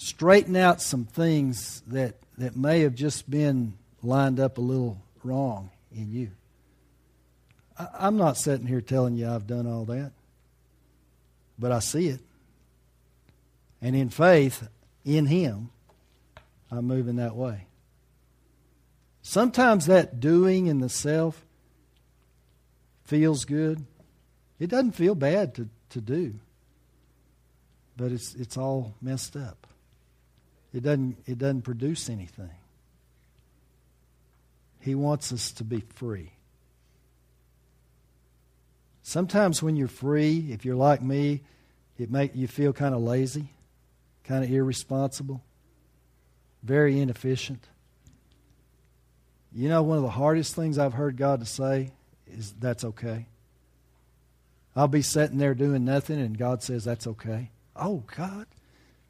straighten 0.00 0.56
out 0.56 0.80
some 0.80 1.04
things 1.04 1.82
that, 1.86 2.14
that 2.38 2.56
may 2.56 2.80
have 2.80 2.94
just 2.94 3.28
been 3.28 3.74
lined 4.02 4.40
up 4.40 4.56
a 4.56 4.60
little 4.60 4.98
wrong 5.22 5.68
in 5.94 6.10
you. 6.10 6.30
I'm 7.76 8.16
not 8.16 8.38
sitting 8.38 8.66
here 8.66 8.80
telling 8.80 9.16
you 9.16 9.28
I've 9.28 9.46
done 9.46 9.66
all 9.66 9.84
that, 9.84 10.12
but 11.58 11.70
I 11.70 11.80
see 11.80 12.08
it. 12.08 12.20
And 13.82 13.94
in 13.94 14.08
faith, 14.08 14.66
in 15.04 15.26
Him, 15.26 15.68
I'm 16.70 16.86
moving 16.86 17.16
that 17.16 17.36
way. 17.36 17.66
Sometimes 19.20 19.84
that 19.84 20.18
doing 20.18 20.66
in 20.66 20.80
the 20.80 20.88
self 20.88 21.44
feels 23.04 23.44
good. 23.44 23.84
It 24.58 24.70
doesn't 24.70 24.92
feel 24.92 25.14
bad 25.14 25.54
to, 25.56 25.68
to 25.90 26.00
do, 26.00 26.36
but 27.98 28.12
it's, 28.12 28.34
it's 28.34 28.56
all 28.56 28.94
messed 29.02 29.36
up. 29.36 29.66
It 30.72 30.82
doesn't, 30.82 31.16
it 31.26 31.38
doesn't 31.38 31.62
produce 31.62 32.08
anything. 32.08 32.50
He 34.80 34.94
wants 34.94 35.32
us 35.32 35.52
to 35.52 35.64
be 35.64 35.80
free. 35.94 36.32
Sometimes 39.02 39.62
when 39.62 39.76
you're 39.76 39.88
free, 39.88 40.46
if 40.50 40.64
you're 40.64 40.76
like 40.76 41.02
me, 41.02 41.42
it 41.98 42.10
make 42.10 42.34
you 42.34 42.46
feel 42.46 42.72
kind 42.72 42.94
of 42.94 43.02
lazy, 43.02 43.48
kind 44.24 44.44
of 44.44 44.50
irresponsible, 44.50 45.42
very 46.62 47.00
inefficient. 47.00 47.64
You 49.52 49.68
know, 49.68 49.82
one 49.82 49.96
of 49.96 50.04
the 50.04 50.10
hardest 50.10 50.54
things 50.54 50.78
I've 50.78 50.94
heard 50.94 51.16
God 51.16 51.40
to 51.40 51.46
say 51.46 51.90
is 52.26 52.54
that's 52.58 52.84
okay. 52.84 53.26
I'll 54.76 54.88
be 54.88 55.02
sitting 55.02 55.38
there 55.38 55.54
doing 55.54 55.84
nothing, 55.84 56.20
and 56.20 56.38
God 56.38 56.62
says 56.62 56.84
that's 56.84 57.06
okay. 57.06 57.50
Oh, 57.74 58.04
God, 58.16 58.46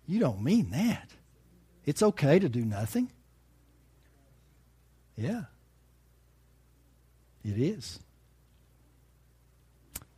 you 0.07 0.19
don't 0.19 0.43
mean 0.43 0.71
that. 0.71 1.11
It's 1.87 2.03
okay 2.03 2.39
to 2.39 2.49
do 2.49 2.65
nothing. 2.65 3.11
Yeah, 5.17 5.45
it 7.45 7.59
is. 7.59 7.99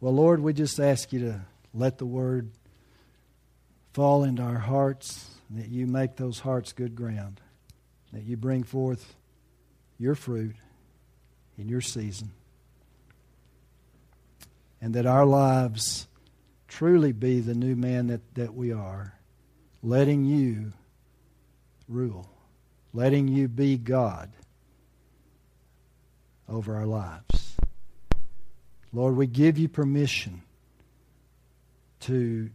Well, 0.01 0.15
Lord, 0.15 0.41
we 0.41 0.53
just 0.53 0.81
ask 0.81 1.13
you 1.13 1.21
to 1.21 1.41
let 1.75 1.99
the 1.99 2.07
word 2.07 2.51
fall 3.93 4.25
into 4.25 4.43
our 4.43 4.59
hearts, 4.59 5.29
that 5.51 5.69
you 5.69 5.87
make 5.87 6.17
those 6.17 6.41
hearts 6.41 6.73
good 6.73 6.95
ground, 6.97 7.41
that 8.13 8.25
you 8.25 8.37
bring 8.37 8.63
forth 8.63 9.15
your 9.99 10.15
fruit 10.15 10.57
in 11.59 11.69
your 11.69 11.81
season, 11.81 12.31
and 14.81 14.95
that 14.95 15.07
our 15.07 15.27
lives 15.27 16.07
truly 16.69 17.13
be 17.13 17.41
the 17.41 17.55
new 17.55 17.77
man 17.77 18.09
that, 18.09 18.35
that 18.35 18.55
we 18.55 18.73
are, 18.73 19.15
letting 19.83 20.25
you 20.25 20.73
rule, 21.93 22.29
letting 22.93 23.29
you 23.29 23.49
be 23.49 23.77
God 23.77 24.31
over 26.49 26.75
our 26.77 26.87
lives. 26.87 27.57
Lord, 28.93 29.17
we 29.17 29.27
give 29.27 29.59
you 29.59 29.69
permission 29.69 30.43
to 32.01 32.51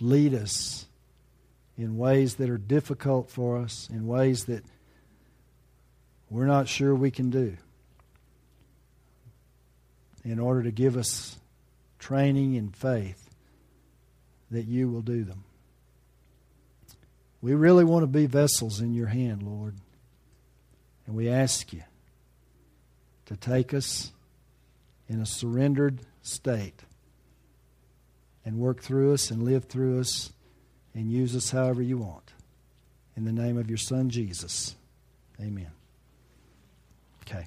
lead 0.00 0.34
us 0.34 0.86
in 1.76 1.96
ways 1.96 2.34
that 2.36 2.50
are 2.50 2.58
difficult 2.58 3.30
for 3.30 3.58
us, 3.58 3.88
in 3.90 4.06
ways 4.06 4.44
that 4.44 4.64
we're 6.28 6.46
not 6.46 6.68
sure 6.68 6.94
we 6.94 7.10
can 7.10 7.30
do, 7.30 7.56
in 10.24 10.38
order 10.38 10.62
to 10.62 10.70
give 10.70 10.96
us 10.96 11.38
training 11.98 12.54
in 12.54 12.68
faith 12.68 13.30
that 14.50 14.66
you 14.66 14.88
will 14.90 15.02
do 15.02 15.24
them. 15.24 15.44
We 17.42 17.54
really 17.54 17.84
want 17.84 18.02
to 18.02 18.06
be 18.06 18.26
vessels 18.26 18.80
in 18.80 18.94
your 18.94 19.06
hand, 19.06 19.42
Lord. 19.42 19.76
And 21.06 21.16
we 21.16 21.28
ask 21.28 21.72
you 21.72 21.82
to 23.26 23.36
take 23.36 23.72
us 23.72 24.12
in 25.08 25.20
a 25.20 25.26
surrendered 25.26 26.00
state 26.22 26.82
and 28.44 28.58
work 28.58 28.82
through 28.82 29.14
us 29.14 29.30
and 29.30 29.42
live 29.42 29.64
through 29.64 30.00
us 30.00 30.32
and 30.94 31.10
use 31.10 31.34
us 31.34 31.50
however 31.50 31.82
you 31.82 31.98
want. 31.98 32.32
In 33.16 33.24
the 33.24 33.32
name 33.32 33.58
of 33.58 33.68
your 33.68 33.78
Son, 33.78 34.10
Jesus. 34.10 34.76
Amen. 35.40 35.70
Okay. 37.22 37.46